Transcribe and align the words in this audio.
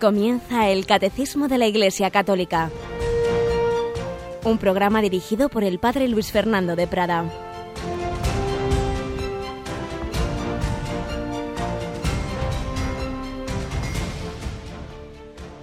Comienza 0.00 0.68
el 0.68 0.86
Catecismo 0.86 1.48
de 1.48 1.58
la 1.58 1.66
Iglesia 1.66 2.12
Católica, 2.12 2.70
un 4.44 4.56
programa 4.58 5.02
dirigido 5.02 5.48
por 5.48 5.64
el 5.64 5.80
Padre 5.80 6.06
Luis 6.06 6.30
Fernando 6.30 6.76
de 6.76 6.86
Prada. 6.86 7.24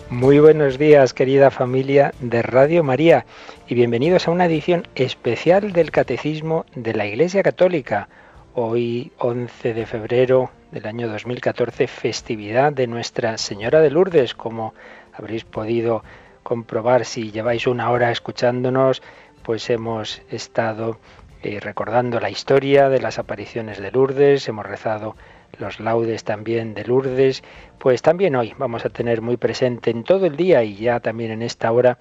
Muy 0.10 0.40
buenos 0.40 0.78
días, 0.78 1.14
querida 1.14 1.50
familia 1.50 2.14
de 2.20 2.42
Radio 2.42 2.84
María, 2.84 3.26
y 3.70 3.76
bienvenidos 3.76 4.28
a 4.28 4.32
una 4.32 4.48
edición 4.48 4.86
especial 4.96 5.72
del 5.72 5.92
Catecismo 5.92 6.66
de 6.76 6.94
la 6.94 7.06
Iglesia 7.06 7.42
Católica. 7.42 8.10
Hoy, 8.54 9.14
11 9.18 9.74
de 9.74 9.86
febrero 9.86 10.52
del 10.76 10.88
año 10.88 11.08
2014, 11.08 11.88
festividad 11.88 12.74
de 12.74 12.86
Nuestra 12.86 13.38
Señora 13.38 13.80
de 13.80 13.90
Lourdes, 13.90 14.36
como 14.36 14.74
habréis 15.14 15.46
podido 15.46 16.04
comprobar 16.44 17.06
si 17.06 17.32
lleváis 17.32 17.66
una 17.66 17.90
hora 17.92 18.12
escuchándonos, 18.12 19.02
pues 19.42 19.70
hemos 19.70 20.22
estado 20.30 21.00
eh, 21.44 21.62
recordando 21.62 22.20
la 22.20 22.30
historia 22.30 22.90
de 22.90 23.00
las 23.00 23.20
apariciones 23.20 23.80
de 23.80 23.90
Lourdes, 23.90 24.50
hemos 24.50 24.66
rezado 24.66 25.16
los 25.60 25.80
laudes 25.80 26.26
también 26.26 26.74
de 26.74 26.84
Lourdes, 26.84 27.42
pues 27.80 28.02
también 28.02 28.36
hoy 28.36 28.54
vamos 28.58 28.84
a 28.84 28.90
tener 28.90 29.22
muy 29.22 29.38
presente 29.38 29.92
en 29.92 30.04
todo 30.04 30.26
el 30.26 30.36
día 30.36 30.62
y 30.66 30.76
ya 30.76 31.00
también 31.00 31.32
en 31.32 31.42
esta 31.42 31.72
hora 31.72 32.00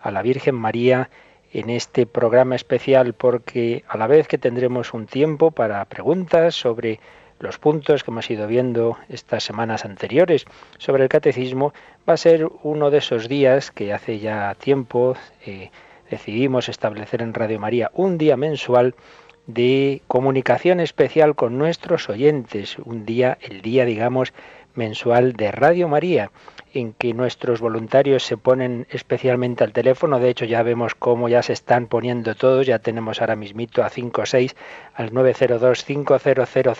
a 0.00 0.12
la 0.12 0.22
Virgen 0.22 0.54
María 0.54 1.10
en 1.52 1.70
este 1.70 2.06
programa 2.06 2.54
especial 2.54 3.14
porque 3.14 3.82
a 3.88 3.96
la 3.96 4.06
vez 4.06 4.28
que 4.28 4.38
tendremos 4.38 4.94
un 4.94 5.06
tiempo 5.06 5.50
para 5.50 5.84
preguntas 5.86 6.54
sobre 6.54 7.00
los 7.42 7.58
puntos 7.58 8.04
que 8.04 8.10
hemos 8.10 8.30
ido 8.30 8.46
viendo 8.46 8.96
estas 9.08 9.42
semanas 9.42 9.84
anteriores 9.84 10.46
sobre 10.78 11.02
el 11.02 11.08
catecismo, 11.08 11.74
va 12.08 12.14
a 12.14 12.16
ser 12.16 12.48
uno 12.62 12.90
de 12.90 12.98
esos 12.98 13.28
días 13.28 13.70
que 13.72 13.92
hace 13.92 14.20
ya 14.20 14.54
tiempo 14.54 15.16
eh, 15.44 15.70
decidimos 16.08 16.68
establecer 16.68 17.20
en 17.20 17.34
Radio 17.34 17.58
María 17.58 17.90
un 17.94 18.16
día 18.16 18.36
mensual 18.36 18.94
de 19.46 20.02
comunicación 20.06 20.78
especial 20.78 21.34
con 21.34 21.58
nuestros 21.58 22.08
oyentes, 22.08 22.78
un 22.78 23.04
día, 23.04 23.38
el 23.40 23.60
día, 23.60 23.84
digamos, 23.84 24.32
mensual 24.74 25.32
de 25.32 25.50
Radio 25.50 25.88
María 25.88 26.30
en 26.74 26.92
que 26.92 27.14
nuestros 27.14 27.60
voluntarios 27.60 28.22
se 28.22 28.36
ponen 28.36 28.86
especialmente 28.90 29.64
al 29.64 29.72
teléfono. 29.72 30.18
De 30.18 30.30
hecho, 30.30 30.44
ya 30.44 30.62
vemos 30.62 30.94
cómo 30.94 31.28
ya 31.28 31.42
se 31.42 31.52
están 31.52 31.86
poniendo 31.86 32.34
todos. 32.34 32.66
Ya 32.66 32.78
tenemos 32.78 33.20
ahora 33.20 33.36
mismito 33.36 33.82
a 33.82 33.90
5 33.90 34.22
o 34.22 34.26
6 34.26 34.56
al 34.94 35.12
902 35.12 35.84
500 35.84 36.22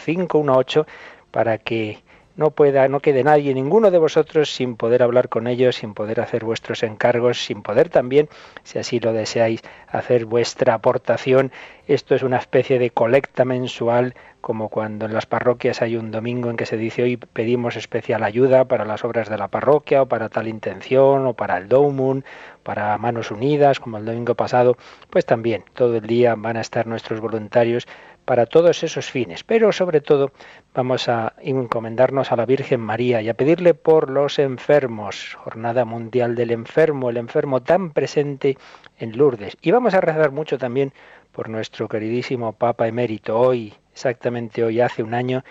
518 0.05 0.87
para 1.31 1.59
que 1.59 2.03
no 2.36 2.50
pueda, 2.50 2.88
no 2.88 3.00
quede 3.00 3.25
nadie, 3.25 3.55
ninguno 3.55 3.91
de 3.91 3.98
vosotros 3.98 4.55
sin 4.55 4.77
poder 4.77 5.02
hablar 5.02 5.28
con 5.28 5.47
ellos, 5.47 5.77
sin 5.77 5.94
poder 5.94 6.20
hacer 6.20 6.44
vuestros 6.44 6.83
encargos, 6.83 7.44
sin 7.44 7.62
poder 7.62 7.89
también, 7.89 8.28
si 8.62 8.78
así 8.78 9.00
lo 9.00 9.12
deseáis, 9.12 9.62
hacer 9.89 10.24
vuestra 10.24 10.74
aportación. 10.74 11.52
Esto 11.86 12.14
es 12.14 12.22
una 12.22 12.39
especie 12.39 12.78
de 12.78 12.91
colecta 12.91 13.44
mensual, 13.44 14.14
como 14.41 14.69
cuando 14.69 15.06
en 15.06 15.14
las 15.14 15.27
parroquias 15.27 15.83
hay 15.83 15.97
un 15.97 16.11
domingo 16.11 16.50
en 16.50 16.56
que 16.56 16.66
se 16.66 16.77
dice 16.77 17.02
hoy 17.02 17.16
pedimos 17.16 17.77
especial 17.77 18.24
ayuda 18.24 18.64
para 18.64 18.84
las 18.84 19.05
obras 19.05 19.28
de 19.28 19.39
la 19.39 19.48
parroquia 19.48 20.02
o 20.02 20.06
para 20.06 20.28
tal 20.28 20.48
intención 20.48 21.27
o 21.27 21.34
para 21.34 21.56
el 21.58 21.69
Domun, 21.69 22.24
para 22.62 22.98
Manos 22.98 23.30
Unidas, 23.30 23.78
como 23.80 23.98
el 23.98 24.05
domingo 24.05 24.34
pasado, 24.34 24.77
pues 25.11 25.24
también 25.24 25.64
todo 25.74 25.96
el 25.96 26.06
día 26.06 26.34
van 26.36 26.56
a 26.56 26.61
estar 26.61 26.86
nuestros 26.86 27.20
voluntarios 27.20 27.86
para 28.25 28.47
todos 28.47 28.83
esos 28.83 29.11
fines. 29.11 29.45
Pero 29.45 29.73
sobre 29.73 30.01
todo 30.01 30.33
vamos 30.74 31.08
a 31.08 31.35
encomendarnos 31.41 32.33
a 32.33 32.36
la 32.36 32.46
Virgen 32.46 32.80
María 32.80 33.23
y 33.23 33.29
a 33.29 33.35
pedirle 33.35 33.74
por 33.74 34.11
los 34.11 34.39
enfermos, 34.39 35.35
Jornada 35.35 35.85
Mundial 35.85 36.35
del 36.35 36.51
Enfermo, 36.51 37.11
el 37.11 37.17
enfermo 37.17 37.63
tan 37.63 37.91
presente 37.91 38.57
en 38.98 39.17
Lourdes. 39.17 39.57
Y 39.61 39.70
vamos 39.70 39.95
a 39.95 40.01
rezar 40.01 40.30
mucho 40.30 40.58
también 40.58 40.92
por 41.33 41.48
nuestro 41.48 41.89
queridísimo 41.89 42.52
Papa 42.52 42.86
emérito. 42.86 43.39
Hoy, 43.39 43.74
exactamente 43.92 44.63
hoy, 44.63 44.80
hace 44.80 45.02
un 45.02 45.14
año, 45.14 45.45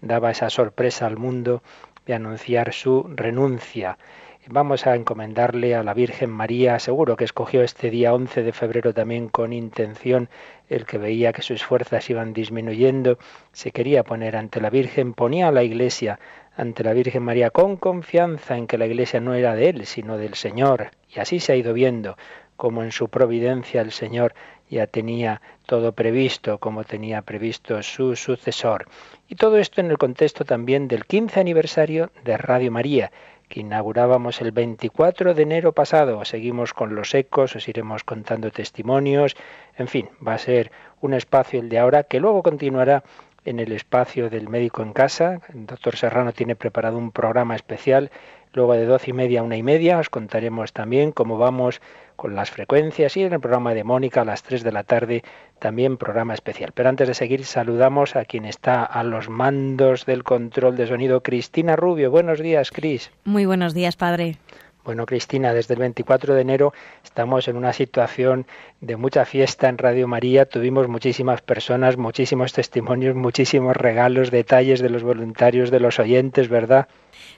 daba 0.00 0.30
esa 0.30 0.50
sorpresa 0.50 1.06
al 1.06 1.16
mundo 1.16 1.62
de 2.06 2.14
anunciar 2.14 2.72
su 2.72 3.04
renuncia. 3.14 3.98
Vamos 4.50 4.86
a 4.86 4.94
encomendarle 4.94 5.74
a 5.74 5.82
la 5.82 5.92
Virgen 5.92 6.30
María, 6.30 6.78
seguro 6.78 7.16
que 7.16 7.24
escogió 7.24 7.62
este 7.62 7.90
día 7.90 8.14
11 8.14 8.42
de 8.42 8.52
febrero 8.52 8.94
también 8.94 9.28
con 9.28 9.52
intención, 9.52 10.30
el 10.70 10.86
que 10.86 10.96
veía 10.96 11.34
que 11.34 11.42
sus 11.42 11.62
fuerzas 11.62 12.08
iban 12.08 12.32
disminuyendo, 12.32 13.18
se 13.52 13.72
quería 13.72 14.04
poner 14.04 14.36
ante 14.36 14.62
la 14.62 14.70
Virgen, 14.70 15.12
ponía 15.12 15.48
a 15.48 15.52
la 15.52 15.64
Iglesia 15.64 16.18
ante 16.56 16.82
la 16.82 16.94
Virgen 16.94 17.24
María 17.24 17.50
con 17.50 17.76
confianza 17.76 18.56
en 18.56 18.66
que 18.66 18.78
la 18.78 18.86
Iglesia 18.86 19.20
no 19.20 19.34
era 19.34 19.54
de 19.54 19.68
él, 19.68 19.84
sino 19.84 20.16
del 20.16 20.32
Señor. 20.32 20.92
Y 21.14 21.20
así 21.20 21.40
se 21.40 21.52
ha 21.52 21.56
ido 21.56 21.74
viendo 21.74 22.16
como 22.56 22.82
en 22.82 22.90
su 22.90 23.08
providencia 23.08 23.82
el 23.82 23.92
Señor 23.92 24.34
ya 24.68 24.86
tenía 24.86 25.40
todo 25.64 25.92
previsto, 25.92 26.58
como 26.58 26.82
tenía 26.84 27.22
previsto 27.22 27.82
su 27.82 28.16
sucesor. 28.16 28.88
Y 29.28 29.36
todo 29.36 29.58
esto 29.58 29.80
en 29.80 29.90
el 29.90 29.96
contexto 29.96 30.44
también 30.44 30.88
del 30.88 31.04
15 31.04 31.38
aniversario 31.38 32.10
de 32.24 32.36
Radio 32.36 32.72
María, 32.72 33.12
que 33.48 33.60
inaugurábamos 33.60 34.40
el 34.40 34.52
24 34.52 35.34
de 35.34 35.42
enero 35.42 35.72
pasado. 35.72 36.24
Seguimos 36.24 36.74
con 36.74 36.94
los 36.94 37.14
ecos, 37.14 37.56
os 37.56 37.68
iremos 37.68 38.04
contando 38.04 38.50
testimonios. 38.50 39.36
En 39.76 39.88
fin, 39.88 40.08
va 40.26 40.34
a 40.34 40.38
ser 40.38 40.70
un 41.00 41.14
espacio 41.14 41.60
el 41.60 41.68
de 41.68 41.78
ahora 41.78 42.04
que 42.04 42.20
luego 42.20 42.42
continuará 42.42 43.02
en 43.44 43.60
el 43.60 43.72
espacio 43.72 44.28
del 44.28 44.48
médico 44.48 44.82
en 44.82 44.92
casa. 44.92 45.40
El 45.52 45.66
doctor 45.66 45.96
Serrano 45.96 46.32
tiene 46.32 46.56
preparado 46.56 46.98
un 46.98 47.12
programa 47.12 47.56
especial. 47.56 48.10
Luego 48.52 48.74
de 48.74 48.86
doce 48.86 49.10
y 49.10 49.12
media 49.12 49.40
a 49.40 49.42
una 49.42 49.56
y 49.56 49.62
media 49.62 49.98
os 49.98 50.08
contaremos 50.08 50.72
también 50.72 51.12
cómo 51.12 51.38
vamos 51.38 51.80
con 52.16 52.34
las 52.34 52.50
frecuencias 52.50 53.16
y 53.16 53.22
en 53.22 53.32
el 53.32 53.40
programa 53.40 53.74
de 53.74 53.84
Mónica 53.84 54.22
a 54.22 54.24
las 54.24 54.42
3 54.42 54.64
de 54.64 54.72
la 54.72 54.82
tarde 54.82 55.22
también 55.60 55.96
programa 55.96 56.34
especial. 56.34 56.72
Pero 56.74 56.88
antes 56.88 57.06
de 57.06 57.14
seguir 57.14 57.44
saludamos 57.44 58.16
a 58.16 58.24
quien 58.24 58.44
está 58.44 58.82
a 58.82 59.04
los 59.04 59.28
mandos 59.28 60.04
del 60.04 60.24
control 60.24 60.76
de 60.76 60.88
sonido, 60.88 61.22
Cristina 61.22 61.76
Rubio. 61.76 62.10
Buenos 62.10 62.40
días, 62.40 62.70
Cris. 62.70 63.10
Muy 63.24 63.46
buenos 63.46 63.72
días, 63.74 63.96
padre. 63.96 64.36
Bueno, 64.88 65.04
Cristina, 65.04 65.52
desde 65.52 65.74
el 65.74 65.80
24 65.80 66.34
de 66.34 66.40
enero 66.40 66.72
estamos 67.04 67.46
en 67.46 67.56
una 67.56 67.74
situación 67.74 68.46
de 68.80 68.96
mucha 68.96 69.26
fiesta 69.26 69.68
en 69.68 69.76
Radio 69.76 70.08
María. 70.08 70.46
Tuvimos 70.46 70.88
muchísimas 70.88 71.42
personas, 71.42 71.98
muchísimos 71.98 72.54
testimonios, 72.54 73.14
muchísimos 73.14 73.76
regalos, 73.76 74.30
detalles 74.30 74.80
de 74.80 74.88
los 74.88 75.02
voluntarios, 75.02 75.70
de 75.70 75.80
los 75.80 75.98
oyentes, 75.98 76.48
¿verdad? 76.48 76.88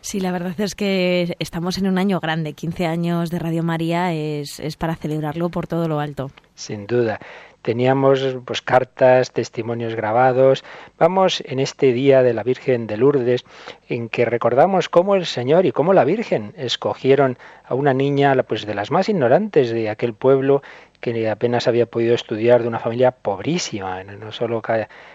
Sí, 0.03 0.21
la 0.21 0.33
verdad 0.33 0.59
es 0.59 0.75
que 0.75 1.37
estamos 1.39 1.77
en 1.79 1.87
un 1.87 1.99
año 1.99 2.21
grande. 2.21 2.55
15 2.55 2.87
años 2.87 3.31
de 3.31 3.39
Radio 3.39 3.63
María 3.63 4.13
es, 4.13 4.59
es 4.59 4.77
para 4.77 4.97
celebrarlo 4.97 5.51
por 5.51 5.67
todo 5.67 5.89
lo 5.89 6.01
alto. 6.01 6.31
Sin 6.55 6.87
duda. 6.87 7.21
Teníamos 7.63 8.39
pues 8.47 8.63
cartas, 8.63 9.33
testimonios 9.33 9.95
grabados. 9.95 10.65
Vamos 10.99 11.43
en 11.45 11.61
este 11.61 11.93
día 11.93 12.23
de 12.23 12.33
la 12.33 12.43
Virgen 12.43 12.87
de 12.87 12.97
Lourdes 12.97 13.45
en 13.89 14.09
que 14.09 14.25
recordamos 14.25 14.89
cómo 14.89 15.15
el 15.15 15.27
Señor 15.27 15.67
y 15.67 15.73
cómo 15.73 15.93
la 15.93 16.05
Virgen 16.05 16.55
escogieron 16.57 17.37
a 17.65 17.75
una 17.75 17.93
niña 17.93 18.35
pues 18.45 18.65
de 18.65 18.75
las 18.75 18.91
más 18.91 19.11
ignorantes 19.11 19.71
de 19.71 19.91
aquel 19.91 20.15
pueblo 20.15 20.63
que 21.01 21.29
apenas 21.31 21.67
había 21.67 21.87
podido 21.87 22.15
estudiar 22.15 22.63
de 22.63 22.69
una 22.69 22.79
familia 22.79 23.11
pobrísima, 23.11 24.05
no 24.05 24.33
solo 24.33 24.63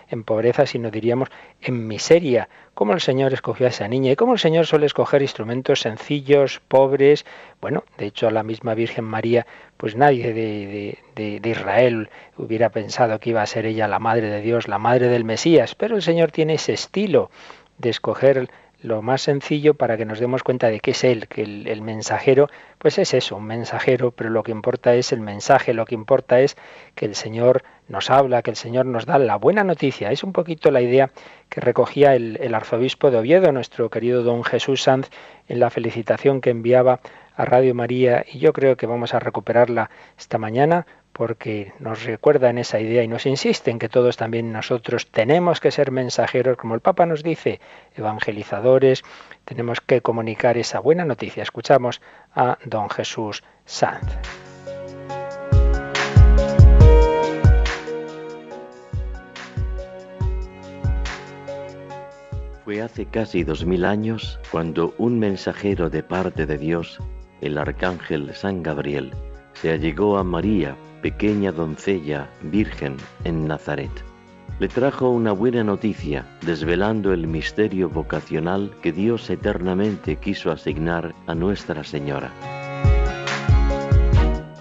en 0.09 0.23
pobreza, 0.23 0.65
sino 0.65 0.91
diríamos 0.91 1.29
en 1.61 1.87
miseria. 1.87 2.49
Cómo 2.73 2.93
el 2.93 3.01
Señor 3.01 3.33
escogió 3.33 3.67
a 3.67 3.69
esa 3.69 3.87
niña 3.87 4.11
y 4.11 4.15
cómo 4.15 4.33
el 4.33 4.39
Señor 4.39 4.65
suele 4.65 4.87
escoger 4.87 5.21
instrumentos 5.21 5.81
sencillos, 5.81 6.59
pobres. 6.67 7.25
Bueno, 7.61 7.83
de 7.97 8.07
hecho 8.07 8.27
a 8.27 8.31
la 8.31 8.43
misma 8.43 8.73
Virgen 8.73 9.05
María, 9.05 9.45
pues 9.77 9.95
nadie 9.95 10.33
de, 10.33 10.97
de, 11.15 11.39
de 11.39 11.49
Israel 11.49 12.09
hubiera 12.37 12.69
pensado 12.69 13.19
que 13.19 13.29
iba 13.29 13.41
a 13.41 13.45
ser 13.45 13.65
ella 13.65 13.87
la 13.87 13.99
madre 13.99 14.29
de 14.29 14.41
Dios, 14.41 14.67
la 14.67 14.79
madre 14.79 15.07
del 15.07 15.23
Mesías, 15.23 15.75
pero 15.75 15.95
el 15.95 16.01
Señor 16.01 16.31
tiene 16.31 16.55
ese 16.55 16.73
estilo 16.73 17.29
de 17.77 17.89
escoger 17.89 18.49
lo 18.81 19.01
más 19.01 19.21
sencillo 19.21 19.73
para 19.73 19.97
que 19.97 20.05
nos 20.05 20.19
demos 20.19 20.43
cuenta 20.43 20.67
de 20.67 20.79
qué 20.79 20.91
es 20.91 21.03
Él, 21.03 21.27
que 21.27 21.41
el, 21.41 21.81
mensajero, 21.81 22.49
pues 22.77 22.97
es 22.99 23.13
eso, 23.13 23.37
un 23.37 23.45
mensajero, 23.45 24.11
pero 24.11 24.29
lo 24.29 24.43
que 24.43 24.51
importa 24.51 24.95
es 24.95 25.11
el 25.11 25.21
mensaje, 25.21 25.73
lo 25.73 25.85
que 25.85 25.95
importa 25.95 26.39
es 26.39 26.55
que 26.93 27.05
el 27.05 27.15
Señor 27.15 27.63
nos 27.87 28.09
habla, 28.09 28.41
que 28.41 28.51
el 28.51 28.55
Señor 28.55 28.85
nos 28.85 29.05
da 29.05 29.17
la 29.17 29.37
buena 29.37 29.63
noticia. 29.63 30.11
Es 30.11 30.23
un 30.23 30.33
poquito 30.33 30.71
la 30.71 30.81
idea 30.81 31.11
que 31.49 31.61
recogía 31.61 32.15
el, 32.15 32.37
el 32.41 32.55
arzobispo 32.55 33.11
de 33.11 33.17
Oviedo, 33.17 33.51
nuestro 33.51 33.89
querido 33.89 34.23
don 34.23 34.43
Jesús 34.43 34.83
Sanz, 34.83 35.09
en 35.47 35.59
la 35.59 35.69
felicitación 35.69 36.41
que 36.41 36.49
enviaba 36.49 36.99
a 37.35 37.45
Radio 37.45 37.75
María, 37.75 38.25
y 38.31 38.39
yo 38.39 38.53
creo 38.53 38.77
que 38.77 38.87
vamos 38.87 39.13
a 39.13 39.19
recuperarla 39.19 39.89
esta 40.17 40.37
mañana 40.37 40.85
porque 41.15 41.71
nos 41.79 42.03
recuerda 42.03 42.49
en 42.49 42.57
esa 42.57 42.79
idea 42.79 43.01
y 43.01 43.07
nos 43.07 43.25
insiste 43.25 43.71
en 43.71 43.79
que 43.79 43.87
todos 43.87 44.17
también 44.17 44.51
nosotros 44.51 45.07
tenemos 45.11 45.61
que 45.61 45.71
ser 45.71 45.91
mensajeros, 45.91 46.57
como 46.57 46.75
el 46.75 46.81
Papa 46.81 47.05
nos 47.05 47.23
dice, 47.23 47.61
evangelizadores, 47.95 49.03
tenemos 49.45 49.79
que 49.79 50.01
comunicar 50.01 50.57
esa 50.57 50.79
buena 50.79 51.05
noticia. 51.05 51.43
Escuchamos 51.43 52.01
a 52.35 52.57
don 52.65 52.89
Jesús 52.89 53.43
Sanz. 53.63 54.17
Fue 62.65 62.81
hace 62.81 63.05
casi 63.05 63.43
dos 63.43 63.63
mil 63.63 63.85
años 63.85 64.39
cuando 64.51 64.95
un 64.97 65.19
mensajero 65.19 65.89
de 65.91 66.01
parte 66.01 66.47
de 66.47 66.57
Dios, 66.57 66.99
el 67.45 67.57
arcángel 67.57 68.33
San 68.33 68.63
Gabriel, 68.63 69.11
se 69.53 69.71
allegó 69.71 70.17
a 70.17 70.23
María, 70.23 70.75
pequeña 71.01 71.51
doncella 71.51 72.29
virgen 72.41 72.97
en 73.23 73.47
Nazaret. 73.47 73.91
Le 74.59 74.67
trajo 74.67 75.09
una 75.09 75.31
buena 75.31 75.63
noticia, 75.63 76.25
desvelando 76.41 77.13
el 77.13 77.27
misterio 77.27 77.89
vocacional 77.89 78.71
que 78.81 78.91
Dios 78.91 79.29
eternamente 79.29 80.15
quiso 80.15 80.51
asignar 80.51 81.13
a 81.27 81.35
Nuestra 81.35 81.83
Señora. 81.83 82.31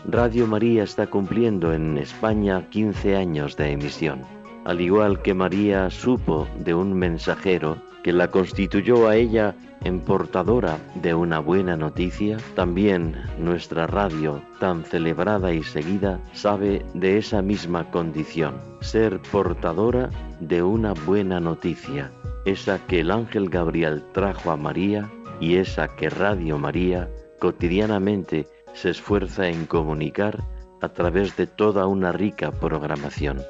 Radio 0.06 0.46
María 0.46 0.82
está 0.82 1.06
cumpliendo 1.06 1.72
en 1.72 1.96
España 1.96 2.68
15 2.70 3.16
años 3.16 3.56
de 3.56 3.70
emisión. 3.72 4.22
Al 4.64 4.80
igual 4.80 5.22
que 5.22 5.34
María 5.34 5.90
supo 5.90 6.46
de 6.58 6.74
un 6.74 6.94
mensajero 6.94 7.78
que 8.04 8.12
la 8.12 8.30
constituyó 8.30 9.08
a 9.08 9.16
ella 9.16 9.56
en 9.82 10.00
portadora 10.00 10.78
de 10.94 11.14
una 11.14 11.38
buena 11.38 11.74
noticia, 11.74 12.36
también 12.54 13.16
nuestra 13.38 13.86
radio, 13.86 14.42
tan 14.60 14.84
celebrada 14.84 15.54
y 15.54 15.62
seguida, 15.62 16.20
sabe 16.34 16.84
de 16.92 17.16
esa 17.16 17.40
misma 17.40 17.90
condición, 17.90 18.60
ser 18.82 19.20
portadora 19.32 20.10
de 20.38 20.62
una 20.62 20.92
buena 20.92 21.40
noticia, 21.40 22.12
esa 22.44 22.78
que 22.86 23.00
el 23.00 23.10
ángel 23.10 23.48
Gabriel 23.48 24.04
trajo 24.12 24.50
a 24.50 24.56
María 24.58 25.10
y 25.40 25.56
esa 25.56 25.88
que 25.88 26.10
Radio 26.10 26.58
María 26.58 27.08
cotidianamente 27.40 28.46
se 28.74 28.90
esfuerza 28.90 29.48
en 29.48 29.64
comunicar 29.64 30.44
a 30.82 30.90
través 30.90 31.36
de 31.36 31.46
toda 31.46 31.86
una 31.86 32.12
rica 32.12 32.52
programación. 32.52 33.40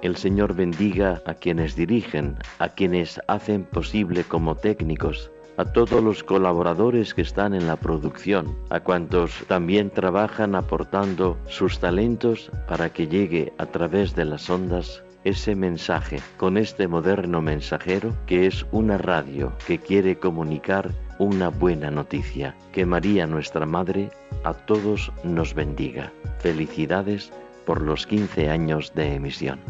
El 0.00 0.16
Señor 0.16 0.54
bendiga 0.54 1.20
a 1.26 1.34
quienes 1.34 1.74
dirigen, 1.74 2.36
a 2.60 2.68
quienes 2.68 3.20
hacen 3.26 3.64
posible 3.64 4.22
como 4.22 4.54
técnicos, 4.54 5.32
a 5.56 5.64
todos 5.64 6.02
los 6.02 6.22
colaboradores 6.22 7.14
que 7.14 7.22
están 7.22 7.52
en 7.52 7.66
la 7.66 7.74
producción, 7.74 8.56
a 8.70 8.78
cuantos 8.78 9.44
también 9.48 9.90
trabajan 9.90 10.54
aportando 10.54 11.36
sus 11.48 11.80
talentos 11.80 12.50
para 12.68 12.90
que 12.90 13.08
llegue 13.08 13.52
a 13.58 13.66
través 13.66 14.14
de 14.14 14.24
las 14.24 14.48
ondas 14.48 15.02
ese 15.24 15.56
mensaje 15.56 16.20
con 16.36 16.56
este 16.56 16.86
moderno 16.86 17.42
mensajero 17.42 18.14
que 18.26 18.46
es 18.46 18.64
una 18.70 18.98
radio 18.98 19.52
que 19.66 19.78
quiere 19.78 20.16
comunicar 20.16 20.92
una 21.18 21.48
buena 21.48 21.90
noticia. 21.90 22.54
Que 22.72 22.86
María 22.86 23.26
nuestra 23.26 23.66
Madre 23.66 24.10
a 24.44 24.54
todos 24.54 25.12
nos 25.24 25.54
bendiga. 25.54 26.12
Felicidades 26.38 27.32
por 27.68 27.82
los 27.82 28.06
15 28.06 28.48
años 28.48 28.94
de 28.94 29.16
emisión. 29.16 29.60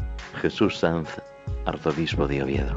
Jesús 0.41 0.79
Sanz, 0.79 1.21
arzobispo 1.65 2.29
de 2.29 2.45
Oviedo. 2.45 2.73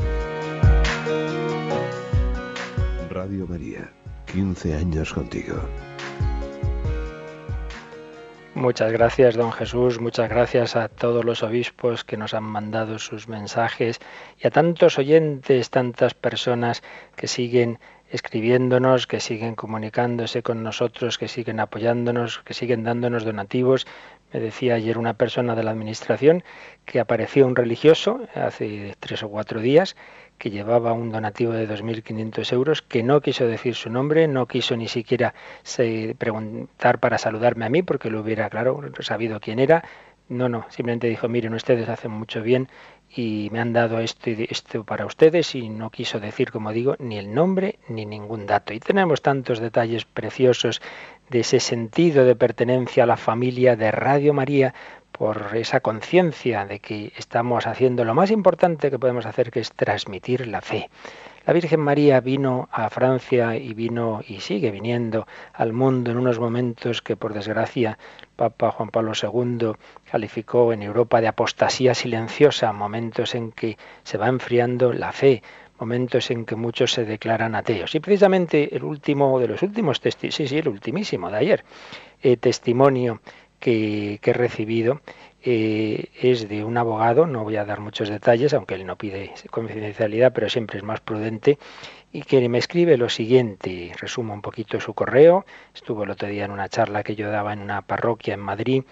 Radio 3.12 3.46
María, 3.46 3.88
15 4.34 4.78
años 4.78 5.14
contigo. 5.14 5.62
Muchas 8.56 8.92
gracias, 8.92 9.36
don 9.36 9.52
Jesús. 9.52 10.02
Muchas 10.02 10.28
gracias 10.28 10.76
a 10.76 10.88
todos 10.88 11.24
los 11.24 11.44
obispos 11.44 12.04
que 12.04 12.18
nos 12.18 12.34
han 12.34 12.44
mandado 12.44 12.98
sus 12.98 13.28
mensajes 13.28 14.00
y 14.40 14.48
a 14.48 14.50
tantos 14.50 14.98
oyentes, 14.98 15.70
tantas 15.70 16.16
personas 16.16 16.82
que 17.16 17.28
siguen 17.28 17.78
escribiéndonos, 18.12 19.08
que 19.08 19.20
siguen 19.20 19.56
comunicándose 19.56 20.44
con 20.44 20.64
nosotros, 20.64 21.18
que 21.18 21.28
siguen 21.28 21.60
apoyándonos, 21.60 22.40
que 22.40 22.54
siguen 22.54 22.84
dándonos 22.84 23.24
donativos. 23.24 23.88
Me 24.34 24.40
decía 24.40 24.76
ayer 24.76 24.98
una 24.98 25.14
persona 25.14 25.56
de 25.56 25.64
la 25.64 25.72
administración 25.72 26.44
que 26.86 27.00
apareció 27.00 27.46
un 27.46 27.56
religioso 27.56 28.22
hace 28.34 28.96
tres 29.00 29.24
o 29.24 29.30
cuatro 29.30 29.60
días 29.60 29.96
que 30.38 30.50
llevaba 30.50 30.94
un 30.94 31.12
donativo 31.12 31.54
de 31.54 31.70
2.500 31.70 32.52
euros, 32.54 32.82
que 32.82 33.04
no 33.04 33.22
quiso 33.22 33.46
decir 33.46 33.76
su 33.76 33.92
nombre, 33.92 34.28
no 34.28 34.48
quiso 34.48 34.76
ni 34.76 34.88
siquiera 34.88 35.36
preguntar 36.18 37.00
para 37.00 37.20
saludarme 37.20 37.66
a 37.66 37.70
mí, 37.70 37.84
porque 37.84 38.10
lo 38.10 38.22
hubiera, 38.22 38.50
claro, 38.50 38.82
sabido 39.02 39.40
quién 39.40 39.60
era. 39.60 39.84
No, 40.30 40.50
no, 40.50 40.66
simplemente 40.70 41.08
dijo, 41.08 41.28
miren, 41.28 41.54
ustedes 41.54 41.90
hacen 41.90 42.10
mucho 42.10 42.42
bien 42.42 42.70
y 43.16 43.50
me 43.52 43.60
han 43.60 43.74
dado 43.74 44.00
esto, 44.00 44.32
esto 44.32 44.84
para 44.84 45.06
ustedes 45.06 45.54
y 45.54 45.70
no 45.70 45.92
quiso 45.92 46.20
decir, 46.20 46.52
como 46.52 46.72
digo, 46.72 46.96
ni 46.98 47.20
el 47.20 47.34
nombre 47.34 47.78
ni 47.88 48.08
ningún 48.08 48.48
dato. 48.48 48.74
Y 48.74 48.80
tenemos 48.80 49.22
tantos 49.22 49.60
detalles 49.60 50.06
preciosos 50.06 50.82
de 51.32 51.40
ese 51.40 51.62
sentido 51.62 52.26
de 52.26 52.36
pertenencia 52.36 53.06
a 53.06 53.08
la 53.08 53.16
familia 53.16 53.78
de 53.78 53.90
Radio 53.90 54.34
María 54.34 54.74
por 55.14 55.56
esa 55.56 55.80
conciencia 55.80 56.66
de 56.66 56.80
que 56.80 57.14
estamos 57.16 57.68
haciendo 57.68 58.04
lo 58.04 58.14
más 58.14 58.32
importante 58.32 58.92
que 58.92 59.00
podemos 59.00 59.26
hacer, 59.26 59.50
que 59.50 59.62
es 59.62 59.72
transmitir 59.72 60.48
la 60.48 60.60
fe. 60.60 60.90
La 61.46 61.54
Virgen 61.54 61.80
María 61.80 62.20
vino 62.20 62.68
a 62.72 62.90
Francia 62.90 63.56
y 63.56 63.74
vino 63.74 64.22
y 64.28 64.42
sigue 64.42 64.72
viniendo 64.72 65.26
al 65.54 65.72
mundo 65.72 66.12
en 66.12 66.18
unos 66.18 66.38
momentos 66.38 67.02
que 67.02 67.16
por 67.16 67.34
desgracia 67.34 67.98
Papa 68.36 68.72
Juan 68.72 68.90
Pablo 68.90 69.14
II 69.14 69.72
calificó 70.12 70.74
en 70.74 70.84
Europa 70.84 71.22
de 71.22 71.30
apostasía 71.30 71.96
silenciosa, 71.96 72.74
momentos 72.74 73.36
en 73.36 73.54
que 73.54 73.78
se 74.04 74.18
va 74.18 74.28
enfriando 74.28 74.92
la 74.92 75.14
fe, 75.14 75.42
momentos 75.82 76.32
en 76.32 76.46
que 76.46 76.56
muchos 76.56 76.94
se 76.94 77.04
declaran 77.04 77.56
ateos. 77.56 77.94
Y 77.96 78.00
precisamente 78.00 78.76
el 78.76 78.84
último 78.84 79.40
de 79.40 79.48
los 79.48 79.64
últimos 79.64 80.00
testimonios, 80.00 80.36
sí, 80.36 80.48
sí, 80.48 80.58
el 80.60 80.68
ultimísimo 80.68 81.30
de 81.32 81.38
ayer, 81.38 81.64
eh, 82.22 82.38
testimonio 82.38 83.20
que, 83.60 84.20
he 84.22 84.34
recibido 84.34 85.02
eh, 85.44 86.10
es 86.22 86.48
de 86.48 86.64
un 86.64 86.78
abogado, 86.78 87.26
no 87.26 87.44
voy 87.44 87.58
a 87.58 87.66
dar 87.66 87.80
muchos 87.80 88.10
detalles, 88.10 88.54
aunque 88.54 88.76
él 88.76 88.86
no 88.86 88.96
pide 88.96 89.34
confidencialidad, 89.50 90.32
pero 90.34 90.50
siempre 90.50 90.78
es 90.78 90.84
más 90.84 91.02
prudente, 91.02 91.58
y 92.12 92.24
que 92.24 92.48
me 92.50 92.58
escribe 92.58 92.98
lo 92.98 93.10
siguiente, 93.10 93.94
resumo 94.00 94.34
un 94.34 94.42
poquito 94.42 94.80
su 94.80 94.94
correo, 94.94 95.46
estuvo 95.74 96.04
el 96.04 96.12
otro 96.12 96.28
día 96.28 96.46
en 96.46 96.52
una 96.52 96.70
charla 96.70 97.04
que 97.04 97.16
yo 97.16 97.32
daba 97.32 97.54
en 97.54 97.62
una 97.62 97.82
parroquia 97.82 98.34
en 98.34 98.42
Madrid, 98.42 98.84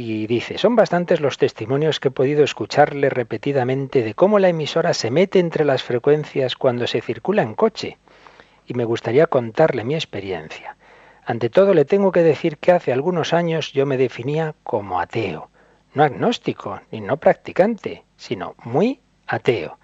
y 0.00 0.28
dice, 0.28 0.58
son 0.58 0.76
bastantes 0.76 1.20
los 1.20 1.38
testimonios 1.38 1.98
que 1.98 2.06
he 2.06 2.12
podido 2.12 2.44
escucharle 2.44 3.10
repetidamente 3.10 4.04
de 4.04 4.14
cómo 4.14 4.38
la 4.38 4.48
emisora 4.48 4.94
se 4.94 5.10
mete 5.10 5.40
entre 5.40 5.64
las 5.64 5.82
frecuencias 5.82 6.54
cuando 6.54 6.86
se 6.86 7.00
circula 7.00 7.42
en 7.42 7.56
coche, 7.56 7.98
y 8.64 8.74
me 8.74 8.84
gustaría 8.84 9.26
contarle 9.26 9.82
mi 9.82 9.96
experiencia. 9.96 10.76
Ante 11.24 11.50
todo 11.50 11.74
le 11.74 11.84
tengo 11.84 12.12
que 12.12 12.22
decir 12.22 12.58
que 12.58 12.70
hace 12.70 12.92
algunos 12.92 13.32
años 13.32 13.72
yo 13.72 13.86
me 13.86 13.96
definía 13.96 14.54
como 14.62 15.00
ateo, 15.00 15.50
no 15.94 16.04
agnóstico 16.04 16.80
ni 16.92 17.00
no 17.00 17.16
practicante, 17.16 18.04
sino 18.16 18.54
muy 18.62 19.00
ateo. 19.26 19.80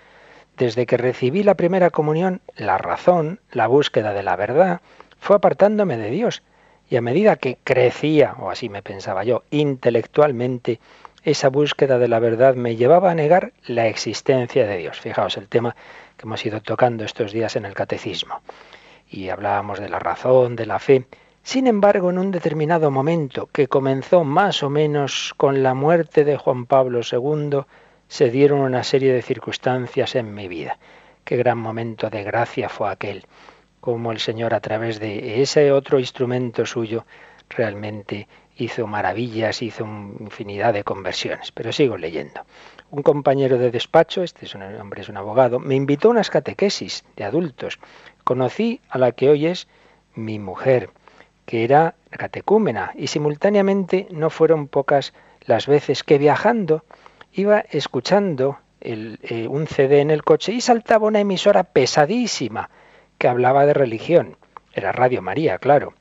Desde 0.56 0.86
que 0.86 0.96
recibí 0.96 1.42
la 1.42 1.56
primera 1.56 1.90
comunión, 1.90 2.40
la 2.54 2.78
razón, 2.78 3.40
la 3.50 3.66
búsqueda 3.66 4.12
de 4.12 4.22
la 4.22 4.36
verdad, 4.36 4.80
fue 5.18 5.34
apartándome 5.34 5.96
de 5.96 6.10
Dios, 6.10 6.44
y 6.88 6.96
a 6.96 7.00
medida 7.00 7.36
que 7.36 7.58
crecía, 7.64 8.34
o 8.38 8.50
así 8.50 8.68
me 8.68 8.82
pensaba 8.82 9.24
yo, 9.24 9.42
intelectualmente, 9.50 10.80
esa 11.22 11.48
búsqueda 11.48 11.98
de 11.98 12.08
la 12.08 12.18
verdad 12.18 12.54
me 12.54 12.76
llevaba 12.76 13.10
a 13.10 13.14
negar 13.14 13.52
la 13.66 13.86
existencia 13.88 14.66
de 14.66 14.76
Dios. 14.76 15.00
Fijaos 15.00 15.36
el 15.36 15.48
tema 15.48 15.74
que 16.16 16.24
hemos 16.24 16.44
ido 16.44 16.60
tocando 16.60 17.04
estos 17.04 17.32
días 17.32 17.56
en 17.56 17.64
el 17.64 17.74
catecismo. 17.74 18.42
Y 19.10 19.30
hablábamos 19.30 19.80
de 19.80 19.88
la 19.88 19.98
razón, 19.98 20.56
de 20.56 20.66
la 20.66 20.78
fe, 20.78 21.06
sin 21.44 21.66
embargo, 21.66 22.08
en 22.08 22.18
un 22.18 22.30
determinado 22.30 22.90
momento, 22.90 23.50
que 23.52 23.68
comenzó 23.68 24.24
más 24.24 24.62
o 24.62 24.70
menos 24.70 25.34
con 25.36 25.62
la 25.62 25.74
muerte 25.74 26.24
de 26.24 26.38
Juan 26.38 26.64
Pablo 26.64 27.00
II, 27.02 27.60
se 28.08 28.30
dieron 28.30 28.60
una 28.60 28.82
serie 28.82 29.12
de 29.12 29.20
circunstancias 29.20 30.14
en 30.14 30.34
mi 30.34 30.48
vida. 30.48 30.78
Qué 31.22 31.36
gran 31.36 31.58
momento 31.58 32.08
de 32.08 32.24
gracia 32.24 32.70
fue 32.70 32.90
aquel, 32.90 33.26
como 33.84 34.12
el 34.12 34.18
Señor 34.18 34.54
a 34.54 34.60
través 34.60 34.98
de 34.98 35.42
ese 35.42 35.70
otro 35.70 35.98
instrumento 36.00 36.64
suyo 36.64 37.04
realmente 37.50 38.28
hizo 38.56 38.86
maravillas, 38.86 39.60
hizo 39.60 39.84
infinidad 39.84 40.72
de 40.72 40.84
conversiones. 40.84 41.52
Pero 41.52 41.70
sigo 41.70 41.98
leyendo. 41.98 42.46
Un 42.90 43.02
compañero 43.02 43.58
de 43.58 43.70
despacho, 43.70 44.22
este 44.22 44.46
es 44.46 44.54
un 44.54 44.62
hombre, 44.62 45.02
es 45.02 45.10
un 45.10 45.18
abogado, 45.18 45.58
me 45.58 45.74
invitó 45.74 46.08
a 46.08 46.12
unas 46.12 46.30
catequesis 46.30 47.04
de 47.14 47.24
adultos. 47.24 47.78
Conocí 48.24 48.80
a 48.88 48.96
la 48.96 49.12
que 49.12 49.28
hoy 49.28 49.48
es 49.48 49.68
mi 50.14 50.38
mujer 50.38 50.88
que 51.44 51.62
era 51.62 51.94
catecúmena, 52.08 52.92
y 52.94 53.08
simultáneamente 53.08 54.08
no 54.10 54.30
fueron 54.30 54.66
pocas 54.66 55.12
las 55.42 55.66
veces 55.66 56.04
que 56.04 56.16
viajando 56.16 56.84
iba 57.34 57.60
escuchando 57.60 58.56
eh, 58.80 59.46
un 59.46 59.66
CD 59.66 60.00
en 60.00 60.10
el 60.10 60.24
coche 60.24 60.52
y 60.52 60.62
saltaba 60.62 61.06
una 61.06 61.20
emisora 61.20 61.64
pesadísima 61.64 62.70
que 63.24 63.28
hablaba 63.28 63.64
de 63.64 63.72
religión. 63.72 64.36
Era 64.74 64.92
Radio 64.92 65.22
María, 65.22 65.56
claro. 65.56 65.94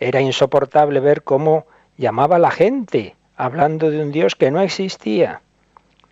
Era 0.00 0.22
insoportable 0.22 1.00
ver 1.00 1.22
cómo 1.22 1.66
llamaba 1.98 2.38
la 2.38 2.50
gente 2.50 3.14
hablando 3.36 3.90
de 3.90 4.02
un 4.02 4.10
Dios 4.10 4.36
que 4.36 4.50
no 4.50 4.62
existía. 4.62 5.42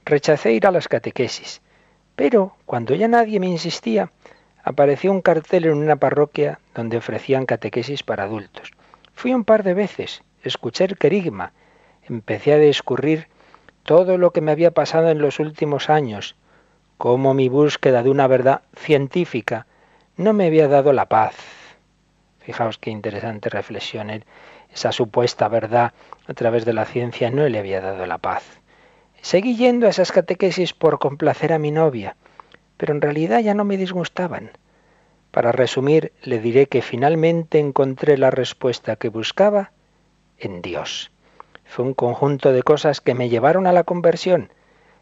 Rechacé 0.05 0.53
ir 0.53 0.67
a 0.67 0.71
las 0.71 0.87
catequesis, 0.87 1.63
pero 2.15 2.57
cuando 2.67 2.95
ya 2.95 3.09
nadie 3.09 3.41
me 3.41 3.47
insistía, 3.47 4.13
apareció 4.63 5.11
un 5.13 5.23
cartel 5.23 5.65
en 5.65 5.79
una 5.79 5.97
parroquia 5.97 6.61
donde 6.75 6.99
ofrecían 6.99 7.47
catequesis 7.47 8.03
para 8.03 8.25
adultos. 8.25 8.71
Fui 9.15 9.33
un 9.33 9.45
par 9.45 9.63
de 9.63 9.73
veces, 9.73 10.23
escuché 10.43 10.85
el 10.85 10.99
querigma, 10.99 11.55
empecé 12.07 12.53
a 12.53 12.59
descubrir 12.59 13.29
todo 13.83 14.19
lo 14.19 14.33
que 14.33 14.43
me 14.43 14.53
había 14.53 14.73
pasado 14.73 15.09
en 15.09 15.23
los 15.23 15.41
últimos 15.41 15.89
años, 15.89 16.37
cómo 16.99 17.33
mi 17.33 17.49
búsqueda 17.49 18.03
de 18.03 18.11
una 18.11 18.27
verdad 18.27 18.61
científica 18.77 19.67
no 20.21 20.35
me 20.35 20.47
había 20.47 20.69
dado 20.69 20.93
la 20.93 21.07
paz. 21.07 21.35
Fijaos 22.41 22.77
qué 22.77 22.91
interesante 22.91 23.49
reflexión. 23.49 24.11
Esa 24.71 24.93
supuesta 24.93 25.49
verdad 25.49 25.95
a 26.27 26.35
través 26.35 26.67
de 26.67 26.75
la 26.75 26.85
ciencia 26.85 27.31
no 27.31 27.49
le 27.49 27.59
había 27.59 27.81
dado 27.81 28.05
la 28.05 28.19
paz. 28.19 28.45
Seguí 29.23 29.57
yendo 29.57 29.87
a 29.87 29.89
esas 29.89 30.13
catequesis 30.13 30.75
por 30.75 30.99
complacer 30.99 31.55
a 31.55 31.59
mi 31.59 31.71
novia, 31.71 32.17
pero 32.77 32.93
en 32.93 33.01
realidad 33.01 33.41
ya 33.41 33.55
no 33.55 33.65
me 33.65 33.79
disgustaban. 33.79 34.51
Para 35.31 35.53
resumir, 35.53 36.13
le 36.23 36.39
diré 36.39 36.67
que 36.67 36.83
finalmente 36.83 37.59
encontré 37.59 38.19
la 38.19 38.31
respuesta 38.31 38.97
que 38.97 39.09
buscaba 39.09 39.73
en 40.39 40.61
Dios. 40.61 41.11
Fue 41.65 41.83
un 41.83 41.95
conjunto 41.95 42.53
de 42.53 42.63
cosas 42.63 43.01
que 43.01 43.15
me 43.15 43.31
llevaron 43.31 43.67
a 43.67 43.73
la 43.73 43.85
conversión. 43.85 44.53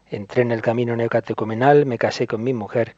Entré 0.09 0.43
en 0.43 0.51
el 0.53 0.61
camino 0.61 0.95
neocatecumenal, 0.95 1.85
me 1.85 1.97
casé 1.97 2.25
con 2.25 2.41
mi 2.41 2.53
mujer 2.53 2.95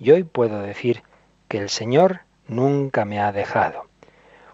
y 0.00 0.10
hoy 0.10 0.24
puedo 0.24 0.62
decir 0.62 1.04
que 1.50 1.58
el 1.58 1.68
Señor 1.68 2.20
nunca 2.46 3.04
me 3.04 3.18
ha 3.18 3.32
dejado. 3.32 3.86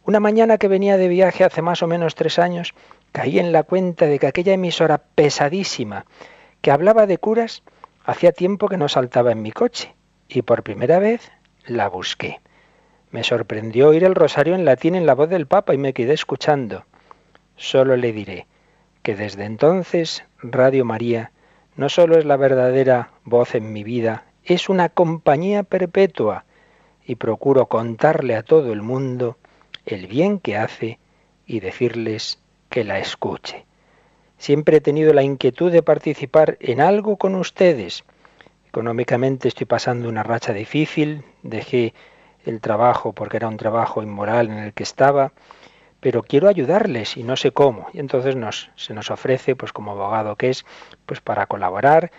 Una 0.04 0.18
mañana 0.18 0.56
que 0.56 0.66
venía 0.66 0.96
de 0.96 1.08
viaje 1.08 1.44
hace 1.44 1.60
más 1.60 1.82
o 1.82 1.86
menos 1.86 2.14
tres 2.14 2.38
años, 2.38 2.74
caí 3.12 3.38
en 3.38 3.52
la 3.52 3.64
cuenta 3.64 4.06
de 4.06 4.18
que 4.18 4.26
aquella 4.26 4.54
emisora 4.54 5.02
pesadísima 5.14 6.06
que 6.62 6.70
hablaba 6.70 7.06
de 7.06 7.18
curas 7.18 7.62
hacía 8.02 8.32
tiempo 8.32 8.68
que 8.68 8.78
no 8.78 8.88
saltaba 8.88 9.30
en 9.30 9.42
mi 9.42 9.52
coche 9.52 9.94
y 10.26 10.40
por 10.40 10.62
primera 10.62 10.98
vez 10.98 11.30
la 11.66 11.88
busqué. 11.90 12.40
Me 13.10 13.24
sorprendió 13.24 13.88
oír 13.88 14.02
el 14.02 14.14
rosario 14.14 14.54
en 14.54 14.64
latín 14.64 14.94
en 14.94 15.04
la 15.04 15.14
voz 15.14 15.28
del 15.28 15.46
Papa 15.46 15.74
y 15.74 15.78
me 15.78 15.92
quedé 15.92 16.14
escuchando. 16.14 16.86
Solo 17.56 17.98
le 17.98 18.12
diré 18.12 18.46
que 19.02 19.14
desde 19.14 19.44
entonces 19.44 20.24
Radio 20.38 20.86
María 20.86 21.30
no 21.76 21.90
solo 21.90 22.16
es 22.16 22.24
la 22.24 22.38
verdadera 22.38 23.10
voz 23.24 23.54
en 23.54 23.70
mi 23.74 23.84
vida, 23.84 24.24
es 24.44 24.70
una 24.70 24.88
compañía 24.88 25.62
perpetua 25.62 26.46
y 27.06 27.14
procuro 27.14 27.66
contarle 27.66 28.34
a 28.34 28.42
todo 28.42 28.72
el 28.72 28.82
mundo 28.82 29.36
el 29.86 30.06
bien 30.08 30.40
que 30.40 30.56
hace 30.56 30.98
y 31.46 31.60
decirles 31.60 32.38
que 32.68 32.84
la 32.84 32.98
escuche. 32.98 33.64
Siempre 34.38 34.78
he 34.78 34.80
tenido 34.80 35.14
la 35.14 35.22
inquietud 35.22 35.70
de 35.70 35.82
participar 35.82 36.58
en 36.60 36.80
algo 36.80 37.16
con 37.16 37.36
ustedes. 37.36 38.04
Económicamente 38.68 39.48
estoy 39.48 39.66
pasando 39.66 40.08
una 40.08 40.24
racha 40.24 40.52
difícil, 40.52 41.22
dejé 41.42 41.94
el 42.44 42.60
trabajo 42.60 43.12
porque 43.12 43.38
era 43.38 43.48
un 43.48 43.56
trabajo 43.56 44.02
inmoral 44.02 44.50
en 44.50 44.58
el 44.58 44.72
que 44.74 44.82
estaba, 44.82 45.32
pero 46.00 46.22
quiero 46.22 46.48
ayudarles 46.48 47.16
y 47.16 47.22
no 47.22 47.36
sé 47.36 47.52
cómo. 47.52 47.86
Y 47.92 48.00
entonces 48.00 48.36
nos, 48.36 48.70
se 48.76 48.92
nos 48.92 49.10
ofrece, 49.10 49.56
pues 49.56 49.72
como 49.72 49.92
abogado 49.92 50.36
que 50.36 50.50
es, 50.50 50.66
pues 51.06 51.20
para 51.20 51.46
colaborar, 51.46 52.10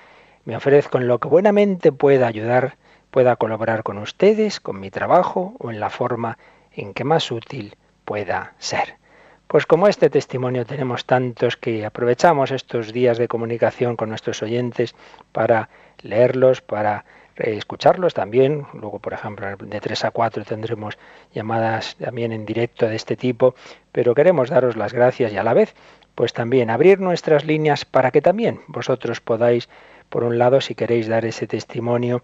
me 0.46 0.56
ofrezco 0.56 0.98
en 0.98 1.08
lo 1.08 1.20
que 1.20 1.27
buenamente 1.27 1.91
pueda 1.91 2.27
ayudar, 2.27 2.77
pueda 3.18 3.36
colaborar 3.36 3.82
con 3.82 3.98
ustedes, 3.98 4.60
con 4.60 4.80
mi 4.80 4.92
trabajo 4.92 5.56
o 5.58 5.72
en 5.72 5.80
la 5.80 5.90
forma 5.90 6.38
en 6.72 6.94
que 6.94 7.04
más 7.04 7.32
útil 7.32 7.76
pueda 8.06 8.54
ser. 8.60 8.94
Pues 9.48 9.66
como 9.66 9.88
este 9.88 10.12
testimonio 10.12 10.68
tenemos 10.68 11.06
tantos 11.06 11.58
que 11.58 11.84
aprovechamos 11.84 12.52
estos 12.52 12.94
días 12.94 13.18
de 13.18 13.28
comunicación 13.28 13.96
con 13.96 14.10
nuestros 14.10 14.44
oyentes 14.44 14.94
para 15.32 15.68
leerlos, 16.04 16.62
para 16.62 17.06
escucharlos 17.38 18.14
también. 18.14 18.68
Luego, 18.74 19.00
por 19.00 19.14
ejemplo, 19.14 19.48
de 19.58 19.82
3 19.82 20.06
a 20.06 20.12
4 20.12 20.46
tendremos 20.46 21.00
llamadas 21.34 21.96
también 21.96 22.32
en 22.32 22.46
directo 22.46 22.88
de 22.88 22.98
este 22.98 23.16
tipo, 23.16 23.56
pero 23.92 24.14
queremos 24.14 24.52
daros 24.52 24.76
las 24.76 24.94
gracias 24.94 25.34
y 25.34 25.38
a 25.38 25.44
la 25.44 25.56
vez, 25.56 25.74
pues 26.14 26.34
también 26.34 26.70
abrir 26.70 27.00
nuestras 27.00 27.46
líneas 27.46 27.84
para 27.84 28.12
que 28.12 28.22
también 28.22 28.62
vosotros 28.68 29.22
podáis, 29.22 29.70
por 30.10 30.24
un 30.24 30.38
lado, 30.38 30.62
si 30.62 30.76
queréis 30.76 31.08
dar 31.08 31.26
ese 31.26 31.48
testimonio, 31.48 32.22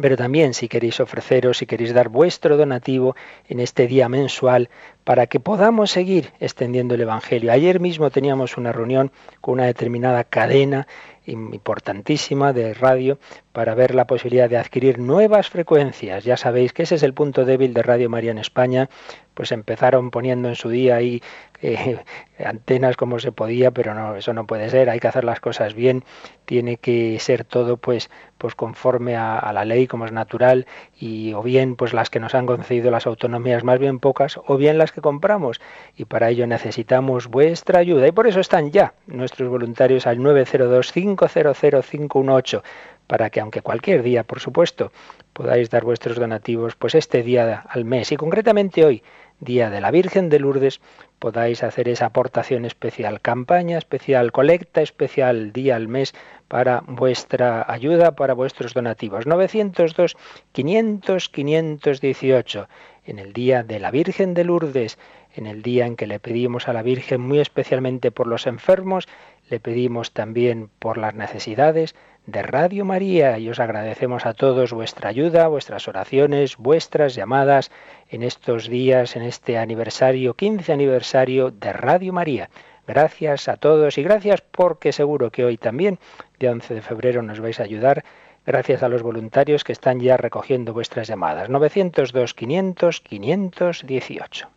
pero 0.00 0.16
también 0.16 0.54
si 0.54 0.68
queréis 0.68 1.00
ofreceros, 1.00 1.58
si 1.58 1.66
queréis 1.66 1.94
dar 1.94 2.08
vuestro 2.08 2.56
donativo 2.56 3.16
en 3.48 3.60
este 3.60 3.86
día 3.86 4.08
mensual 4.08 4.68
para 5.06 5.28
que 5.28 5.38
podamos 5.38 5.92
seguir 5.92 6.32
extendiendo 6.40 6.96
el 6.96 7.02
Evangelio. 7.02 7.52
Ayer 7.52 7.78
mismo 7.78 8.10
teníamos 8.10 8.56
una 8.56 8.72
reunión 8.72 9.12
con 9.40 9.52
una 9.52 9.66
determinada 9.66 10.24
cadena 10.24 10.88
importantísima 11.26 12.52
de 12.52 12.74
radio 12.74 13.18
para 13.52 13.74
ver 13.74 13.94
la 13.94 14.06
posibilidad 14.06 14.50
de 14.50 14.58
adquirir 14.58 14.98
nuevas 14.98 15.48
frecuencias. 15.48 16.24
Ya 16.24 16.36
sabéis 16.36 16.72
que 16.72 16.82
ese 16.82 16.96
es 16.96 17.02
el 17.02 17.14
punto 17.14 17.44
débil 17.44 17.72
de 17.72 17.82
Radio 17.82 18.10
María 18.10 18.30
en 18.30 18.38
España, 18.38 18.88
pues 19.34 19.52
empezaron 19.52 20.10
poniendo 20.10 20.48
en 20.48 20.54
su 20.54 20.68
día 20.68 20.96
ahí 20.96 21.22
eh, 21.62 21.98
antenas 22.44 22.96
como 22.96 23.18
se 23.18 23.32
podía, 23.32 23.70
pero 23.70 23.94
no, 23.94 24.16
eso 24.16 24.32
no 24.32 24.46
puede 24.46 24.70
ser, 24.70 24.90
hay 24.90 25.00
que 25.00 25.08
hacer 25.08 25.24
las 25.24 25.40
cosas 25.40 25.74
bien, 25.74 26.04
tiene 26.44 26.76
que 26.76 27.18
ser 27.18 27.44
todo 27.44 27.76
pues, 27.76 28.10
pues 28.38 28.54
conforme 28.54 29.16
a, 29.16 29.38
a, 29.38 29.52
la 29.52 29.64
ley 29.64 29.86
como 29.86 30.04
es 30.04 30.12
natural 30.12 30.66
y 30.98 31.32
o 31.32 31.42
bien 31.42 31.76
pues 31.76 31.92
las 31.92 32.10
que 32.10 32.20
nos 32.20 32.34
han 32.34 32.46
concedido 32.46 32.90
las 32.90 33.06
autonomías 33.06 33.64
más 33.64 33.78
bien 33.78 33.98
pocas 33.98 34.38
o 34.46 34.56
bien 34.56 34.78
las 34.78 34.92
que 34.96 35.02
compramos. 35.02 35.60
Y 35.96 36.06
para 36.06 36.30
ello 36.30 36.46
necesitamos 36.46 37.28
vuestra 37.28 37.78
ayuda. 37.78 38.08
Y 38.08 38.12
por 38.12 38.26
eso 38.26 38.40
están 38.40 38.72
ya 38.72 38.94
nuestros 39.06 39.48
voluntarios 39.48 40.06
al 40.06 40.20
902 40.20 40.92
500 40.92 41.86
518 41.86 42.62
para 43.06 43.30
que 43.30 43.40
aunque 43.40 43.62
cualquier 43.62 44.02
día, 44.02 44.24
por 44.24 44.40
supuesto, 44.40 44.90
podáis 45.32 45.70
dar 45.70 45.84
vuestros 45.84 46.16
donativos, 46.16 46.74
pues 46.74 46.94
este 46.94 47.22
día 47.22 47.64
al 47.68 47.84
mes 47.84 48.10
y 48.10 48.16
concretamente 48.16 48.84
hoy, 48.84 49.02
día 49.38 49.70
de 49.70 49.80
la 49.80 49.90
Virgen 49.90 50.28
de 50.28 50.40
Lourdes, 50.40 50.80
podáis 51.18 51.62
hacer 51.62 51.88
esa 51.88 52.06
aportación 52.06 52.64
especial, 52.64 53.20
campaña 53.20 53.78
especial, 53.78 54.32
colecta 54.32 54.82
especial 54.82 55.52
día 55.52 55.76
al 55.76 55.88
mes 55.88 56.14
para 56.48 56.82
vuestra 56.86 57.64
ayuda, 57.70 58.12
para 58.12 58.34
vuestros 58.34 58.74
donativos. 58.74 59.26
902 59.26 60.16
500 60.52 61.28
518 61.28 62.68
en 63.06 63.18
el 63.18 63.32
día 63.32 63.62
de 63.62 63.78
la 63.78 63.90
Virgen 63.90 64.34
de 64.34 64.44
Lourdes, 64.44 64.98
en 65.34 65.46
el 65.46 65.62
día 65.62 65.86
en 65.86 65.96
que 65.96 66.06
le 66.06 66.18
pedimos 66.18 66.68
a 66.68 66.72
la 66.72 66.82
Virgen 66.82 67.20
muy 67.20 67.38
especialmente 67.38 68.10
por 68.10 68.26
los 68.26 68.46
enfermos, 68.46 69.08
le 69.48 69.60
pedimos 69.60 70.12
también 70.12 70.70
por 70.78 70.98
las 70.98 71.14
necesidades 71.14 71.94
de 72.26 72.42
Radio 72.42 72.84
María 72.84 73.38
y 73.38 73.48
os 73.48 73.60
agradecemos 73.60 74.26
a 74.26 74.34
todos 74.34 74.72
vuestra 74.72 75.08
ayuda, 75.08 75.46
vuestras 75.46 75.86
oraciones, 75.86 76.56
vuestras 76.56 77.14
llamadas 77.14 77.70
en 78.08 78.24
estos 78.24 78.68
días, 78.68 79.14
en 79.14 79.22
este 79.22 79.58
aniversario, 79.58 80.34
15 80.34 80.72
aniversario 80.72 81.52
de 81.52 81.72
Radio 81.72 82.12
María. 82.12 82.50
Gracias 82.86 83.48
a 83.48 83.56
todos 83.56 83.98
y 83.98 84.02
gracias 84.02 84.40
porque 84.40 84.92
seguro 84.92 85.30
que 85.30 85.44
hoy 85.44 85.56
también, 85.56 85.98
de 86.38 86.48
11 86.48 86.74
de 86.74 86.82
febrero, 86.82 87.22
nos 87.22 87.40
vais 87.40 87.58
a 87.60 87.64
ayudar. 87.64 88.04
Gracias 88.46 88.84
a 88.84 88.88
los 88.88 89.02
voluntarios 89.02 89.64
que 89.64 89.72
están 89.72 89.98
ya 89.98 90.16
recogiendo 90.16 90.72
vuestras 90.72 91.08
llamadas. 91.08 91.50
902 91.50 92.32
500 92.32 93.00
518. 93.00 94.55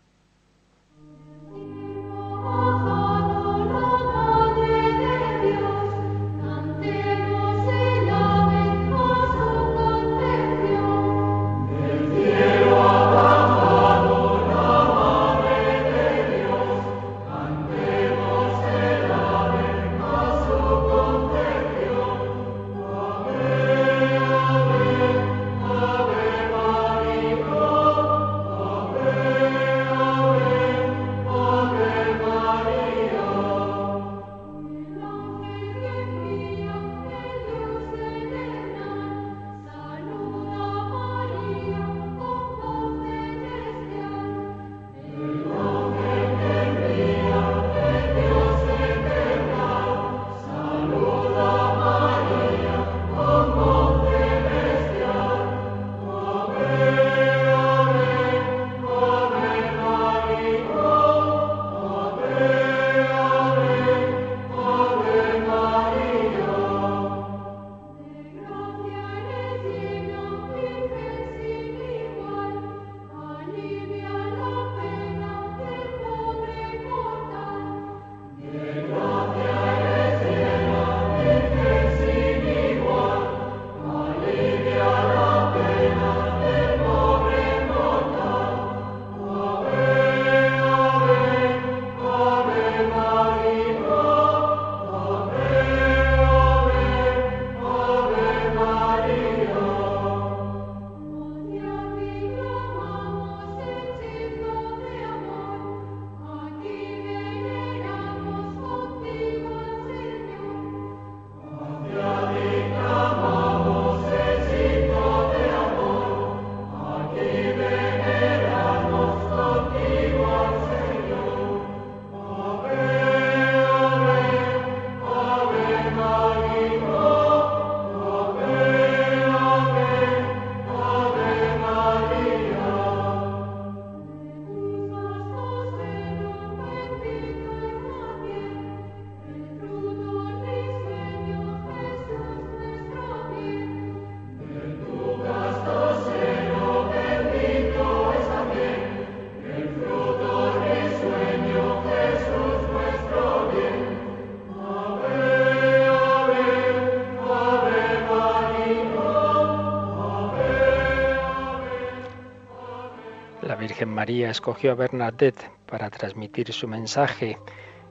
María 164.09 164.31
escogió 164.31 164.71
a 164.71 164.73
Bernadette 164.73 165.51
para 165.67 165.91
transmitir 165.91 166.51
su 166.51 166.67
mensaje 166.67 167.37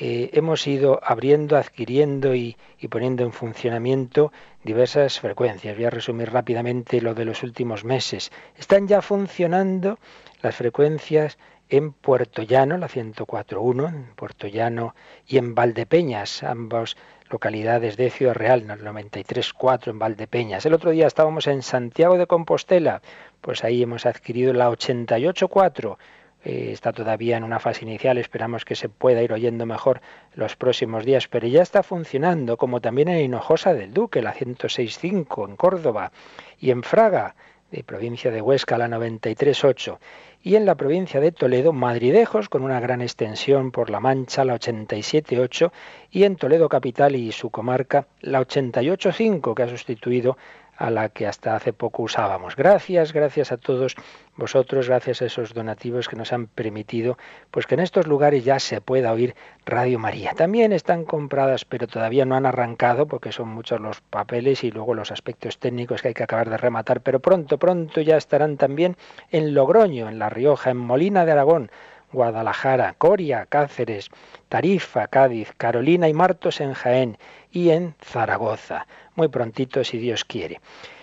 eh, 0.00 0.30
hemos 0.32 0.64
ido 0.68 1.00
abriendo, 1.02 1.56
adquiriendo 1.56 2.34
y, 2.34 2.56
poniendo 2.88 3.24
en 3.24 3.32
funcionamiento 3.32 4.32
diversas 4.62 5.18
frecuencias. 5.18 5.76
Voy 5.76 5.86
a 5.86 5.90
resumir 5.90 6.30
rápidamente 6.30 7.00
lo 7.00 7.14
de 7.14 7.24
los 7.24 7.42
últimos 7.42 7.84
meses. 7.84 8.30
Están 8.56 8.86
ya 8.86 9.02
funcionando 9.02 9.98
las 10.40 10.54
frecuencias 10.54 11.36
en 11.68 11.92
Puerto 11.92 12.42
Llano, 12.42 12.78
la 12.78 12.88
104.1, 12.88 13.88
en 13.88 14.14
Puerto 14.14 14.46
Llano 14.46 14.94
y 15.26 15.36
en 15.36 15.56
Valdepeñas, 15.56 16.44
ambas 16.44 16.96
localidades 17.28 17.96
de 17.96 18.10
Ciudad 18.10 18.34
Real, 18.34 18.62
el 18.62 18.68
93.4 18.68 19.90
en 19.90 19.98
Valdepeñas. 19.98 20.64
El 20.64 20.74
otro 20.74 20.92
día 20.92 21.08
estábamos 21.08 21.48
en 21.48 21.62
Santiago 21.62 22.16
de 22.16 22.26
Compostela, 22.26 23.02
pues 23.40 23.64
ahí 23.64 23.82
hemos 23.82 24.06
adquirido 24.06 24.52
la 24.52 24.70
88.4 24.70 25.98
eh, 26.44 26.70
está 26.72 26.92
todavía 26.92 27.36
en 27.36 27.44
una 27.44 27.58
fase 27.58 27.84
inicial, 27.84 28.18
esperamos 28.18 28.64
que 28.64 28.76
se 28.76 28.88
pueda 28.88 29.22
ir 29.22 29.32
oyendo 29.32 29.66
mejor 29.66 30.00
los 30.34 30.56
próximos 30.56 31.04
días, 31.04 31.28
pero 31.28 31.48
ya 31.48 31.62
está 31.62 31.82
funcionando, 31.82 32.56
como 32.56 32.80
también 32.80 33.08
en 33.08 33.20
Hinojosa 33.20 33.74
del 33.74 33.92
Duque, 33.92 34.22
la 34.22 34.34
106.5 34.34 35.48
en 35.48 35.56
Córdoba, 35.56 36.12
y 36.60 36.70
en 36.70 36.82
Fraga, 36.82 37.34
de 37.70 37.84
provincia 37.84 38.30
de 38.30 38.40
Huesca, 38.40 38.78
la 38.78 38.88
93.8, 38.88 39.98
y 40.42 40.54
en 40.54 40.64
la 40.64 40.76
provincia 40.76 41.20
de 41.20 41.32
Toledo, 41.32 41.72
Madridejos, 41.72 42.48
con 42.48 42.62
una 42.62 42.80
gran 42.80 43.02
extensión 43.02 43.72
por 43.72 43.90
La 43.90 44.00
Mancha, 44.00 44.44
la 44.44 44.54
87.8, 44.54 45.72
y 46.10 46.24
en 46.24 46.36
Toledo 46.36 46.68
Capital 46.68 47.16
y 47.16 47.32
su 47.32 47.50
comarca, 47.50 48.06
la 48.20 48.40
88.5, 48.40 49.54
que 49.54 49.62
ha 49.62 49.68
sustituido 49.68 50.38
a 50.78 50.90
la 50.90 51.08
que 51.08 51.26
hasta 51.26 51.56
hace 51.56 51.72
poco 51.72 52.04
usábamos. 52.04 52.54
Gracias, 52.54 53.12
gracias 53.12 53.50
a 53.50 53.56
todos 53.56 53.96
vosotros, 54.36 54.88
gracias 54.88 55.20
a 55.20 55.26
esos 55.26 55.52
donativos 55.52 56.08
que 56.08 56.14
nos 56.14 56.32
han 56.32 56.46
permitido 56.46 57.18
pues 57.50 57.66
que 57.66 57.74
en 57.74 57.80
estos 57.80 58.06
lugares 58.06 58.44
ya 58.44 58.60
se 58.60 58.80
pueda 58.80 59.12
oír 59.12 59.34
Radio 59.66 59.98
María. 59.98 60.32
También 60.34 60.72
están 60.72 61.04
compradas, 61.04 61.64
pero 61.64 61.88
todavía 61.88 62.24
no 62.24 62.36
han 62.36 62.46
arrancado 62.46 63.06
porque 63.06 63.32
son 63.32 63.48
muchos 63.48 63.80
los 63.80 64.00
papeles 64.00 64.62
y 64.62 64.70
luego 64.70 64.94
los 64.94 65.10
aspectos 65.10 65.58
técnicos 65.58 66.00
que 66.00 66.08
hay 66.08 66.14
que 66.14 66.22
acabar 66.22 66.48
de 66.48 66.56
rematar, 66.56 67.00
pero 67.00 67.18
pronto, 67.18 67.58
pronto 67.58 68.00
ya 68.00 68.16
estarán 68.16 68.56
también 68.56 68.96
en 69.32 69.54
Logroño, 69.54 70.08
en 70.08 70.20
La 70.20 70.30
Rioja, 70.30 70.70
en 70.70 70.76
Molina 70.76 71.24
de 71.24 71.32
Aragón, 71.32 71.70
Guadalajara, 72.12 72.94
Coria, 72.96 73.46
Cáceres, 73.46 74.08
Tarifa, 74.48 75.08
Cádiz, 75.08 75.52
Carolina 75.58 76.08
y 76.08 76.14
Martos 76.14 76.60
en 76.60 76.72
Jaén 76.72 77.18
y 77.50 77.70
en 77.70 77.94
Zaragoza. 78.00 78.86
Muy 79.18 79.26
prontito, 79.26 79.82
si 79.82 79.98
Dios 79.98 80.24
quiere. 80.24 80.60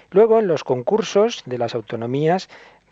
Luego, 0.10 0.40
en 0.40 0.48
los 0.48 0.64
concursos 0.64 1.44
de 1.46 1.58
las 1.58 1.76
autonomías 1.76 2.48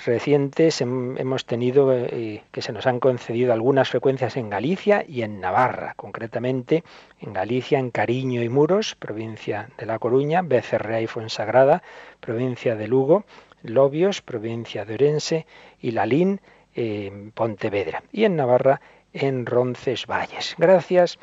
recientes 0.05 0.81
hemos 0.81 1.45
tenido 1.45 1.93
eh, 1.93 2.43
que 2.51 2.61
se 2.61 2.73
nos 2.73 2.87
han 2.87 2.99
concedido 2.99 3.53
algunas 3.53 3.87
frecuencias 3.87 4.35
en 4.35 4.49
Galicia 4.49 5.05
y 5.07 5.21
en 5.21 5.39
Navarra, 5.39 5.93
concretamente 5.95 6.83
en 7.21 7.31
Galicia, 7.31 7.79
en 7.79 7.89
Cariño 7.89 8.43
y 8.43 8.49
Muros, 8.49 8.95
provincia 8.95 9.69
de 9.77 9.85
La 9.85 9.97
Coruña, 9.97 10.41
Becerrea 10.41 10.99
y 10.99 11.07
Fuensagrada, 11.07 11.83
provincia 12.19 12.75
de 12.75 12.89
Lugo, 12.89 13.23
Lobios, 13.61 14.21
provincia 14.21 14.83
de 14.83 14.95
Orense, 14.95 15.47
y 15.79 15.91
Lalín, 15.91 16.41
en 16.75 17.31
Pontevedra. 17.31 18.03
Y 18.11 18.25
en 18.25 18.35
Navarra, 18.35 18.81
en 19.13 19.45
Roncesvalles. 19.45 20.55
Gracias 20.57 21.17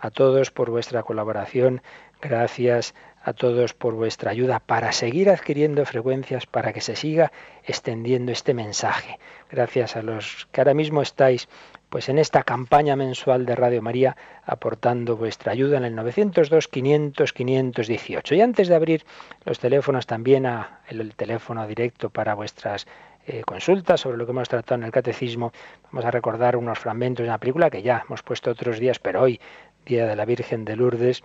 a 0.00 0.10
todos 0.10 0.50
por 0.50 0.70
vuestra 0.70 1.04
colaboración, 1.04 1.82
gracias 2.20 2.94
a 3.24 3.32
todos 3.32 3.72
por 3.72 3.94
vuestra 3.94 4.30
ayuda 4.30 4.60
para 4.60 4.92
seguir 4.92 5.30
adquiriendo 5.30 5.84
frecuencias, 5.86 6.46
para 6.46 6.72
que 6.72 6.82
se 6.82 6.94
siga 6.94 7.32
extendiendo 7.64 8.30
este 8.30 8.52
mensaje. 8.52 9.18
Gracias 9.50 9.96
a 9.96 10.02
los 10.02 10.46
que 10.52 10.60
ahora 10.60 10.74
mismo 10.74 11.00
estáis 11.00 11.48
pues 11.88 12.08
en 12.08 12.18
esta 12.18 12.42
campaña 12.42 12.96
mensual 12.96 13.46
de 13.46 13.54
Radio 13.54 13.80
María 13.80 14.16
aportando 14.44 15.16
vuestra 15.16 15.52
ayuda 15.52 15.78
en 15.78 15.84
el 15.84 15.94
902 15.94 16.68
500 16.68 17.32
518. 17.32 18.34
Y 18.34 18.40
antes 18.40 18.68
de 18.68 18.74
abrir 18.74 19.06
los 19.44 19.58
teléfonos 19.58 20.06
también 20.06 20.44
a 20.44 20.80
el 20.88 21.14
teléfono 21.14 21.66
directo 21.66 22.10
para 22.10 22.34
vuestras 22.34 22.86
eh, 23.26 23.42
consultas 23.46 24.00
sobre 24.00 24.18
lo 24.18 24.26
que 24.26 24.32
hemos 24.32 24.48
tratado 24.48 24.80
en 24.80 24.86
el 24.86 24.92
catecismo, 24.92 25.52
vamos 25.84 26.04
a 26.04 26.10
recordar 26.10 26.56
unos 26.56 26.78
fragmentos 26.78 27.22
de 27.22 27.28
una 27.28 27.38
película 27.38 27.70
que 27.70 27.80
ya 27.80 28.02
hemos 28.06 28.22
puesto 28.22 28.50
otros 28.50 28.78
días, 28.80 28.98
pero 28.98 29.22
hoy, 29.22 29.40
Día 29.86 30.06
de 30.06 30.16
la 30.16 30.24
Virgen 30.24 30.64
de 30.64 30.76
Lourdes, 30.76 31.22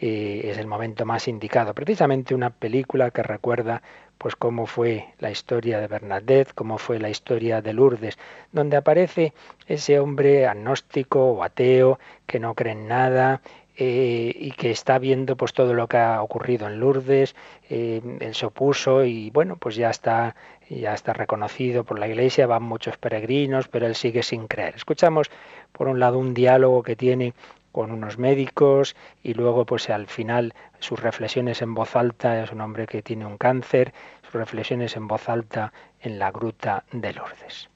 eh, 0.00 0.42
es 0.44 0.58
el 0.58 0.66
momento 0.66 1.04
más 1.04 1.28
indicado. 1.28 1.74
Precisamente 1.74 2.34
una 2.34 2.50
película 2.50 3.10
que 3.10 3.22
recuerda 3.22 3.82
pues 4.16 4.36
cómo 4.36 4.66
fue 4.66 5.08
la 5.18 5.30
historia 5.30 5.80
de 5.80 5.86
Bernadette, 5.86 6.52
cómo 6.54 6.78
fue 6.78 6.98
la 6.98 7.08
historia 7.08 7.62
de 7.62 7.72
Lourdes, 7.72 8.18
donde 8.52 8.76
aparece 8.76 9.32
ese 9.66 9.98
hombre 9.98 10.46
agnóstico 10.46 11.32
o 11.32 11.42
ateo 11.42 11.98
que 12.26 12.38
no 12.38 12.54
cree 12.54 12.72
en 12.72 12.88
nada, 12.88 13.40
eh, 13.82 14.36
y 14.36 14.50
que 14.50 14.70
está 14.70 14.98
viendo 14.98 15.36
pues 15.36 15.54
todo 15.54 15.72
lo 15.72 15.88
que 15.88 15.96
ha 15.96 16.22
ocurrido 16.22 16.66
en 16.66 16.78
Lourdes, 16.80 17.34
eh, 17.70 18.02
él 18.20 18.34
se 18.34 18.44
opuso 18.44 19.04
y 19.04 19.30
bueno, 19.30 19.56
pues 19.56 19.74
ya 19.74 19.88
está, 19.88 20.36
ya 20.68 20.92
está 20.92 21.14
reconocido 21.14 21.82
por 21.84 21.98
la 21.98 22.06
iglesia, 22.06 22.46
van 22.46 22.62
muchos 22.62 22.98
peregrinos, 22.98 23.68
pero 23.68 23.86
él 23.86 23.94
sigue 23.94 24.22
sin 24.22 24.48
creer. 24.48 24.74
Escuchamos 24.76 25.30
por 25.72 25.88
un 25.88 25.98
lado 25.98 26.18
un 26.18 26.34
diálogo 26.34 26.82
que 26.82 26.94
tiene 26.94 27.32
con 27.72 27.90
unos 27.90 28.18
médicos 28.18 28.96
y 29.22 29.34
luego 29.34 29.64
pues 29.64 29.90
al 29.90 30.06
final 30.06 30.54
sus 30.78 31.00
reflexiones 31.00 31.62
en 31.62 31.74
voz 31.74 31.96
alta, 31.96 32.42
es 32.42 32.52
un 32.52 32.60
hombre 32.60 32.86
que 32.86 33.02
tiene 33.02 33.26
un 33.26 33.38
cáncer, 33.38 33.92
sus 34.22 34.34
reflexiones 34.34 34.96
en 34.96 35.06
voz 35.06 35.28
alta 35.28 35.72
en 36.00 36.18
la 36.18 36.30
gruta 36.30 36.84
de 36.92 37.12
Lourdes. 37.12 37.68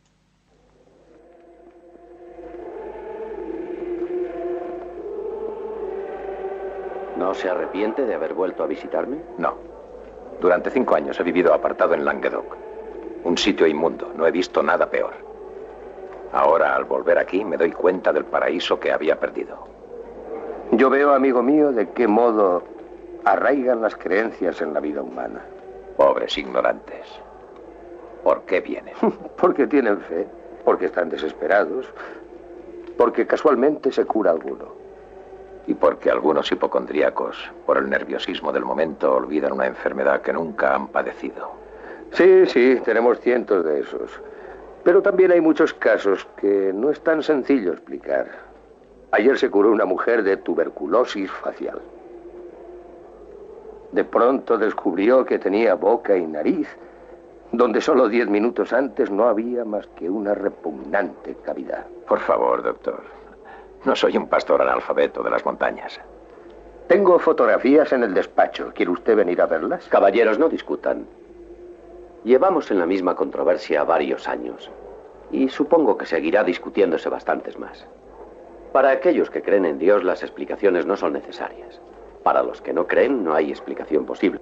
¿No 7.16 7.32
se 7.32 7.48
arrepiente 7.48 8.04
de 8.04 8.14
haber 8.14 8.34
vuelto 8.34 8.64
a 8.64 8.66
visitarme? 8.66 9.18
No. 9.38 9.56
Durante 10.40 10.70
cinco 10.70 10.96
años 10.96 11.18
he 11.20 11.22
vivido 11.22 11.54
apartado 11.54 11.94
en 11.94 12.04
Languedoc. 12.04 12.56
Un 13.22 13.38
sitio 13.38 13.66
inmundo. 13.66 14.12
No 14.16 14.26
he 14.26 14.30
visto 14.30 14.62
nada 14.62 14.90
peor. 14.90 15.14
Ahora, 16.32 16.74
al 16.74 16.84
volver 16.84 17.18
aquí, 17.18 17.44
me 17.44 17.56
doy 17.56 17.70
cuenta 17.70 18.12
del 18.12 18.24
paraíso 18.24 18.80
que 18.80 18.90
había 18.90 19.18
perdido. 19.20 19.73
Yo 20.76 20.90
veo, 20.90 21.14
amigo 21.14 21.40
mío, 21.40 21.70
de 21.70 21.90
qué 21.90 22.08
modo 22.08 22.64
arraigan 23.24 23.80
las 23.80 23.94
creencias 23.94 24.60
en 24.60 24.74
la 24.74 24.80
vida 24.80 25.02
humana. 25.02 25.40
Pobres 25.96 26.36
ignorantes. 26.36 27.06
¿Por 28.24 28.42
qué 28.42 28.60
vienen? 28.60 28.94
porque 29.36 29.68
tienen 29.68 30.00
fe, 30.00 30.26
porque 30.64 30.86
están 30.86 31.10
desesperados, 31.10 31.86
porque 32.96 33.24
casualmente 33.24 33.92
se 33.92 34.04
cura 34.04 34.32
alguno 34.32 34.74
y 35.68 35.74
porque 35.74 36.10
algunos 36.10 36.50
hipocondríacos, 36.50 37.52
por 37.66 37.78
el 37.78 37.88
nerviosismo 37.88 38.52
del 38.52 38.64
momento, 38.64 39.14
olvidan 39.14 39.52
una 39.52 39.66
enfermedad 39.66 40.22
que 40.22 40.32
nunca 40.32 40.74
han 40.74 40.88
padecido. 40.88 41.52
Sí, 42.10 42.46
sí, 42.46 42.80
tenemos 42.84 43.20
cientos 43.20 43.64
de 43.64 43.78
esos. 43.78 44.20
Pero 44.82 45.02
también 45.02 45.30
hay 45.30 45.40
muchos 45.40 45.72
casos 45.72 46.26
que 46.36 46.72
no 46.74 46.90
es 46.90 47.00
tan 47.00 47.22
sencillo 47.22 47.72
explicar. 47.72 48.53
Ayer 49.14 49.38
se 49.38 49.48
curó 49.48 49.70
una 49.70 49.84
mujer 49.84 50.24
de 50.24 50.36
tuberculosis 50.38 51.30
facial. 51.30 51.80
De 53.92 54.02
pronto 54.02 54.58
descubrió 54.58 55.24
que 55.24 55.38
tenía 55.38 55.76
boca 55.76 56.16
y 56.16 56.26
nariz, 56.26 56.66
donde 57.52 57.80
solo 57.80 58.08
diez 58.08 58.28
minutos 58.28 58.72
antes 58.72 59.12
no 59.12 59.28
había 59.28 59.64
más 59.64 59.86
que 59.94 60.10
una 60.10 60.34
repugnante 60.34 61.36
cavidad. 61.44 61.86
Por 62.08 62.18
favor, 62.18 62.64
doctor. 62.64 63.04
No 63.84 63.94
soy 63.94 64.16
un 64.16 64.26
pastor 64.26 64.60
analfabeto 64.62 65.22
de 65.22 65.30
las 65.30 65.44
montañas. 65.44 66.00
Tengo 66.88 67.16
fotografías 67.20 67.92
en 67.92 68.02
el 68.02 68.14
despacho. 68.14 68.72
¿Quiere 68.74 68.90
usted 68.90 69.14
venir 69.14 69.40
a 69.40 69.46
verlas? 69.46 69.86
Caballeros, 69.86 70.40
no 70.40 70.48
discutan. 70.48 71.06
Llevamos 72.24 72.68
en 72.72 72.80
la 72.80 72.86
misma 72.86 73.14
controversia 73.14 73.84
varios 73.84 74.26
años 74.26 74.72
y 75.30 75.48
supongo 75.50 75.96
que 75.96 76.04
seguirá 76.04 76.42
discutiéndose 76.42 77.08
bastantes 77.08 77.56
más. 77.56 77.86
Para 78.74 78.90
aquellos 78.90 79.30
que 79.30 79.40
creen 79.40 79.66
en 79.66 79.78
Dios 79.78 80.02
las 80.02 80.24
explicaciones 80.24 80.84
no 80.84 80.96
son 80.96 81.12
necesarias. 81.12 81.80
Para 82.24 82.42
los 82.42 82.60
que 82.60 82.72
no 82.72 82.88
creen 82.88 83.22
no 83.22 83.32
hay 83.32 83.50
explicación 83.50 84.04
posible. 84.04 84.40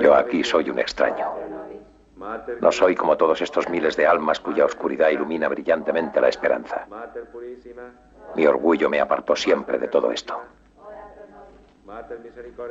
Yo 0.00 0.14
aquí 0.14 0.44
soy 0.44 0.70
un 0.70 0.78
extraño. 0.78 1.41
No 2.60 2.72
soy 2.72 2.94
como 2.94 3.16
todos 3.16 3.40
estos 3.40 3.68
miles 3.68 3.96
de 3.96 4.06
almas 4.06 4.40
cuya 4.40 4.64
oscuridad 4.64 5.10
ilumina 5.10 5.48
brillantemente 5.48 6.20
la 6.20 6.28
esperanza. 6.28 6.86
Mi 8.34 8.46
orgullo 8.46 8.88
me 8.88 9.00
apartó 9.00 9.36
siempre 9.36 9.78
de 9.78 9.88
todo 9.88 10.10
esto. 10.12 10.40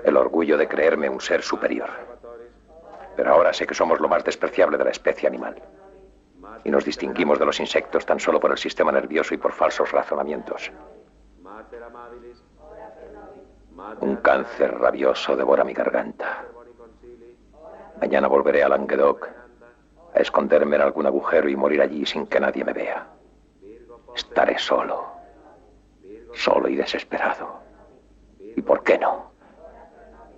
El 0.03 0.17
orgullo 0.17 0.57
de 0.57 0.67
creerme 0.67 1.09
un 1.09 1.21
ser 1.21 1.41
superior. 1.41 1.89
Pero 3.15 3.33
ahora 3.33 3.53
sé 3.53 3.67
que 3.67 3.73
somos 3.73 3.99
lo 3.99 4.07
más 4.07 4.23
despreciable 4.23 4.77
de 4.77 4.85
la 4.85 4.91
especie 4.91 5.27
animal. 5.27 5.61
Y 6.63 6.71
nos 6.71 6.85
distinguimos 6.85 7.39
de 7.39 7.45
los 7.45 7.59
insectos 7.59 8.05
tan 8.05 8.19
solo 8.19 8.39
por 8.39 8.51
el 8.51 8.57
sistema 8.57 8.91
nervioso 8.91 9.33
y 9.33 9.37
por 9.37 9.51
falsos 9.51 9.91
razonamientos. 9.91 10.71
Un 13.99 14.15
cáncer 14.17 14.77
rabioso 14.77 15.35
devora 15.35 15.63
mi 15.63 15.73
garganta. 15.73 16.45
Mañana 17.99 18.27
volveré 18.27 18.63
a 18.63 18.69
Languedoc 18.69 19.40
a 20.13 20.19
esconderme 20.19 20.75
en 20.75 20.81
algún 20.81 21.05
agujero 21.05 21.49
y 21.49 21.55
morir 21.55 21.81
allí 21.81 22.05
sin 22.05 22.27
que 22.27 22.39
nadie 22.39 22.63
me 22.63 22.73
vea. 22.73 23.07
Estaré 24.15 24.57
solo, 24.59 25.05
solo 26.33 26.67
y 26.67 26.75
desesperado. 26.75 27.61
¿Y 28.39 28.61
por 28.61 28.83
qué 28.83 28.97
no? 28.97 29.31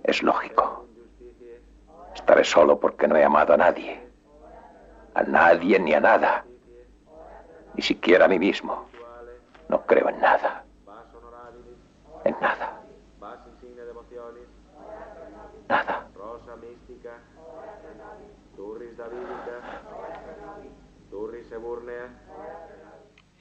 Es 0.04 0.22
lógico. 0.22 0.86
Estaré 2.14 2.44
solo 2.44 2.78
porque 2.78 3.08
no 3.08 3.16
he 3.16 3.24
amado 3.24 3.54
a 3.54 3.56
nadie. 3.56 4.00
A 5.14 5.22
nadie 5.22 5.78
ni 5.80 5.94
a 5.94 6.00
nada. 6.00 6.44
Ni 7.74 7.82
siquiera 7.82 8.26
a 8.26 8.28
mí 8.28 8.38
mismo. 8.38 8.86
No 9.68 9.84
creo 9.86 10.08
en 10.08 10.20
nada. 10.20 10.64
En 12.24 12.36
nada. 12.40 12.80
Nada. 15.68 16.03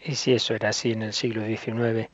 Y 0.06 0.16
si 0.16 0.34
eso 0.34 0.54
era 0.54 0.70
así 0.70 0.92
en 0.92 1.02
el 1.02 1.14
siglo 1.14 1.46
XIX, 1.46 2.10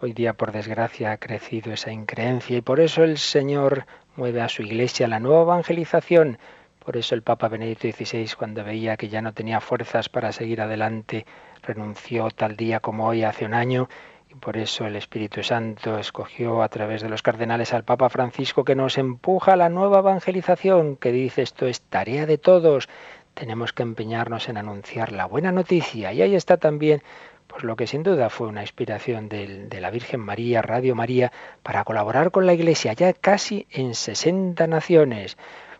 hoy 0.00 0.12
día 0.12 0.32
por 0.32 0.50
desgracia 0.50 1.12
ha 1.12 1.16
crecido 1.18 1.72
esa 1.72 1.92
increencia 1.92 2.56
y 2.56 2.62
por 2.62 2.80
eso 2.80 3.04
el 3.04 3.16
Señor 3.16 3.86
mueve 4.16 4.40
a 4.40 4.48
su 4.48 4.62
iglesia 4.62 5.06
la 5.06 5.20
nueva 5.20 5.42
evangelización. 5.42 6.38
Por 6.84 6.96
eso 6.96 7.14
el 7.14 7.22
Papa 7.22 7.48
Benedicto 7.48 7.86
XVI, 7.86 8.30
cuando 8.36 8.64
veía 8.64 8.96
que 8.96 9.08
ya 9.08 9.22
no 9.22 9.34
tenía 9.34 9.60
fuerzas 9.60 10.08
para 10.08 10.32
seguir 10.32 10.60
adelante, 10.60 11.26
renunció 11.62 12.28
tal 12.30 12.56
día 12.56 12.80
como 12.80 13.06
hoy 13.06 13.22
hace 13.22 13.44
un 13.44 13.54
año 13.54 13.88
y 14.30 14.34
por 14.34 14.56
eso 14.56 14.86
el 14.86 14.96
Espíritu 14.96 15.42
Santo 15.42 15.98
escogió 15.98 16.62
a 16.62 16.68
través 16.68 17.02
de 17.02 17.08
los 17.08 17.22
cardenales 17.22 17.72
al 17.72 17.84
Papa 17.84 18.08
Francisco 18.08 18.64
que 18.64 18.74
nos 18.74 18.98
empuja 18.98 19.52
a 19.52 19.56
la 19.56 19.68
nueva 19.68 20.00
evangelización, 20.00 20.96
que 20.96 21.12
dice 21.12 21.42
esto 21.42 21.66
es 21.66 21.80
tarea 21.82 22.26
de 22.26 22.36
todos, 22.36 22.88
tenemos 23.38 23.72
que 23.72 23.84
empeñarnos 23.84 24.48
en 24.48 24.56
anunciar 24.56 25.12
la 25.12 25.24
buena 25.24 25.52
noticia. 25.52 26.12
Y 26.12 26.22
ahí 26.22 26.34
está 26.34 26.56
también 26.56 27.02
pues 27.46 27.62
lo 27.62 27.76
que 27.76 27.86
sin 27.86 28.02
duda 28.02 28.28
fue 28.30 28.48
una 28.48 28.62
inspiración 28.62 29.28
de, 29.28 29.66
de 29.68 29.80
la 29.80 29.90
Virgen 29.90 30.20
María, 30.20 30.60
Radio 30.60 30.94
María, 30.94 31.32
para 31.62 31.84
colaborar 31.84 32.30
con 32.30 32.46
la 32.46 32.52
Iglesia 32.52 32.92
ya 32.92 33.12
casi 33.12 33.66
en 33.70 33.94
60 33.94 34.66
naciones. 34.66 35.38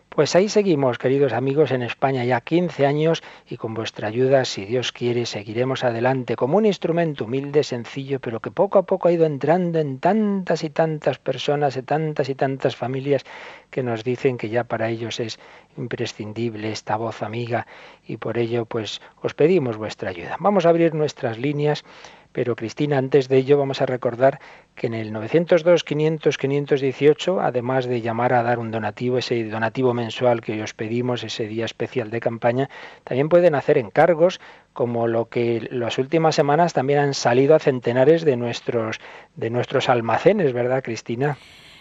Pues 0.09 0.35
ahí 0.35 0.49
seguimos, 0.49 0.97
queridos 0.97 1.33
amigos, 1.33 1.69
en 1.69 1.83
España 1.83 2.25
ya 2.25 2.41
15 2.41 2.87
años 2.87 3.21
y 3.47 3.57
con 3.57 3.75
vuestra 3.75 4.07
ayuda, 4.07 4.43
si 4.43 4.65
Dios 4.65 4.91
quiere, 4.91 5.27
seguiremos 5.27 5.83
adelante 5.83 6.35
como 6.35 6.57
un 6.57 6.65
instrumento 6.65 7.25
humilde, 7.25 7.63
sencillo, 7.63 8.19
pero 8.19 8.39
que 8.39 8.49
poco 8.49 8.79
a 8.79 8.83
poco 8.83 9.07
ha 9.07 9.11
ido 9.11 9.27
entrando 9.27 9.77
en 9.79 9.99
tantas 9.99 10.63
y 10.63 10.71
tantas 10.71 11.19
personas, 11.19 11.77
en 11.77 11.85
tantas 11.85 12.27
y 12.27 12.33
tantas 12.33 12.75
familias 12.75 13.23
que 13.69 13.83
nos 13.83 14.03
dicen 14.03 14.37
que 14.37 14.49
ya 14.49 14.63
para 14.63 14.89
ellos 14.89 15.19
es 15.19 15.39
imprescindible 15.77 16.71
esta 16.71 16.97
voz 16.97 17.21
amiga 17.21 17.67
y 18.05 18.17
por 18.17 18.39
ello 18.39 18.65
pues 18.65 19.01
os 19.21 19.35
pedimos 19.35 19.77
vuestra 19.77 20.09
ayuda. 20.09 20.37
Vamos 20.39 20.65
a 20.65 20.69
abrir 20.69 20.95
nuestras 20.95 21.37
líneas 21.37 21.85
pero 22.31 22.55
Cristina, 22.55 22.97
antes 22.97 23.27
de 23.27 23.37
ello 23.37 23.57
vamos 23.57 23.81
a 23.81 23.85
recordar 23.85 24.39
que 24.75 24.87
en 24.87 24.93
el 24.93 25.11
902-500-518, 25.13 27.41
además 27.41 27.85
de 27.85 28.01
llamar 28.01 28.33
a 28.33 28.43
dar 28.43 28.59
un 28.59 28.71
donativo, 28.71 29.17
ese 29.17 29.43
donativo 29.45 29.93
mensual 29.93 30.41
que 30.41 30.61
os 30.61 30.73
pedimos, 30.73 31.23
ese 31.23 31.47
día 31.47 31.63
especial 31.65 32.11
de 32.11 32.19
campaña, 32.19 32.69
también 33.03 33.29
pueden 33.29 33.55
hacer 33.55 33.77
encargos 33.77 34.41
como 34.73 35.07
lo 35.07 35.29
que 35.29 35.67
las 35.71 35.97
últimas 35.97 36.35
semanas 36.35 36.73
también 36.73 36.99
han 36.99 37.13
salido 37.13 37.55
a 37.55 37.59
centenares 37.59 38.23
de 38.23 38.35
nuestros, 38.37 38.99
de 39.35 39.49
nuestros 39.49 39.89
almacenes, 39.89 40.53
¿verdad, 40.53 40.83
Cristina? 40.83 41.37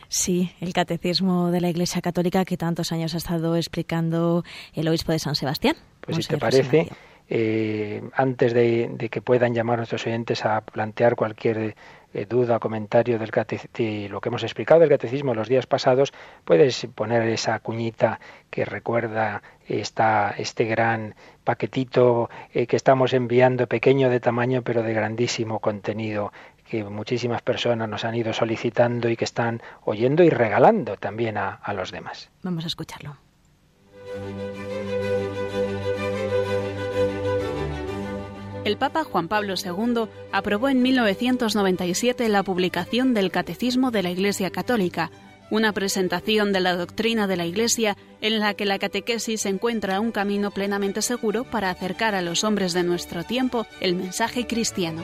Sí, 0.08 0.52
el 0.60 0.72
catecismo 0.72 1.50
de 1.50 1.60
la 1.60 1.68
Iglesia 1.68 2.00
Católica 2.00 2.46
que 2.46 2.56
tantos 2.56 2.92
años 2.92 3.14
ha 3.14 3.18
estado 3.18 3.56
explicando 3.56 4.42
el 4.72 4.88
obispo 4.88 5.12
de 5.12 5.18
San 5.18 5.34
Sebastián. 5.34 5.76
Pues 6.00 6.16
si 6.16 6.24
te 6.24 6.38
parece, 6.38 6.88
eh, 7.30 8.02
antes 8.14 8.54
de, 8.54 9.08
que 9.10 9.20
puedan 9.20 9.54
llamar 9.54 9.74
a 9.74 9.76
nuestros 9.78 10.06
oyentes 10.06 10.44
a 10.44 10.62
plantear 10.62 11.14
cualquier 11.14 11.76
eh, 12.14 12.26
duda, 12.26 12.58
comentario 12.58 13.18
del 13.18 13.30
de 13.30 14.08
lo 14.08 14.20
que 14.20 14.28
hemos 14.30 14.42
explicado 14.42 14.80
del 14.80 14.88
catecismo 14.88 15.34
los 15.34 15.48
días 15.48 15.66
pasados, 15.66 16.12
puedes 16.44 16.86
poner 16.94 17.22
esa 17.28 17.58
cuñita 17.60 18.18
que 18.50 18.64
recuerda 18.64 19.42
esta, 19.66 20.34
este 20.38 20.64
gran 20.64 21.14
paquetito 21.44 22.30
eh, 22.54 22.66
que 22.66 22.76
estamos 22.76 23.12
enviando, 23.12 23.66
pequeño 23.66 24.08
de 24.08 24.20
tamaño, 24.20 24.62
pero 24.62 24.82
de 24.82 24.94
grandísimo 24.94 25.60
contenido 25.60 26.32
que 26.64 26.84
muchísimas 26.84 27.42
personas 27.42 27.88
nos 27.88 28.04
han 28.04 28.14
ido 28.14 28.32
solicitando 28.32 29.08
y 29.08 29.16
que 29.16 29.24
están 29.24 29.62
oyendo 29.84 30.22
y 30.22 30.30
regalando 30.30 30.96
también 30.98 31.38
a 31.38 31.72
los 31.74 31.92
demás. 31.92 32.30
Vamos 32.42 32.64
a 32.64 32.66
escucharlo. 32.66 33.16
El 38.64 38.76
Papa 38.76 39.04
Juan 39.04 39.28
Pablo 39.28 39.54
II 39.54 40.08
aprobó 40.32 40.68
en 40.68 40.82
1997 40.82 42.28
la 42.28 42.42
publicación 42.42 43.14
del 43.14 43.30
Catecismo 43.30 43.90
de 43.90 44.02
la 44.02 44.10
Iglesia 44.10 44.50
Católica, 44.50 45.10
una 45.50 45.72
presentación 45.72 46.52
de 46.52 46.60
la 46.60 46.76
doctrina 46.76 47.26
de 47.26 47.36
la 47.36 47.46
Iglesia 47.46 47.96
en 48.20 48.38
la 48.38 48.54
que 48.54 48.66
la 48.66 48.78
catequesis 48.78 49.46
encuentra 49.46 50.00
un 50.00 50.12
camino 50.12 50.50
plenamente 50.50 51.02
seguro 51.02 51.44
para 51.44 51.70
acercar 51.70 52.14
a 52.14 52.22
los 52.22 52.44
hombres 52.44 52.72
de 52.72 52.82
nuestro 52.82 53.24
tiempo 53.24 53.66
el 53.80 53.94
mensaje 53.94 54.46
cristiano. 54.46 55.02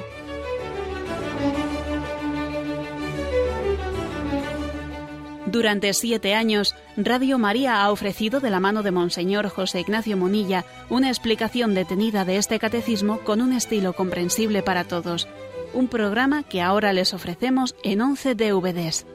Durante 5.55 5.95
siete 5.95 6.35
años, 6.35 6.75
Radio 6.97 7.39
María 7.39 7.85
ha 7.85 7.93
ofrecido 7.93 8.41
de 8.41 8.51
la 8.51 8.59
mano 8.59 8.83
de 8.83 8.91
Monseñor 8.91 9.49
José 9.49 9.79
Ignacio 9.79 10.17
Monilla 10.17 10.65
una 10.91 11.11
explicación 11.11 11.77
detenida 11.77 12.25
de 12.25 12.39
este 12.39 12.59
catecismo 12.59 13.21
con 13.21 13.41
un 13.41 13.53
estilo 13.53 13.93
comprensible 13.93 14.65
para 14.65 14.83
todos. 14.83 15.29
Un 15.73 15.87
programa 15.87 16.43
que 16.43 16.61
ahora 16.61 16.93
les 16.93 17.15
ofrecemos 17.15 17.77
en 17.85 18.01
11 18.01 18.35
DVDs. 18.35 19.07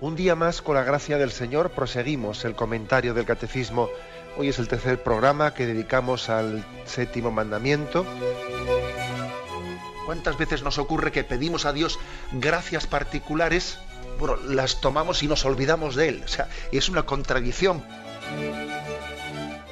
Un 0.00 0.14
día 0.14 0.36
más, 0.36 0.62
con 0.62 0.76
la 0.76 0.84
gracia 0.84 1.18
del 1.18 1.32
Señor, 1.32 1.70
proseguimos 1.70 2.44
el 2.44 2.54
comentario 2.54 3.12
del 3.12 3.24
catecismo. 3.26 3.88
Hoy 4.38 4.46
es 4.46 4.60
el 4.60 4.68
tercer 4.68 5.02
programa 5.02 5.54
que 5.54 5.66
dedicamos 5.66 6.28
al 6.28 6.64
séptimo 6.84 7.32
mandamiento. 7.32 8.06
¿Cuántas 10.06 10.38
veces 10.38 10.62
nos 10.62 10.78
ocurre 10.78 11.10
que 11.10 11.24
pedimos 11.24 11.66
a 11.66 11.72
Dios 11.72 11.98
gracias 12.30 12.86
particulares? 12.86 13.80
Las 14.48 14.80
tomamos 14.80 15.22
y 15.22 15.28
nos 15.28 15.44
olvidamos 15.44 15.96
de 15.96 16.08
él. 16.08 16.24
Es 16.72 16.88
una 16.88 17.04
contradicción. 17.04 17.84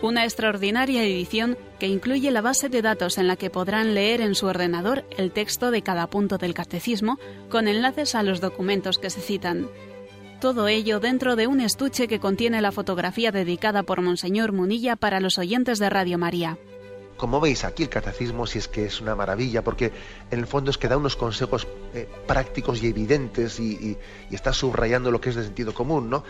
Una 0.01 0.25
extraordinaria 0.25 1.03
edición 1.03 1.59
que 1.81 1.89
incluye 1.89 2.31
la 2.31 2.41
base 2.41 2.69
de 2.69 2.83
datos 2.83 3.19
en 3.19 3.27
la 3.27 3.35
que 3.35 3.51
podrán 3.51 3.95
leer 3.95 4.21
en 4.21 4.37
su 4.37 4.47
ordenador 4.47 5.05
el 5.17 5.33
texto 5.33 5.73
de 5.73 5.83
cada 5.83 6.07
punto 6.07 6.39
del 6.39 6.55
catecismo 6.55 7.19
con 7.51 7.67
enlaces 7.67 8.15
a 8.15 8.23
los 8.23 8.41
documentos 8.41 8.99
que 8.99 9.11
se 9.11 9.21
citan. 9.21 9.69
Todo 10.41 10.69
ello 10.69 11.01
dentro 11.01 11.35
de 11.35 11.49
un 11.49 11.61
estuche 11.61 12.07
que 12.07 12.21
contiene 12.21 12.63
la 12.63 12.71
fotografía 12.71 13.33
dedicada 13.33 13.83
por 13.83 14.01
Monseñor 14.01 14.53
Munilla 14.53 14.95
para 14.95 15.19
los 15.19 15.37
oyentes 15.37 15.81
de 15.81 15.91
Radio 15.91 16.17
María. 16.17 16.59
Como 17.19 17.41
veis 17.41 17.65
aquí 17.65 17.83
el 17.83 17.91
catecismo 17.91 18.47
si 18.47 18.59
es 18.59 18.69
que 18.69 18.87
es 18.87 19.03
una 19.03 19.15
maravilla, 19.15 19.63
porque 19.63 19.93
en 20.31 20.39
el 20.39 20.47
fondo 20.47 20.71
es 20.71 20.79
que 20.79 20.89
da 20.89 20.97
unos 20.97 21.17
consejos 21.17 21.69
eh, 21.93 22.09
prácticos 22.27 22.83
y 22.83 22.87
evidentes 22.87 23.61
y, 23.61 23.99
y, 24.31 24.35
está 24.35 24.55
subrayando 24.55 25.11
lo 25.11 25.21
que 25.21 25.29
es 25.29 25.35
de 25.35 25.45
sentido 25.45 25.75
común, 25.75 26.09
¿no? 26.09 26.25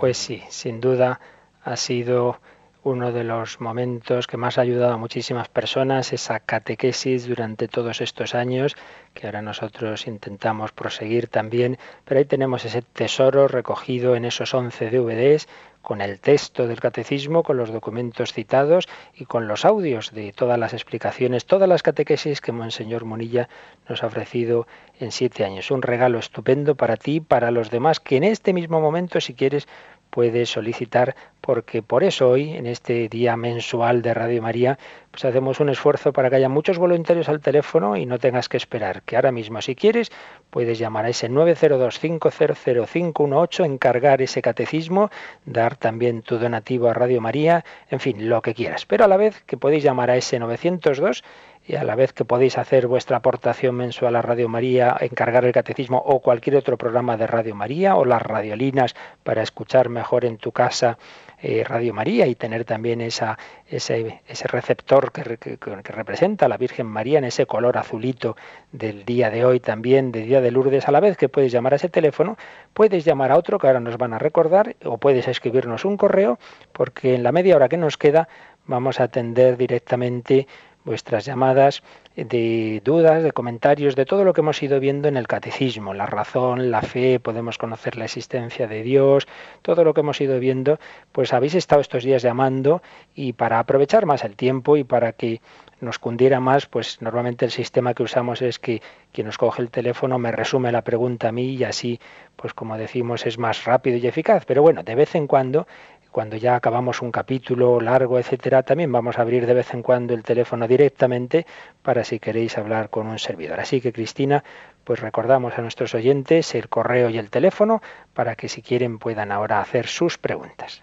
Pues 0.00 0.18
sí, 0.18 0.42
sin 0.48 0.80
duda 0.80 1.20
ha 1.62 1.76
sido 1.76 2.40
uno 2.84 3.12
de 3.12 3.24
los 3.24 3.60
momentos 3.60 4.26
que 4.26 4.36
más 4.36 4.58
ha 4.58 4.60
ayudado 4.60 4.92
a 4.92 4.98
muchísimas 4.98 5.48
personas, 5.48 6.12
esa 6.12 6.38
catequesis 6.40 7.26
durante 7.26 7.66
todos 7.66 8.00
estos 8.02 8.34
años, 8.34 8.76
que 9.14 9.26
ahora 9.26 9.40
nosotros 9.40 10.06
intentamos 10.06 10.72
proseguir 10.72 11.28
también, 11.28 11.78
pero 12.04 12.18
ahí 12.18 12.26
tenemos 12.26 12.64
ese 12.64 12.82
tesoro 12.82 13.48
recogido 13.48 14.16
en 14.16 14.26
esos 14.26 14.52
11 14.52 14.90
DVDs 14.90 15.48
con 15.84 16.00
el 16.00 16.18
texto 16.18 16.66
del 16.66 16.80
catecismo, 16.80 17.42
con 17.42 17.58
los 17.58 17.70
documentos 17.70 18.32
citados 18.32 18.88
y 19.14 19.26
con 19.26 19.46
los 19.46 19.66
audios 19.66 20.12
de 20.12 20.32
todas 20.32 20.58
las 20.58 20.72
explicaciones, 20.72 21.44
todas 21.44 21.68
las 21.68 21.82
catequesis 21.82 22.40
que 22.40 22.52
Monseñor 22.52 23.04
Munilla 23.04 23.50
nos 23.86 24.02
ha 24.02 24.06
ofrecido 24.06 24.66
en 24.98 25.12
siete 25.12 25.44
años. 25.44 25.70
Un 25.70 25.82
regalo 25.82 26.18
estupendo 26.18 26.74
para 26.74 26.96
ti, 26.96 27.20
para 27.20 27.50
los 27.50 27.70
demás, 27.70 28.00
que 28.00 28.16
en 28.16 28.24
este 28.24 28.54
mismo 28.54 28.80
momento, 28.80 29.20
si 29.20 29.34
quieres, 29.34 29.68
puedes 30.14 30.48
solicitar, 30.48 31.14
porque 31.40 31.82
por 31.82 32.04
eso 32.04 32.28
hoy, 32.28 32.52
en 32.52 32.68
este 32.68 33.08
día 33.08 33.36
mensual 33.36 34.00
de 34.00 34.14
Radio 34.14 34.40
María, 34.40 34.78
pues 35.10 35.24
hacemos 35.24 35.58
un 35.58 35.70
esfuerzo 35.70 36.12
para 36.12 36.30
que 36.30 36.36
haya 36.36 36.48
muchos 36.48 36.78
voluntarios 36.78 37.28
al 37.28 37.40
teléfono 37.40 37.96
y 37.96 38.06
no 38.06 38.20
tengas 38.20 38.48
que 38.48 38.56
esperar, 38.56 39.02
que 39.02 39.16
ahora 39.16 39.32
mismo, 39.32 39.60
si 39.60 39.74
quieres, 39.74 40.12
puedes 40.50 40.78
llamar 40.78 41.06
a 41.06 41.08
ese 41.08 41.28
902-500-518, 41.28 43.64
encargar 43.64 44.22
ese 44.22 44.40
catecismo, 44.40 45.10
dar 45.46 45.76
también 45.76 46.22
tu 46.22 46.38
donativo 46.38 46.88
a 46.88 46.94
Radio 46.94 47.20
María, 47.20 47.64
en 47.90 47.98
fin, 47.98 48.28
lo 48.28 48.40
que 48.40 48.54
quieras. 48.54 48.86
Pero 48.86 49.06
a 49.06 49.08
la 49.08 49.16
vez 49.16 49.42
que 49.46 49.56
podéis 49.56 49.82
llamar 49.82 50.10
a 50.10 50.16
ese 50.16 50.38
902 50.38 51.24
y 51.66 51.76
a 51.76 51.84
la 51.84 51.94
vez 51.94 52.12
que 52.12 52.24
podéis 52.24 52.58
hacer 52.58 52.86
vuestra 52.86 53.16
aportación 53.16 53.74
mensual 53.74 54.16
a 54.16 54.22
Radio 54.22 54.48
María, 54.48 54.96
encargar 55.00 55.44
el 55.44 55.52
catecismo 55.52 55.98
o 55.98 56.20
cualquier 56.20 56.56
otro 56.56 56.76
programa 56.76 57.16
de 57.16 57.26
Radio 57.26 57.54
María 57.54 57.96
o 57.96 58.04
las 58.04 58.20
radiolinas 58.20 58.94
para 59.22 59.42
escuchar 59.42 59.88
mejor 59.88 60.26
en 60.26 60.36
tu 60.36 60.52
casa 60.52 60.98
eh, 61.40 61.64
Radio 61.64 61.92
María 61.92 62.26
y 62.26 62.34
tener 62.34 62.64
también 62.64 63.00
esa, 63.00 63.38
ese, 63.66 64.22
ese 64.26 64.48
receptor 64.48 65.10
que, 65.12 65.36
que, 65.36 65.92
representa 65.92 66.46
a 66.46 66.48
la 66.48 66.56
Virgen 66.56 66.86
María 66.86 67.18
en 67.18 67.24
ese 67.24 67.44
color 67.44 67.76
azulito 67.76 68.36
del 68.72 69.04
día 69.04 69.30
de 69.30 69.44
hoy 69.44 69.60
también, 69.60 70.12
de 70.12 70.22
Día 70.22 70.40
de 70.40 70.50
Lourdes, 70.50 70.88
a 70.88 70.92
la 70.92 71.00
vez 71.00 71.16
que 71.16 71.28
puedes 71.28 71.52
llamar 71.52 71.72
a 71.72 71.76
ese 71.76 71.88
teléfono, 71.88 72.36
puedes 72.72 73.04
llamar 73.04 73.32
a 73.32 73.36
otro 73.36 73.58
que 73.58 73.66
ahora 73.66 73.80
nos 73.80 73.98
van 73.98 74.14
a 74.14 74.18
recordar 74.18 74.76
o 74.84 74.98
puedes 74.98 75.28
escribirnos 75.28 75.84
un 75.84 75.96
correo 75.96 76.38
porque 76.72 77.14
en 77.14 77.22
la 77.22 77.32
media 77.32 77.56
hora 77.56 77.68
que 77.68 77.76
nos 77.76 77.96
queda 77.98 78.28
vamos 78.66 79.00
a 79.00 79.04
atender 79.04 79.56
directamente 79.56 80.46
vuestras 80.84 81.24
llamadas 81.24 81.82
de 82.16 82.80
dudas, 82.84 83.22
de 83.22 83.32
comentarios, 83.32 83.96
de 83.96 84.06
todo 84.06 84.24
lo 84.24 84.32
que 84.32 84.40
hemos 84.40 84.62
ido 84.62 84.78
viendo 84.78 85.08
en 85.08 85.16
el 85.16 85.26
catecismo, 85.26 85.94
la 85.94 86.06
razón, 86.06 86.70
la 86.70 86.82
fe, 86.82 87.18
podemos 87.18 87.58
conocer 87.58 87.96
la 87.96 88.04
existencia 88.04 88.68
de 88.68 88.82
Dios, 88.82 89.26
todo 89.62 89.82
lo 89.82 89.94
que 89.94 90.00
hemos 90.00 90.20
ido 90.20 90.38
viendo, 90.38 90.78
pues 91.12 91.32
habéis 91.32 91.54
estado 91.54 91.80
estos 91.80 92.04
días 92.04 92.22
llamando 92.22 92.82
y 93.14 93.32
para 93.32 93.58
aprovechar 93.58 94.06
más 94.06 94.24
el 94.24 94.36
tiempo 94.36 94.76
y 94.76 94.84
para 94.84 95.12
que 95.12 95.40
nos 95.80 95.98
cundiera 95.98 96.40
más, 96.40 96.66
pues 96.66 97.00
normalmente 97.02 97.44
el 97.44 97.50
sistema 97.50 97.94
que 97.94 98.02
usamos 98.02 98.42
es 98.42 98.58
que 98.58 98.80
quien 99.12 99.26
nos 99.26 99.38
coge 99.38 99.62
el 99.62 99.70
teléfono 99.70 100.18
me 100.18 100.32
resume 100.32 100.72
la 100.72 100.82
pregunta 100.82 101.28
a 101.28 101.32
mí 101.32 101.54
y 101.54 101.64
así, 101.64 102.00
pues 102.36 102.54
como 102.54 102.78
decimos, 102.78 103.26
es 103.26 103.38
más 103.38 103.64
rápido 103.64 103.96
y 103.98 104.06
eficaz. 104.06 104.44
Pero 104.46 104.62
bueno, 104.62 104.82
de 104.82 104.94
vez 104.94 105.14
en 105.14 105.26
cuando 105.26 105.66
cuando 106.14 106.36
ya 106.36 106.54
acabamos 106.54 107.02
un 107.02 107.10
capítulo 107.10 107.80
largo, 107.80 108.20
etcétera, 108.20 108.62
también 108.62 108.92
vamos 108.92 109.18
a 109.18 109.22
abrir 109.22 109.46
de 109.46 109.54
vez 109.54 109.74
en 109.74 109.82
cuando 109.82 110.14
el 110.14 110.22
teléfono 110.22 110.68
directamente 110.68 111.44
para 111.82 112.04
si 112.04 112.20
queréis 112.20 112.56
hablar 112.56 112.88
con 112.88 113.08
un 113.08 113.18
servidor. 113.18 113.58
Así 113.58 113.80
que 113.80 113.92
Cristina, 113.92 114.44
pues 114.84 115.00
recordamos 115.00 115.58
a 115.58 115.62
nuestros 115.62 115.92
oyentes 115.92 116.54
el 116.54 116.68
correo 116.68 117.10
y 117.10 117.18
el 117.18 117.30
teléfono 117.30 117.82
para 118.12 118.36
que 118.36 118.48
si 118.48 118.62
quieren 118.62 119.00
puedan 119.00 119.32
ahora 119.32 119.60
hacer 119.60 119.88
sus 119.88 120.16
preguntas. 120.16 120.82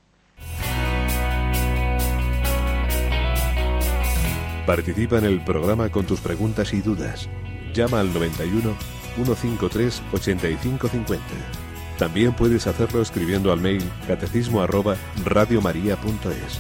Participa 4.66 5.18
en 5.18 5.24
el 5.24 5.40
programa 5.46 5.88
con 5.88 6.06
tus 6.06 6.20
preguntas 6.20 6.74
y 6.74 6.82
dudas. 6.82 7.30
Llama 7.74 8.02
al 8.02 8.14
91 8.14 8.76
153 9.16 10.04
8550. 10.12 11.61
También 12.02 12.34
puedes 12.34 12.66
hacerlo 12.66 13.04
escribiendo 13.04 13.52
al 13.52 13.62
mail 13.62 13.84
catecismo 14.08 14.64
arroba 14.64 14.96
radiomaria.es. 15.24 16.60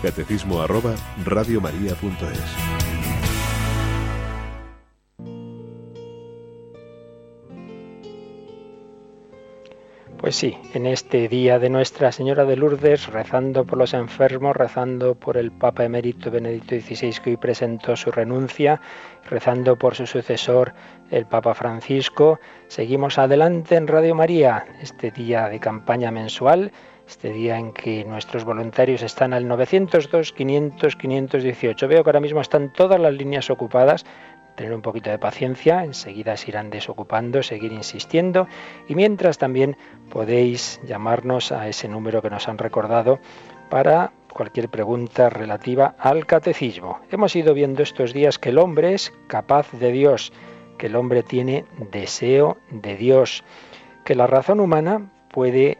Catecismo 0.00 0.62
arroba 0.62 0.94
radiomaria.es. 1.22 2.74
Pues 10.24 10.36
sí, 10.36 10.56
en 10.72 10.86
este 10.86 11.28
día 11.28 11.58
de 11.58 11.68
Nuestra 11.68 12.10
Señora 12.10 12.46
de 12.46 12.56
Lourdes, 12.56 13.08
rezando 13.08 13.66
por 13.66 13.76
los 13.76 13.92
enfermos, 13.92 14.56
rezando 14.56 15.14
por 15.14 15.36
el 15.36 15.52
Papa 15.52 15.84
emérito 15.84 16.30
Benedicto 16.30 16.74
XVI 16.76 17.16
que 17.22 17.28
hoy 17.28 17.36
presentó 17.36 17.94
su 17.94 18.10
renuncia, 18.10 18.80
rezando 19.28 19.76
por 19.76 19.94
su 19.94 20.06
sucesor, 20.06 20.72
el 21.14 21.26
Papa 21.26 21.54
Francisco, 21.54 22.40
seguimos 22.66 23.18
adelante 23.18 23.76
en 23.76 23.86
Radio 23.86 24.16
María, 24.16 24.66
este 24.82 25.12
día 25.12 25.48
de 25.48 25.60
campaña 25.60 26.10
mensual, 26.10 26.72
este 27.06 27.30
día 27.30 27.56
en 27.56 27.72
que 27.72 28.04
nuestros 28.04 28.44
voluntarios 28.44 29.00
están 29.02 29.32
al 29.32 29.46
902, 29.46 30.32
500, 30.32 30.96
518. 30.96 31.88
Veo 31.88 32.02
que 32.02 32.10
ahora 32.10 32.20
mismo 32.20 32.40
están 32.40 32.72
todas 32.72 32.98
las 32.98 33.14
líneas 33.14 33.48
ocupadas 33.48 34.04
tener 34.56 34.74
un 34.74 34.82
poquito 34.82 35.10
de 35.10 35.18
paciencia, 35.18 35.84
enseguida 35.84 36.36
se 36.36 36.50
irán 36.50 36.70
desocupando, 36.70 37.42
seguir 37.42 37.72
insistiendo 37.72 38.46
y 38.88 38.94
mientras 38.94 39.38
también 39.38 39.76
podéis 40.10 40.80
llamarnos 40.86 41.52
a 41.52 41.68
ese 41.68 41.88
número 41.88 42.22
que 42.22 42.30
nos 42.30 42.48
han 42.48 42.58
recordado 42.58 43.18
para 43.68 44.12
cualquier 44.32 44.68
pregunta 44.68 45.30
relativa 45.30 45.94
al 45.98 46.26
catecismo. 46.26 47.00
Hemos 47.10 47.34
ido 47.34 47.54
viendo 47.54 47.82
estos 47.82 48.12
días 48.12 48.38
que 48.38 48.50
el 48.50 48.58
hombre 48.58 48.94
es 48.94 49.12
capaz 49.26 49.72
de 49.72 49.92
Dios, 49.92 50.32
que 50.78 50.86
el 50.86 50.96
hombre 50.96 51.22
tiene 51.22 51.64
deseo 51.90 52.58
de 52.70 52.96
Dios, 52.96 53.44
que 54.04 54.14
la 54.14 54.26
razón 54.26 54.60
humana 54.60 55.10
puede 55.30 55.78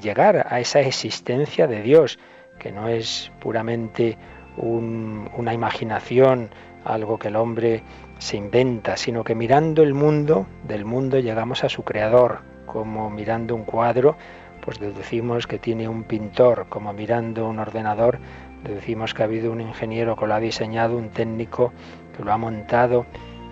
llegar 0.00 0.46
a 0.48 0.60
esa 0.60 0.80
existencia 0.80 1.66
de 1.66 1.82
Dios, 1.82 2.18
que 2.58 2.72
no 2.72 2.88
es 2.88 3.30
puramente 3.40 4.16
una 4.56 5.52
imaginación, 5.52 6.50
algo 6.84 7.18
que 7.18 7.28
el 7.28 7.36
hombre 7.36 7.82
se 8.18 8.36
inventa, 8.36 8.96
sino 8.96 9.24
que 9.24 9.34
mirando 9.34 9.82
el 9.82 9.92
mundo, 9.92 10.46
del 10.66 10.84
mundo 10.84 11.18
llegamos 11.18 11.64
a 11.64 11.68
su 11.68 11.82
creador, 11.82 12.40
como 12.66 13.10
mirando 13.10 13.54
un 13.54 13.64
cuadro, 13.64 14.16
pues 14.60 14.78
deducimos 14.78 15.46
que 15.46 15.58
tiene 15.58 15.88
un 15.88 16.04
pintor, 16.04 16.66
como 16.68 16.92
mirando 16.92 17.48
un 17.48 17.58
ordenador, 17.58 18.18
deducimos 18.64 19.14
que 19.14 19.22
ha 19.22 19.26
habido 19.26 19.52
un 19.52 19.60
ingeniero 19.60 20.16
que 20.16 20.26
lo 20.26 20.34
ha 20.34 20.40
diseñado, 20.40 20.96
un 20.96 21.10
técnico 21.10 21.72
que 22.16 22.24
lo 22.24 22.32
ha 22.32 22.38
montado, 22.38 23.06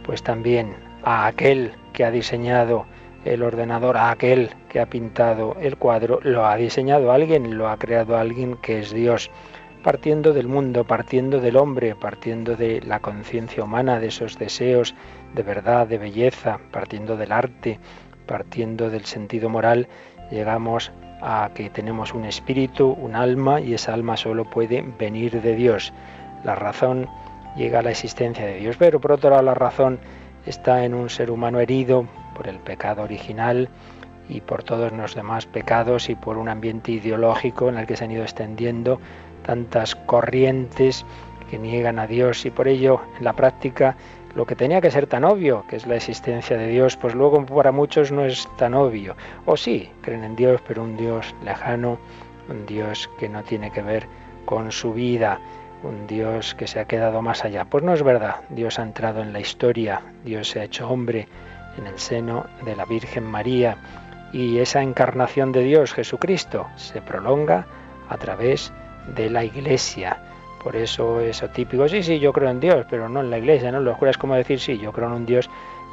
pues 0.05 0.23
también 0.23 0.75
a 1.03 1.27
aquel 1.27 1.73
que 1.93 2.05
ha 2.05 2.11
diseñado 2.11 2.87
el 3.25 3.43
ordenador, 3.43 3.97
a 3.97 4.11
aquel 4.11 4.51
que 4.69 4.81
ha 4.81 4.87
pintado 4.87 5.57
el 5.61 5.77
cuadro, 5.77 6.21
lo 6.23 6.47
ha 6.47 6.57
diseñado 6.57 7.11
alguien, 7.11 7.57
lo 7.57 7.69
ha 7.69 7.79
creado 7.79 8.17
alguien 8.17 8.57
que 8.57 8.81
es 8.81 8.93
Dios 8.93 9.31
partiendo 9.85 10.33
del 10.33 10.49
mundo, 10.49 10.85
partiendo 10.85 11.41
del 11.41 11.59
hombre, 11.59 11.95
partiendo 11.95 12.57
de 12.57 12.81
la 12.81 13.01
conciencia 13.01 13.63
humana, 13.63 14.01
de 14.01 14.07
esos 14.07 14.39
deseos 14.39 14.95
de 15.35 15.43
verdad, 15.43 15.87
de 15.87 15.99
belleza, 15.99 16.59
partiendo 16.71 17.19
del 17.19 17.33
arte, 17.33 17.79
partiendo 18.27 18.89
del 18.89 19.05
sentido 19.05 19.51
moral, 19.51 19.87
llegamos 20.31 20.91
a 21.21 21.51
que 21.55 21.69
tenemos 21.69 22.15
un 22.15 22.25
espíritu, 22.25 22.97
un 22.99 23.15
alma, 23.15 23.61
y 23.61 23.75
esa 23.75 23.93
alma 23.93 24.17
solo 24.17 24.49
puede 24.49 24.83
venir 24.99 25.43
de 25.43 25.55
Dios. 25.55 25.93
La 26.45 26.55
razón 26.55 27.07
llega 27.57 27.81
a 27.81 27.83
la 27.83 27.91
existencia 27.91 28.45
de 28.45 28.59
Dios. 28.59 28.77
Pero 28.79 29.01
por 29.01 29.13
otro 29.13 29.31
lado 29.31 29.43
la 29.43 29.55
razón 29.55 29.99
está 30.47 30.85
en 30.85 30.95
un 30.95 31.11
ser 31.11 31.31
humano 31.31 31.61
herido 31.61 32.07
por 32.35 32.49
el 32.49 32.59
pecado 32.59 33.03
original 33.03 33.69
y 34.29 34.41
por 34.41 34.63
todos 34.63 34.93
los 34.93 35.15
demás 35.15 35.47
pecados 35.47 36.09
y 36.09 36.15
por 36.15 36.39
un 36.39 36.49
ambiente 36.49 36.93
ideológico 36.93 37.69
en 37.69 37.79
el 37.79 37.87
que 37.87 37.97
se 37.97 38.05
han 38.05 38.11
ido 38.11 38.23
extendiendo 38.23 39.01
tantas 39.45 39.95
corrientes 39.95 41.05
que 41.51 41.59
niegan 41.59 41.99
a 41.99 42.07
Dios 42.07 42.47
y 42.47 42.51
por 42.51 42.69
ello 42.69 43.01
en 43.19 43.25
la 43.25 43.35
práctica 43.35 43.97
lo 44.35 44.47
que 44.47 44.57
tenía 44.57 44.81
que 44.81 44.91
ser 44.91 45.07
tan 45.07 45.25
obvio, 45.25 45.65
que 45.69 45.77
es 45.77 45.87
la 45.87 45.95
existencia 45.95 46.57
de 46.57 46.67
Dios, 46.67 46.97
pues 46.97 47.15
luego 47.15 47.47
para 47.47 47.71
muchos 47.71 48.11
no 48.11 48.25
es 48.25 48.49
tan 48.57 48.75
obvio. 48.75 49.15
O 49.47 49.57
sí, 49.57 49.91
creen 50.03 50.25
en 50.25 50.35
Dios, 50.35 50.61
pero 50.67 50.83
un 50.83 50.97
Dios 50.97 51.35
lejano, 51.45 51.99
un 52.49 52.67
Dios 52.67 53.09
que 53.19 53.29
no 53.29 53.45
tiene 53.45 53.71
que 53.71 53.83
ver 53.83 54.07
con 54.45 54.73
su 54.73 54.93
vida, 54.93 55.39
un 55.85 56.07
Dios 56.07 56.55
que 56.55 56.67
se 56.67 56.81
ha 56.81 56.87
quedado 56.87 57.23
más 57.23 57.45
allá. 57.45 57.65
Pues 57.67 57.85
no 57.85 57.93
es 57.93 58.03
verdad, 58.03 58.37
Dios 58.49 58.79
ha 58.79 58.83
entrado 58.83 59.23
en 59.23 59.33
la 59.33 59.41
historia, 59.41 60.01
Dios 60.25 60.49
se 60.49 60.61
ha 60.61 60.65
hecho 60.65 60.89
hombre 60.89 61.29
en 61.79 61.87
el 61.87 61.99
seno 61.99 62.47
de 62.65 62.75
la 62.75 62.85
Virgen 62.85 63.25
María 63.25 63.77
y 64.33 64.59
esa 64.59 64.83
encarnación 64.83 65.53
de 65.53 65.63
Dios, 65.63 65.93
Jesucristo, 65.93 66.67
se 66.77 67.01
prolonga 67.01 67.67
a 68.09 68.17
través 68.17 68.73
de 69.15 69.31
la 69.31 69.45
Iglesia. 69.45 70.19
Por 70.63 70.77
eso 70.77 71.21
eso 71.21 71.49
típico, 71.51 71.87
sí, 71.89 72.03
sí, 72.03 72.19
yo 72.19 72.33
creo 72.33 72.51
en 72.51 72.59
Dios, 72.59 72.87
pero 72.89 73.09
no 73.09 73.21
en 73.21 73.31
la 73.31 73.39
Iglesia, 73.39 73.71
¿no? 73.71 73.81
Lo 73.81 73.97
es 74.07 74.19
como 74.19 74.35
decir, 74.35 74.59
sí, 74.59 74.79
yo 74.79 74.93
creo 74.93 75.09
en 75.09 75.15
un 75.15 75.27
Dios, 75.27 75.51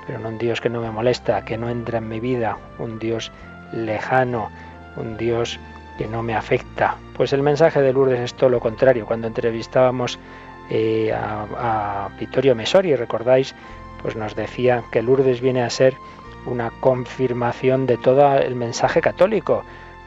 pero 0.07 0.19
no 0.19 0.29
un 0.29 0.37
Dios 0.37 0.61
que 0.61 0.69
no 0.69 0.81
me 0.81 0.89
molesta, 0.89 1.43
que 1.43 1.57
no 1.57 1.69
entra 1.69 1.97
en 1.97 2.07
mi 2.07 2.19
vida, 2.19 2.57
un 2.79 2.97
Dios 2.97 3.31
lejano, 3.73 4.49
un 4.95 5.17
Dios 5.17 5.59
que 6.01 6.07
no 6.07 6.23
me 6.23 6.33
afecta. 6.33 6.97
Pues 7.15 7.31
el 7.31 7.43
mensaje 7.43 7.79
de 7.79 7.93
Lourdes 7.93 8.19
es 8.19 8.33
todo 8.33 8.49
lo 8.49 8.59
contrario. 8.59 9.05
Cuando 9.05 9.27
entrevistábamos 9.27 10.17
eh, 10.71 11.13
a, 11.13 12.05
a 12.07 12.09
Vittorio 12.19 12.55
Mesori, 12.55 12.95
recordáis, 12.95 13.53
pues 14.01 14.15
nos 14.15 14.35
decía 14.35 14.83
que 14.91 15.03
Lourdes 15.03 15.41
viene 15.41 15.61
a 15.61 15.69
ser 15.69 15.95
una 16.47 16.71
confirmación 16.79 17.85
de 17.85 17.97
todo 17.97 18.35
el 18.35 18.55
mensaje 18.55 18.99
católico, 18.99 19.63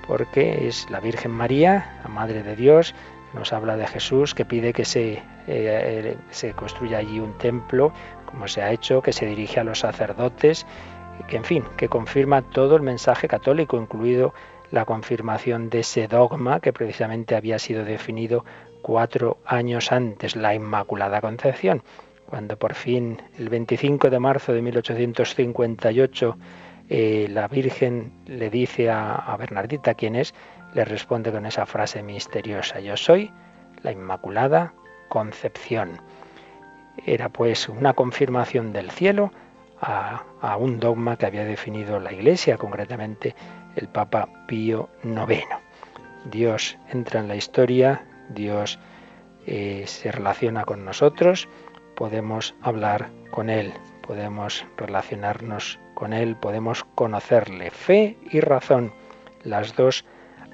porque 0.08 0.66
es 0.66 0.90
la 0.90 0.98
Virgen 0.98 1.30
María, 1.30 2.00
la 2.02 2.10
Madre 2.10 2.42
de 2.42 2.56
Dios, 2.56 2.92
nos 3.32 3.52
habla 3.52 3.76
de 3.76 3.86
Jesús, 3.86 4.34
que 4.34 4.44
pide 4.44 4.72
que 4.72 4.84
se, 4.84 5.22
eh, 5.46 6.16
se 6.30 6.54
construya 6.54 6.98
allí 6.98 7.20
un 7.20 7.38
templo, 7.38 7.92
como 8.26 8.48
se 8.48 8.62
ha 8.62 8.72
hecho, 8.72 9.00
que 9.00 9.12
se 9.12 9.26
dirige 9.26 9.60
a 9.60 9.64
los 9.64 9.78
sacerdotes, 9.78 10.66
que 11.28 11.36
en 11.36 11.44
fin, 11.44 11.64
que 11.76 11.88
confirma 11.88 12.42
todo 12.42 12.74
el 12.74 12.82
mensaje 12.82 13.28
católico, 13.28 13.76
incluido 13.76 14.34
la 14.74 14.84
confirmación 14.84 15.70
de 15.70 15.80
ese 15.80 16.08
dogma 16.08 16.60
que 16.60 16.72
precisamente 16.72 17.36
había 17.36 17.58
sido 17.58 17.84
definido 17.84 18.44
cuatro 18.82 19.38
años 19.46 19.92
antes, 19.92 20.36
la 20.36 20.54
Inmaculada 20.54 21.20
Concepción 21.20 21.82
cuando 22.26 22.58
por 22.58 22.74
fin 22.74 23.22
el 23.38 23.48
25 23.48 24.10
de 24.10 24.18
marzo 24.18 24.52
de 24.52 24.62
1858 24.62 26.36
eh, 26.88 27.28
la 27.30 27.48
Virgen 27.48 28.12
le 28.26 28.50
dice 28.50 28.90
a, 28.90 29.36
Bernardita 29.38 29.94
quién 29.94 30.16
es, 30.16 30.34
le 30.74 30.84
responde 30.84 31.30
con 31.32 31.46
esa 31.46 31.64
frase 31.64 32.02
misteriosa, 32.02 32.80
yo 32.80 32.96
soy 32.96 33.30
la 33.82 33.92
Inmaculada 33.92 34.74
Concepción. 35.08 36.00
Era 37.06 37.28
pues 37.28 37.68
una 37.68 37.92
confirmación 37.92 38.72
del 38.72 38.90
cielo 38.90 39.30
a, 39.80 40.24
a, 40.40 40.56
un 40.56 40.80
dogma 40.80 41.16
que 41.16 41.26
había 41.26 41.44
definido 41.44 42.00
la 42.00 42.12
Iglesia, 42.12 42.56
concretamente 42.56 43.34
el 43.76 43.88
Papa 43.88 44.28
Pío 44.46 44.88
IX. 45.02 45.44
Dios 46.30 46.78
entra 46.90 47.20
en 47.20 47.28
la 47.28 47.36
historia, 47.36 48.04
Dios 48.30 48.78
eh, 49.46 49.84
se 49.86 50.10
relaciona 50.10 50.64
con 50.64 50.84
nosotros, 50.84 51.48
podemos 51.96 52.54
hablar 52.62 53.10
con 53.30 53.50
Él, 53.50 53.72
podemos 54.06 54.64
relacionarnos 54.76 55.78
con 55.94 56.12
Él, 56.12 56.36
podemos 56.36 56.84
conocerle. 56.94 57.70
Fe 57.70 58.16
y 58.30 58.40
razón, 58.40 58.92
las 59.42 59.76
dos 59.76 60.04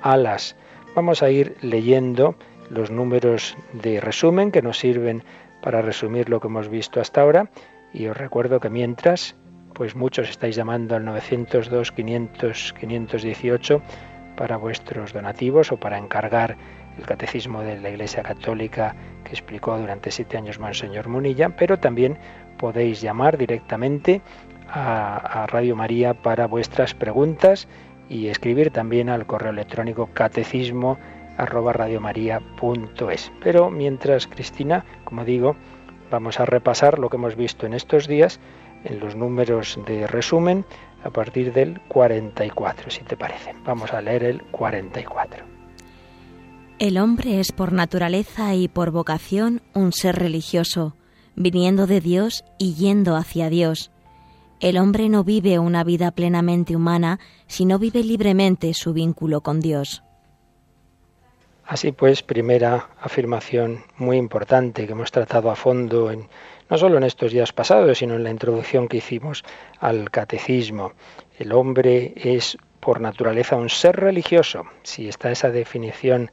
alas. 0.03 0.57
Vamos 0.95 1.23
a 1.23 1.31
ir 1.31 1.57
leyendo 1.61 2.35
los 2.69 2.91
números 2.91 3.57
de 3.73 4.01
resumen 4.01 4.51
que 4.51 4.63
nos 4.63 4.79
sirven 4.79 5.23
para 5.63 5.83
resumir 5.83 6.29
lo 6.29 6.41
que 6.41 6.49
hemos 6.49 6.69
visto 6.69 7.01
hasta 7.01 7.21
ahora. 7.21 7.51
Y 7.93 8.07
os 8.07 8.17
recuerdo 8.17 8.61
que 8.61 8.71
mientras, 8.71 9.37
pues 9.81 9.97
muchos 9.97 10.29
estáis 10.29 10.57
llamando 10.57 10.95
al 10.95 11.07
902 11.07 11.93
500 11.93 12.75
518 12.79 13.81
para 14.37 14.59
vuestros 14.59 15.15
donativos 15.15 15.73
o 15.73 15.79
para 15.79 15.97
encargar 15.97 16.59
el 16.99 17.07
catecismo 17.07 17.63
de 17.63 17.81
la 17.81 17.89
Iglesia 17.89 18.23
Católica 18.23 18.95
que 19.25 19.31
explicó 19.31 19.79
durante 19.79 20.11
siete 20.11 20.37
años 20.37 20.59
Monseñor 20.59 21.09
Munilla, 21.09 21.57
pero 21.57 21.79
también 21.79 22.19
podéis 22.59 23.01
llamar 23.01 23.39
directamente 23.39 24.21
a, 24.69 25.47
Radio 25.49 25.77
María 25.77 26.13
para 26.13 26.47
vuestras 26.47 26.93
preguntas 26.93 27.67
y 28.11 28.27
escribir 28.27 28.71
también 28.73 29.09
al 29.09 29.25
correo 29.25 29.51
electrónico 29.51 30.11
catecismo. 30.13 30.99
Pero 33.43 33.71
mientras, 33.71 34.27
Cristina, 34.27 34.85
como 35.05 35.25
digo, 35.25 35.57
vamos 36.11 36.39
a 36.39 36.45
repasar 36.45 36.99
lo 36.99 37.09
que 37.09 37.17
hemos 37.17 37.35
visto 37.35 37.65
en 37.65 37.73
estos 37.73 38.07
días 38.07 38.41
en 38.85 39.01
los 39.01 39.15
números 39.15 39.79
de 39.87 40.07
resumen 40.07 40.65
a 41.05 41.11
partir 41.11 41.53
del 41.53 41.81
44, 41.89 42.91
si 42.91 43.01
te 43.03 43.17
parece. 43.17 43.55
Vamos 43.65 43.93
a 43.93 44.01
leer 44.01 44.25
el 44.25 44.43
44. 44.43 45.45
El 46.79 46.99
hombre 46.99 47.41
es 47.41 47.53
por 47.53 47.73
naturaleza 47.73 48.55
y 48.55 48.69
por 48.69 48.91
vocación 48.91 49.61
un 49.75 49.93
ser 49.93 50.17
religioso, 50.17 50.97
viniendo 51.37 51.87
de 51.87 52.01
Dios 52.01 52.45
y 52.59 52.75
yendo 52.75 53.17
hacia 53.17 53.51
Dios. 53.51 53.91
El 54.61 54.79
hombre 54.79 55.09
no 55.09 55.25
vive 55.25 55.59
una 55.59 55.85
vida 55.85 56.11
plenamente 56.11 56.77
humana, 56.77 57.19
sino 57.47 57.79
vive 57.79 58.03
libremente 58.03 58.75
su 58.75 58.93
vínculo 58.93 59.41
con 59.41 59.61
Dios. 59.61 60.03
Así 61.65 61.93
pues, 61.93 62.23
primera 62.23 62.91
afirmación 63.01 63.85
muy 63.97 64.17
importante 64.17 64.87
que 64.87 64.93
hemos 64.93 65.13
tratado 65.13 65.51
a 65.51 65.57
fondo 65.57 66.11
en, 66.11 66.29
no 66.71 66.79
solo 66.79 66.97
en 66.99 67.05
estos 67.05 67.33
días 67.33 67.53
pasados, 67.53 67.99
sino 67.99 68.15
en 68.15 68.23
la 68.23 68.31
introducción 68.31 68.87
que 68.89 68.99
hicimos 68.99 69.45
al 69.81 70.11
catecismo. 70.11 70.93
El 71.39 71.53
hombre 71.53 72.13
es 72.15 72.57
por 72.79 73.01
naturaleza 73.01 73.57
un 73.57 73.69
ser 73.69 73.97
religioso. 73.97 74.65
Si 74.83 75.09
está 75.09 75.33
esa 75.33 75.51
definición 75.51 76.31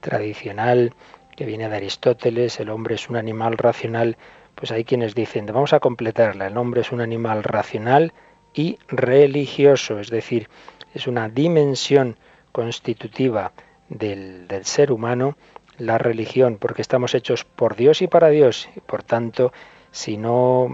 tradicional 0.00 0.94
que 1.36 1.44
viene 1.44 1.68
de 1.68 1.76
Aristóteles, 1.76 2.60
el 2.60 2.70
hombre 2.70 2.94
es 2.94 3.10
un 3.10 3.16
animal 3.16 3.58
racional, 3.58 4.16
pues 4.54 4.70
hay 4.70 4.84
quienes 4.84 5.14
dicen, 5.14 5.46
vamos 5.46 5.72
a 5.72 5.80
completarla, 5.80 6.46
el 6.46 6.56
hombre 6.56 6.82
es 6.82 6.92
un 6.92 7.00
animal 7.00 7.42
racional 7.42 8.12
y 8.54 8.78
religioso, 8.88 9.98
es 9.98 10.10
decir, 10.10 10.48
es 10.94 11.06
una 11.06 11.28
dimensión 11.28 12.16
constitutiva 12.52 13.52
del, 13.88 14.46
del 14.46 14.64
ser 14.64 14.92
humano 14.92 15.36
la 15.78 15.98
religión, 15.98 16.58
porque 16.60 16.82
estamos 16.82 17.14
hechos 17.14 17.44
por 17.44 17.74
Dios 17.74 18.02
y 18.02 18.06
para 18.06 18.28
Dios, 18.28 18.68
y 18.76 18.80
por 18.80 19.02
tanto, 19.02 19.52
si 19.90 20.16
no, 20.16 20.68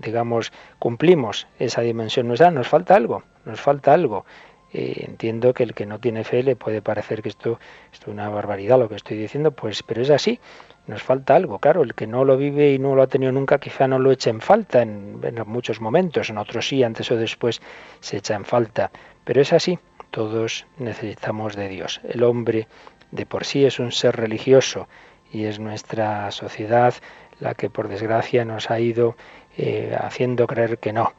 digamos, 0.00 0.52
cumplimos 0.78 1.46
esa 1.58 1.80
dimensión 1.82 2.28
nuestra, 2.28 2.50
nos 2.50 2.68
falta 2.68 2.94
algo, 2.94 3.22
nos 3.44 3.60
falta 3.60 3.92
algo. 3.92 4.24
Entiendo 4.72 5.52
que 5.52 5.64
el 5.64 5.74
que 5.74 5.84
no 5.84 5.98
tiene 5.98 6.22
fe 6.22 6.44
le 6.44 6.54
puede 6.54 6.80
parecer 6.80 7.22
que 7.22 7.28
esto, 7.28 7.58
es 7.92 8.06
una 8.06 8.28
barbaridad 8.28 8.78
lo 8.78 8.88
que 8.88 8.94
estoy 8.94 9.16
diciendo, 9.16 9.50
pues, 9.50 9.82
pero 9.82 10.02
es 10.02 10.10
así. 10.10 10.38
Nos 10.86 11.02
falta 11.02 11.34
algo, 11.34 11.58
claro. 11.58 11.82
El 11.82 11.94
que 11.94 12.06
no 12.06 12.24
lo 12.24 12.36
vive 12.36 12.72
y 12.72 12.78
no 12.78 12.94
lo 12.94 13.02
ha 13.02 13.08
tenido 13.08 13.32
nunca, 13.32 13.58
quizá 13.58 13.88
no 13.88 13.98
lo 13.98 14.12
eche 14.12 14.30
en 14.30 14.40
falta 14.40 14.82
en, 14.82 15.18
en 15.22 15.42
muchos 15.48 15.80
momentos, 15.80 16.30
en 16.30 16.38
otros 16.38 16.68
sí, 16.68 16.84
antes 16.84 17.10
o 17.10 17.16
después 17.16 17.60
se 17.98 18.18
echa 18.18 18.36
en 18.36 18.44
falta. 18.44 18.92
Pero 19.24 19.40
es 19.40 19.52
así. 19.52 19.78
Todos 20.12 20.66
necesitamos 20.78 21.56
de 21.56 21.68
Dios. 21.68 22.00
El 22.04 22.22
hombre 22.22 22.68
de 23.10 23.26
por 23.26 23.44
sí 23.44 23.64
es 23.64 23.78
un 23.78 23.90
ser 23.92 24.16
religioso 24.16 24.88
y 25.32 25.44
es 25.44 25.58
nuestra 25.58 26.30
sociedad 26.30 26.94
la 27.40 27.54
que 27.54 27.70
por 27.70 27.88
desgracia 27.88 28.44
nos 28.44 28.70
ha 28.70 28.78
ido 28.78 29.16
eh, 29.56 29.96
haciendo 29.98 30.46
creer 30.46 30.78
que 30.78 30.92
no. 30.92 31.12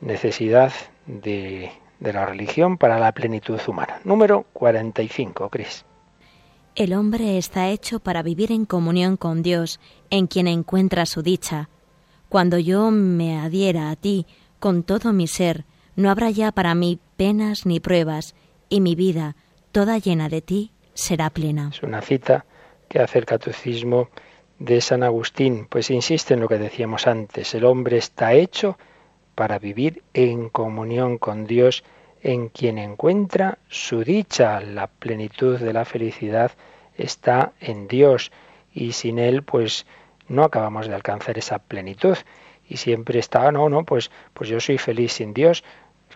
Necesidad 0.00 0.72
de 1.06 1.70
de 2.02 2.12
la 2.12 2.26
religión 2.26 2.78
para 2.78 2.98
la 2.98 3.12
plenitud 3.12 3.60
humana. 3.66 4.00
Número 4.04 4.44
45, 4.52 5.48
Cris. 5.48 5.84
El 6.74 6.94
hombre 6.94 7.38
está 7.38 7.68
hecho 7.68 8.00
para 8.00 8.22
vivir 8.22 8.50
en 8.50 8.64
comunión 8.64 9.16
con 9.16 9.42
Dios, 9.42 9.78
en 10.10 10.26
quien 10.26 10.48
encuentra 10.48 11.06
su 11.06 11.22
dicha. 11.22 11.68
Cuando 12.28 12.58
yo 12.58 12.90
me 12.90 13.38
adhiera 13.38 13.90
a 13.90 13.96
ti 13.96 14.26
con 14.58 14.82
todo 14.82 15.12
mi 15.12 15.26
ser, 15.26 15.64
no 15.96 16.10
habrá 16.10 16.30
ya 16.30 16.50
para 16.50 16.74
mí 16.74 16.98
penas 17.16 17.66
ni 17.66 17.78
pruebas, 17.78 18.34
y 18.68 18.80
mi 18.80 18.94
vida, 18.94 19.36
toda 19.70 19.98
llena 19.98 20.28
de 20.28 20.40
ti, 20.40 20.72
será 20.94 21.30
plena. 21.30 21.70
Es 21.72 21.82
una 21.82 22.00
cita 22.00 22.46
que 22.88 23.00
hace 23.00 23.18
el 23.18 23.26
catecismo 23.26 24.08
de 24.58 24.80
San 24.80 25.02
Agustín, 25.02 25.66
pues 25.68 25.90
insiste 25.90 26.34
en 26.34 26.40
lo 26.40 26.48
que 26.48 26.58
decíamos 26.58 27.06
antes, 27.06 27.54
el 27.54 27.64
hombre 27.64 27.96
está 27.98 28.34
hecho 28.34 28.78
para 29.34 29.58
vivir 29.58 30.02
en 30.14 30.48
comunión 30.48 31.18
con 31.18 31.46
Dios, 31.46 31.84
en 32.22 32.48
quien 32.48 32.78
encuentra 32.78 33.58
su 33.68 34.04
dicha. 34.04 34.60
La 34.60 34.86
plenitud 34.86 35.58
de 35.58 35.72
la 35.72 35.84
felicidad 35.84 36.52
está 36.96 37.52
en 37.60 37.88
Dios 37.88 38.30
y 38.72 38.92
sin 38.92 39.18
Él 39.18 39.42
pues 39.42 39.86
no 40.28 40.44
acabamos 40.44 40.86
de 40.86 40.94
alcanzar 40.94 41.38
esa 41.38 41.58
plenitud. 41.58 42.16
Y 42.68 42.76
siempre 42.76 43.18
está, 43.18 43.50
no, 43.52 43.68
no, 43.68 43.84
pues, 43.84 44.10
pues 44.32 44.48
yo 44.48 44.60
soy 44.60 44.78
feliz 44.78 45.12
sin 45.12 45.34
Dios. 45.34 45.64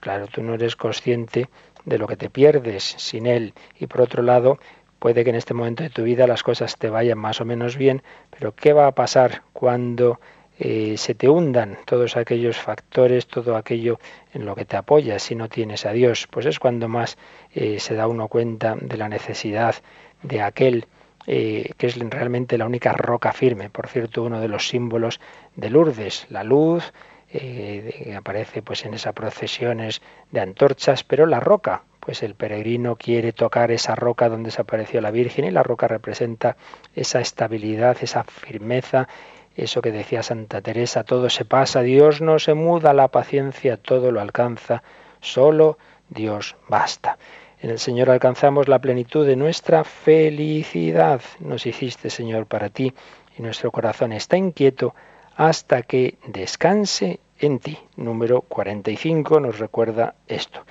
Claro, 0.01 0.27
tú 0.27 0.43
no 0.43 0.55
eres 0.55 0.77
consciente 0.77 1.49
de 1.85 1.99
lo 1.99 2.07
que 2.07 2.17
te 2.17 2.31
pierdes 2.31 2.95
sin 2.99 3.27
Él. 3.27 3.53
Y 3.79 3.87
por 3.87 4.03
otro 4.03 4.23
lado, 4.23 4.59
puede 4.99 5.25
que 5.25 5.31
en 5.31 5.37
este 5.37 5.55
momento 5.55 5.83
de 5.83 5.91
tu 5.91 6.03
vida 6.03 6.27
las 6.27 6.43
cosas 6.43 6.77
te 6.77 6.91
vayan 6.91 7.19
más 7.19 7.41
o 7.41 7.45
menos 7.45 7.77
bien, 7.77 8.03
pero 8.31 8.55
¿qué 8.55 8.73
va 8.73 8.87
a 8.87 8.93
pasar 8.93 9.43
cuando 9.53 10.21
eh, 10.59 10.97
se 10.97 11.15
te 11.15 11.29
hundan 11.29 11.79
todos 11.85 12.17
aquellos 12.17 12.57
factores, 12.57 13.27
todo 13.27 13.57
aquello 13.57 13.99
en 14.33 14.47
lo 14.47 14.55
que 14.55 14.65
te 14.65 14.77
apoyas 14.77 15.23
si 15.23 15.35
no 15.35 15.49
tienes 15.49 15.85
a 15.87 15.93
Dios? 15.93 16.27
Pues 16.31 16.47
es 16.47 16.59
cuando 16.59 16.89
más 16.89 17.19
eh, 17.55 17.79
se 17.79 17.95
da 17.95 18.07
uno 18.07 18.29
cuenta 18.29 18.77
de 18.81 18.97
la 18.97 19.09
necesidad 19.09 19.75
de 20.23 20.41
aquel 20.41 20.87
eh, 21.27 21.73
que 21.77 21.89
es 21.89 21.99
realmente 21.99 22.57
la 22.57 22.67
única 22.67 22.93
roca 22.93 23.33
firme. 23.33 23.69
Por 23.69 23.89
cierto, 23.89 24.23
uno 24.23 24.41
de 24.41 24.49
los 24.49 24.69
símbolos 24.69 25.21
de 25.57 25.71
Lourdes, 25.71 26.27
la 26.31 26.45
luz, 26.45 26.93
que 27.29 28.15
aparece 28.17 28.63
pues 28.63 28.85
en 28.87 28.95
esas 28.95 29.13
procesiones 29.13 30.01
de 30.31 30.41
antorchas, 30.41 31.05
pero 31.05 31.27
la 31.27 31.41
roca, 31.41 31.83
pues 32.07 32.23
el 32.23 32.37
peregrino 32.37 32.95
quiere 32.95 33.33
tocar 33.33 33.73
esa 33.73 33.97
roca 33.97 34.29
donde 34.29 34.51
desapareció 34.51 35.01
la 35.01 35.11
Virgen 35.11 35.45
y 35.45 35.51
la 35.51 35.65
roca 35.65 35.89
representa 35.89 36.57
esa 36.95 37.19
estabilidad, 37.21 37.97
esa 38.01 38.23
firmeza, 38.23 39.09
eso 39.57 39.83
que 39.83 39.91
decía 39.91 40.23
Santa 40.23 40.63
Teresa, 40.63 41.03
todo 41.03 41.29
se 41.29 41.45
pasa, 41.45 41.83
Dios 41.83 42.21
no 42.21 42.39
se 42.39 42.55
muda, 42.55 42.93
la 42.93 43.09
paciencia 43.09 43.77
todo 43.77 44.13
lo 44.13 44.21
alcanza, 44.21 44.85
solo 45.21 45.79
Dios 46.09 46.55
basta. 46.69 47.19
En 47.61 47.71
el 47.71 47.81
Señor 47.81 48.09
alcanzamos 48.09 48.69
la 48.69 48.79
plenitud 48.79 49.27
de 49.27 49.35
nuestra 49.35 49.83
felicidad. 49.83 51.21
Nos 51.41 51.67
hiciste, 51.67 52.09
Señor, 52.09 52.47
para 52.47 52.69
ti, 52.69 52.95
y 53.37 53.43
nuestro 53.43 53.73
corazón 53.73 54.13
está 54.13 54.37
inquieto 54.37 54.95
hasta 55.35 55.83
que 55.83 56.19
descanse 56.29 57.19
en 57.41 57.59
ti. 57.59 57.77
Número 57.97 58.43
45 58.43 59.41
nos 59.41 59.59
recuerda 59.59 60.15
esto. 60.29 60.65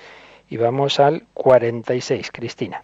Y 0.48 0.56
vamos 0.56 1.00
al 1.00 1.24
46, 1.34 2.30
Cristina. 2.32 2.82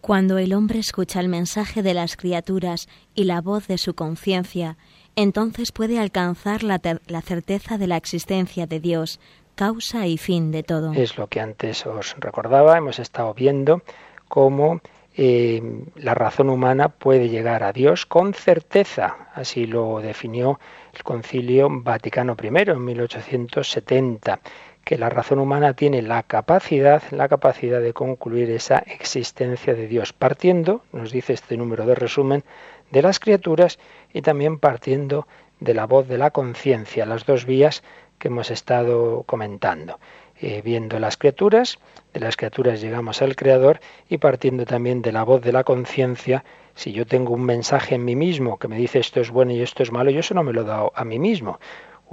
Cuando 0.00 0.38
el 0.38 0.52
hombre 0.52 0.80
escucha 0.80 1.20
el 1.20 1.28
mensaje 1.28 1.82
de 1.82 1.94
las 1.94 2.16
criaturas 2.16 2.88
y 3.14 3.24
la 3.24 3.40
voz 3.40 3.68
de 3.68 3.78
su 3.78 3.94
conciencia, 3.94 4.76
entonces 5.14 5.70
puede 5.70 6.00
alcanzar 6.00 6.64
la, 6.64 6.80
la, 7.06 7.22
certeza 7.22 7.78
de 7.78 7.86
la 7.86 7.98
existencia 7.98 8.66
de 8.66 8.80
Dios, 8.80 9.20
causa 9.54 10.08
y 10.08 10.18
fin 10.18 10.50
de 10.50 10.64
todo. 10.64 10.92
Es 10.92 11.16
lo 11.18 11.28
que 11.28 11.40
antes 11.40 11.86
os 11.86 12.16
recordaba, 12.18 12.76
hemos 12.76 12.98
estado 12.98 13.32
viendo 13.32 13.82
cómo 14.26 14.80
eh, 15.14 15.62
la 15.96 16.14
razón 16.14 16.48
humana 16.48 16.88
puede 16.88 17.28
llegar 17.28 17.62
a 17.62 17.72
Dios 17.72 18.06
con 18.06 18.34
certeza, 18.34 19.28
así 19.34 19.66
lo 19.66 20.00
definió 20.00 20.58
el 20.94 21.02
Concilio 21.02 21.68
Vaticano 21.70 22.36
I 22.42 22.46
en 22.70 22.84
1870 22.84 24.40
que 24.84 24.98
la 24.98 25.08
razón 25.08 25.38
humana 25.38 25.74
tiene 25.74 26.02
la 26.02 26.22
capacidad, 26.22 27.02
la 27.10 27.28
capacidad 27.28 27.80
de 27.80 27.92
concluir 27.92 28.50
esa 28.50 28.78
existencia 28.78 29.74
de 29.74 29.86
Dios, 29.86 30.12
partiendo, 30.12 30.82
nos 30.92 31.12
dice 31.12 31.34
este 31.34 31.56
número 31.56 31.86
de 31.86 31.94
resumen, 31.94 32.44
de 32.90 33.02
las 33.02 33.20
criaturas 33.20 33.78
y 34.12 34.22
también 34.22 34.58
partiendo 34.58 35.26
de 35.60 35.74
la 35.74 35.86
voz 35.86 36.08
de 36.08 36.18
la 36.18 36.30
conciencia, 36.30 37.06
las 37.06 37.24
dos 37.26 37.46
vías 37.46 37.82
que 38.18 38.28
hemos 38.28 38.50
estado 38.50 39.22
comentando. 39.24 39.98
Eh, 40.44 40.60
viendo 40.60 40.98
las 40.98 41.16
criaturas, 41.16 41.78
de 42.12 42.18
las 42.18 42.36
criaturas 42.36 42.80
llegamos 42.80 43.22
al 43.22 43.36
Creador 43.36 43.78
y 44.08 44.18
partiendo 44.18 44.66
también 44.66 45.00
de 45.00 45.12
la 45.12 45.22
voz 45.22 45.40
de 45.40 45.52
la 45.52 45.62
conciencia, 45.62 46.44
si 46.74 46.92
yo 46.92 47.06
tengo 47.06 47.32
un 47.32 47.44
mensaje 47.44 47.94
en 47.94 48.04
mí 48.04 48.16
mismo 48.16 48.58
que 48.58 48.66
me 48.66 48.76
dice 48.76 48.98
esto 48.98 49.20
es 49.20 49.30
bueno 49.30 49.52
y 49.52 49.60
esto 49.60 49.84
es 49.84 49.92
malo, 49.92 50.10
yo 50.10 50.18
eso 50.18 50.34
no 50.34 50.42
me 50.42 50.52
lo 50.52 50.62
he 50.62 50.64
dado 50.64 50.90
a 50.96 51.04
mí 51.04 51.20
mismo 51.20 51.60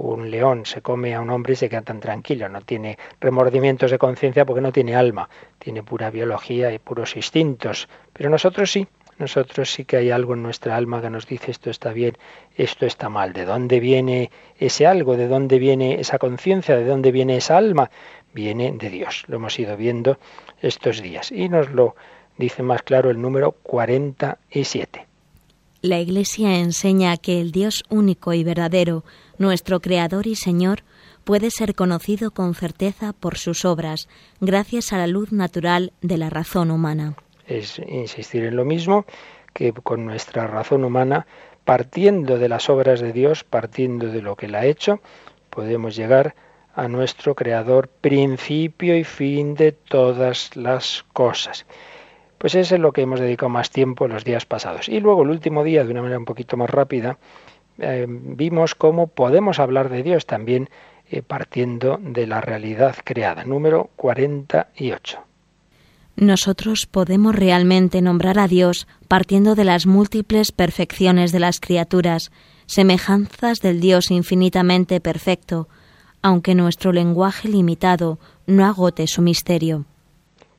un 0.00 0.30
león 0.30 0.64
se 0.64 0.80
come 0.80 1.14
a 1.14 1.20
un 1.20 1.28
hombre 1.28 1.52
y 1.52 1.56
se 1.56 1.68
queda 1.68 1.82
tan 1.82 2.00
tranquilo, 2.00 2.48
no 2.48 2.62
tiene 2.62 2.98
remordimientos 3.20 3.90
de 3.90 3.98
conciencia 3.98 4.46
porque 4.46 4.62
no 4.62 4.72
tiene 4.72 4.94
alma, 4.94 5.28
tiene 5.58 5.82
pura 5.82 6.10
biología 6.10 6.72
y 6.72 6.78
puros 6.78 7.16
instintos. 7.16 7.86
Pero 8.14 8.30
nosotros 8.30 8.70
sí, 8.70 8.88
nosotros 9.18 9.70
sí 9.70 9.84
que 9.84 9.98
hay 9.98 10.10
algo 10.10 10.32
en 10.32 10.42
nuestra 10.42 10.74
alma 10.76 11.02
que 11.02 11.10
nos 11.10 11.26
dice 11.26 11.50
esto 11.50 11.68
está 11.68 11.92
bien, 11.92 12.16
esto 12.56 12.86
está 12.86 13.10
mal. 13.10 13.34
¿De 13.34 13.44
dónde 13.44 13.78
viene 13.78 14.30
ese 14.58 14.86
algo? 14.86 15.18
¿De 15.18 15.28
dónde 15.28 15.58
viene 15.58 16.00
esa 16.00 16.18
conciencia? 16.18 16.74
¿De 16.76 16.86
dónde 16.86 17.12
viene 17.12 17.36
esa 17.36 17.58
alma? 17.58 17.90
Viene 18.32 18.72
de 18.72 18.90
Dios. 18.90 19.24
Lo 19.26 19.36
hemos 19.36 19.58
ido 19.58 19.76
viendo 19.76 20.18
estos 20.62 21.02
días. 21.02 21.32
Y 21.32 21.48
nos 21.48 21.70
lo 21.70 21.94
dice 22.38 22.62
más 22.62 22.82
claro 22.82 23.10
el 23.10 23.20
número 23.20 23.52
47. 23.52 25.06
La 25.82 25.98
Iglesia 25.98 26.58
enseña 26.58 27.16
que 27.16 27.40
el 27.40 27.52
Dios 27.52 27.84
único 27.88 28.34
y 28.34 28.44
verdadero, 28.44 29.02
nuestro 29.38 29.80
Creador 29.80 30.26
y 30.26 30.36
Señor, 30.36 30.82
puede 31.24 31.50
ser 31.50 31.74
conocido 31.74 32.32
con 32.32 32.54
certeza 32.54 33.12
por 33.12 33.38
sus 33.38 33.64
obras, 33.64 34.08
gracias 34.40 34.92
a 34.92 34.98
la 34.98 35.06
luz 35.06 35.32
natural 35.32 35.92
de 36.02 36.18
la 36.18 36.28
razón 36.28 36.70
humana. 36.70 37.14
Es 37.46 37.78
insistir 37.78 38.44
en 38.44 38.56
lo 38.56 38.64
mismo 38.64 39.06
que 39.54 39.72
con 39.72 40.04
nuestra 40.04 40.46
razón 40.46 40.84
humana, 40.84 41.26
partiendo 41.64 42.38
de 42.38 42.48
las 42.48 42.68
obras 42.68 43.00
de 43.00 43.12
Dios, 43.12 43.44
partiendo 43.44 44.08
de 44.08 44.22
lo 44.22 44.36
que 44.36 44.46
Él 44.46 44.54
ha 44.54 44.66
hecho, 44.66 45.00
podemos 45.48 45.96
llegar 45.96 46.28
a 46.28 46.49
nuestro 46.88 47.34
Creador, 47.34 47.88
principio 47.88 48.96
y 48.96 49.04
fin 49.04 49.54
de 49.54 49.72
todas 49.72 50.56
las 50.56 51.04
cosas. 51.12 51.66
Pues 52.38 52.54
eso 52.54 52.74
es 52.76 52.80
lo 52.80 52.92
que 52.92 53.02
hemos 53.02 53.20
dedicado 53.20 53.50
más 53.50 53.70
tiempo 53.70 54.08
los 54.08 54.24
días 54.24 54.46
pasados. 54.46 54.88
Y 54.88 55.00
luego 55.00 55.22
el 55.22 55.30
último 55.30 55.62
día, 55.62 55.84
de 55.84 55.90
una 55.90 56.00
manera 56.00 56.18
un 56.18 56.24
poquito 56.24 56.56
más 56.56 56.70
rápida, 56.70 57.18
eh, 57.78 58.06
vimos 58.08 58.74
cómo 58.74 59.08
podemos 59.08 59.58
hablar 59.58 59.90
de 59.90 60.02
Dios 60.02 60.26
también 60.26 60.70
eh, 61.10 61.22
partiendo 61.22 61.98
de 62.00 62.26
la 62.26 62.40
realidad 62.40 62.96
creada. 63.04 63.44
Número 63.44 63.90
48. 63.96 65.18
Nosotros 66.16 66.86
podemos 66.86 67.34
realmente 67.34 68.02
nombrar 68.02 68.38
a 68.38 68.46
Dios 68.46 68.86
partiendo 69.08 69.54
de 69.54 69.64
las 69.64 69.86
múltiples 69.86 70.52
perfecciones 70.52 71.32
de 71.32 71.40
las 71.40 71.60
criaturas, 71.60 72.30
semejanzas 72.66 73.60
del 73.60 73.80
Dios 73.80 74.10
infinitamente 74.10 75.00
perfecto, 75.00 75.68
aunque 76.22 76.54
nuestro 76.54 76.92
lenguaje 76.92 77.48
limitado 77.48 78.18
no 78.46 78.66
agote 78.66 79.06
su 79.06 79.22
misterio. 79.22 79.84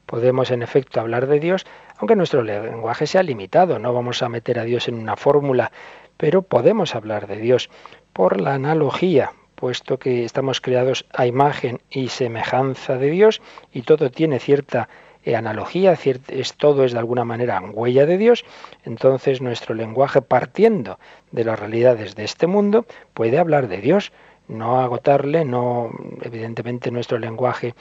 Podemos 0.05 0.51
en 0.51 0.62
efecto 0.62 0.99
hablar 0.99 1.28
de 1.28 1.39
Dios, 1.39 1.66
aunque 1.97 2.16
nuestro 2.16 2.43
lenguaje 2.43 3.07
sea 3.07 3.24
limitado, 3.24 3.80
no 3.80 3.93
vamos 3.93 4.24
a 4.24 4.30
meter 4.30 4.59
a 4.59 4.64
Dios 4.64 4.88
en 4.88 4.95
una 4.95 5.16
fórmula, 5.16 5.72
pero 6.18 6.41
podemos 6.41 6.95
hablar 6.95 7.28
de 7.28 7.38
Dios 7.38 7.70
por 8.14 8.41
la 8.41 8.55
analogía, 8.55 9.32
puesto 9.55 9.99
que 9.99 10.26
estamos 10.26 10.59
creados 10.59 11.05
a 11.14 11.28
imagen 11.28 11.82
y 11.89 12.09
semejanza 12.09 12.97
de 12.97 13.09
Dios 13.09 13.41
y 13.72 13.84
todo 13.84 14.09
tiene 14.09 14.39
cierta 14.39 14.89
analogía, 15.36 15.93
es, 15.93 16.53
todo 16.55 16.84
es 16.84 16.93
de 16.93 16.99
alguna 16.99 17.26
manera 17.26 17.62
huella 17.62 18.05
de 18.05 18.18
Dios, 18.18 18.43
entonces 18.84 19.41
nuestro 19.41 19.76
lenguaje 19.76 20.22
partiendo 20.22 20.99
de 21.32 21.43
las 21.43 21.59
realidades 21.59 22.16
de 22.16 22.24
este 22.24 22.47
mundo 22.47 22.86
puede 23.14 23.38
hablar 23.38 23.68
de 23.68 23.82
Dios, 23.82 24.12
no 24.52 24.80
agotarle, 24.80 25.45
no 25.45 25.89
evidentemente 26.22 26.91
nuestro 26.91 27.18
lenguaje 27.18 27.74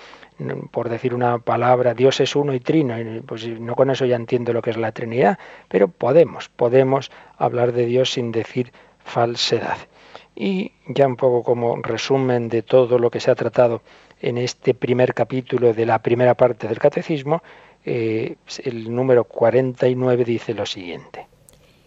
por 0.70 0.88
decir 0.88 1.14
una 1.14 1.38
palabra, 1.38 1.94
Dios 1.94 2.20
es 2.20 2.34
uno 2.34 2.54
y 2.54 2.60
trino, 2.60 2.94
pues 3.26 3.46
no 3.46 3.74
con 3.74 3.90
eso 3.90 4.06
ya 4.06 4.16
entiendo 4.16 4.52
lo 4.52 4.62
que 4.62 4.70
es 4.70 4.76
la 4.76 4.92
Trinidad, 4.92 5.38
pero 5.68 5.88
podemos, 5.88 6.48
podemos 6.48 7.10
hablar 7.36 7.72
de 7.72 7.86
Dios 7.86 8.12
sin 8.12 8.32
decir 8.32 8.72
falsedad. 9.04 9.76
Y 10.34 10.72
ya 10.88 11.06
un 11.06 11.16
poco 11.16 11.42
como 11.42 11.76
resumen 11.76 12.48
de 12.48 12.62
todo 12.62 12.98
lo 12.98 13.10
que 13.10 13.20
se 13.20 13.30
ha 13.30 13.34
tratado 13.34 13.82
en 14.22 14.38
este 14.38 14.74
primer 14.74 15.12
capítulo 15.12 15.74
de 15.74 15.84
la 15.84 15.98
primera 15.98 16.34
parte 16.34 16.68
del 16.68 16.78
Catecismo, 16.78 17.42
eh, 17.84 18.36
el 18.64 18.94
número 18.94 19.24
49 19.24 20.24
dice 20.24 20.54
lo 20.54 20.64
siguiente. 20.64 21.26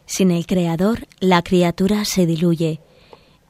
Sin 0.06 0.32
el 0.32 0.46
Creador, 0.46 1.08
la 1.20 1.42
criatura 1.42 2.06
se 2.06 2.26
diluye 2.26 2.82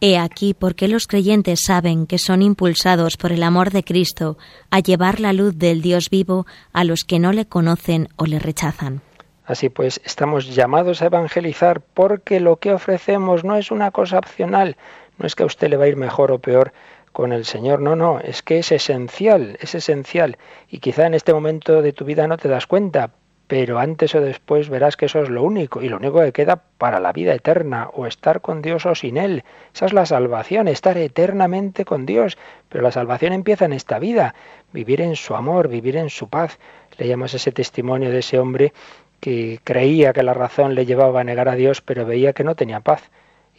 He 0.06 0.18
aquí 0.18 0.54
por 0.54 0.76
qué 0.76 0.90
los 0.90 1.08
creyentes 1.08 1.62
saben 1.66 2.08
que 2.08 2.18
son 2.18 2.42
impulsados 2.42 3.16
por 3.16 3.32
el 3.32 3.42
amor 3.42 3.72
de 3.72 3.86
Cristo 3.86 4.38
a 4.70 4.82
llevar 4.82 5.22
la 5.22 5.32
luz 5.32 5.58
del 5.58 5.82
Dios 5.82 6.10
vivo 6.10 6.46
a 6.74 6.84
los 6.84 7.06
que 7.06 7.20
no 7.20 7.32
le 7.32 7.46
conocen 7.46 8.10
o 8.18 8.26
le 8.26 8.38
rechazan. 8.38 9.00
Así 9.46 9.70
pues, 9.70 10.02
estamos 10.04 10.54
llamados 10.54 11.02
a 11.02 11.06
evangelizar 11.06 11.80
porque 11.80 12.42
lo 12.42 12.58
que 12.58 12.74
ofrecemos 12.74 13.46
no 13.46 13.56
es 13.56 13.72
una 13.72 13.92
cosa 13.92 14.18
opcional, 14.18 14.76
no 15.20 15.26
es 15.26 15.36
que 15.36 15.44
a 15.44 15.46
usted 15.46 15.70
le 15.70 15.78
va 15.78 15.86
a 15.86 15.88
ir 15.88 15.96
mejor 15.96 16.34
o 16.34 16.40
peor 16.40 16.74
con 17.14 17.32
el 17.32 17.46
Señor, 17.46 17.80
no, 17.80 17.96
no, 17.96 18.20
es 18.20 18.44
que 18.44 18.60
es 18.60 18.74
esencial, 18.74 19.58
es 19.62 19.74
esencial. 19.74 20.38
Y 20.68 20.80
quizá 20.80 21.08
en 21.08 21.14
este 21.14 21.34
momento 21.34 21.82
de 21.82 21.94
tu 21.94 22.04
vida 22.04 22.28
no 22.28 22.36
te 22.36 22.50
das 22.50 22.68
cuenta, 22.68 23.12
pero 23.48 23.78
antes 23.78 24.16
o 24.16 24.22
después 24.22 24.70
verás 24.70 24.96
que 24.96 25.06
eso 25.06 25.22
es 25.22 25.30
lo 25.30 25.44
único 25.44 25.82
y 25.82 25.90
lo 25.90 25.98
único 25.98 26.22
que 26.22 26.32
queda 26.32 26.64
para 26.78 27.00
la 27.00 27.12
vida 27.12 27.34
eterna, 27.34 27.90
o 27.94 28.08
estar 28.08 28.42
con 28.42 28.62
Dios 28.62 28.86
o 28.86 28.96
sin 28.96 29.18
Él. 29.18 29.44
Esa 29.74 29.86
es 29.86 29.94
la 29.94 30.06
salvación, 30.06 30.68
estar 30.68 30.98
eternamente 30.98 31.86
con 31.86 32.06
Dios. 32.06 32.38
Pero 32.70 32.84
la 32.84 32.92
salvación 32.92 33.34
empieza 33.34 33.66
en 33.66 33.74
esta 33.74 34.00
vida, 34.00 34.34
vivir 34.72 35.02
en 35.02 35.16
su 35.16 35.36
amor, 35.36 35.68
vivir 35.68 35.98
en 35.98 36.10
su 36.10 36.30
paz. 36.30 36.58
Leíamos 36.98 37.34
ese 37.34 37.52
testimonio 37.52 38.10
de 38.10 38.20
ese 38.20 38.40
hombre 38.40 38.74
que 39.20 39.60
creía 39.64 40.14
que 40.14 40.24
la 40.24 40.34
razón 40.34 40.74
le 40.76 40.86
llevaba 40.86 41.22
a 41.22 41.24
negar 41.24 41.48
a 41.50 41.56
Dios, 41.56 41.82
pero 41.82 42.06
veía 42.06 42.34
que 42.34 42.44
no 42.44 42.56
tenía 42.56 42.80
paz. 42.80 43.10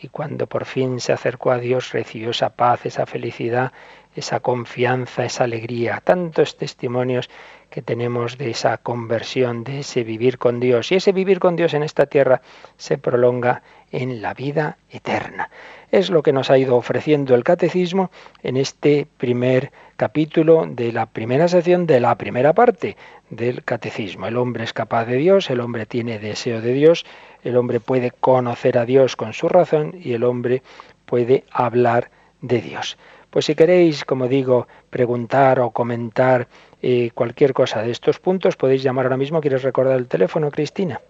y 0.00 0.08
cuando 0.08 0.46
por 0.46 0.64
fin 0.64 1.00
se 1.00 1.12
acercó 1.12 1.50
a 1.52 1.58
Dios 1.58 1.92
recibió 1.92 2.30
esa 2.30 2.50
paz, 2.50 2.84
esa 2.84 3.06
felicidad, 3.06 3.72
esa 4.14 4.40
confianza, 4.40 5.24
esa 5.24 5.44
alegría. 5.44 6.00
Tantos 6.04 6.56
testimonios 6.56 7.30
que 7.74 7.82
tenemos 7.82 8.38
de 8.38 8.50
esa 8.50 8.78
conversión, 8.78 9.64
de 9.64 9.80
ese 9.80 10.04
vivir 10.04 10.38
con 10.38 10.60
Dios. 10.60 10.92
Y 10.92 10.94
ese 10.94 11.10
vivir 11.10 11.40
con 11.40 11.56
Dios 11.56 11.74
en 11.74 11.82
esta 11.82 12.06
tierra 12.06 12.40
se 12.76 12.98
prolonga 12.98 13.64
en 13.90 14.22
la 14.22 14.32
vida 14.32 14.78
eterna. 14.90 15.50
Es 15.90 16.08
lo 16.08 16.22
que 16.22 16.32
nos 16.32 16.52
ha 16.52 16.56
ido 16.56 16.76
ofreciendo 16.76 17.34
el 17.34 17.42
catecismo 17.42 18.12
en 18.44 18.58
este 18.58 19.08
primer 19.16 19.72
capítulo 19.96 20.66
de 20.68 20.92
la 20.92 21.06
primera 21.06 21.48
sección 21.48 21.84
de 21.88 21.98
la 21.98 22.14
primera 22.14 22.52
parte 22.52 22.96
del 23.28 23.64
catecismo. 23.64 24.28
El 24.28 24.36
hombre 24.36 24.62
es 24.62 24.72
capaz 24.72 25.06
de 25.06 25.16
Dios, 25.16 25.50
el 25.50 25.58
hombre 25.58 25.84
tiene 25.84 26.20
deseo 26.20 26.60
de 26.60 26.74
Dios, 26.74 27.04
el 27.42 27.56
hombre 27.56 27.80
puede 27.80 28.12
conocer 28.12 28.78
a 28.78 28.84
Dios 28.84 29.16
con 29.16 29.32
su 29.32 29.48
razón 29.48 29.96
y 30.00 30.12
el 30.12 30.22
hombre 30.22 30.62
puede 31.06 31.42
hablar 31.50 32.12
de 32.40 32.60
Dios. 32.60 32.96
Pues 33.34 33.46
si 33.46 33.56
queréis, 33.56 34.04
como 34.04 34.28
digo, 34.28 34.68
preguntar 34.90 35.58
o 35.58 35.70
comentar 35.70 36.46
eh, 36.86 37.12
cualquier 37.14 37.54
cosa 37.54 37.80
de 37.80 37.90
estos 37.90 38.18
puntos, 38.18 38.56
podéis 38.56 38.82
llamar 38.82 39.06
ahora 39.06 39.16
mismo. 39.16 39.40
¿Quieres 39.40 39.62
recordar 39.62 39.96
el 39.96 40.06
teléfono, 40.06 40.50
Cristina? 40.50 41.00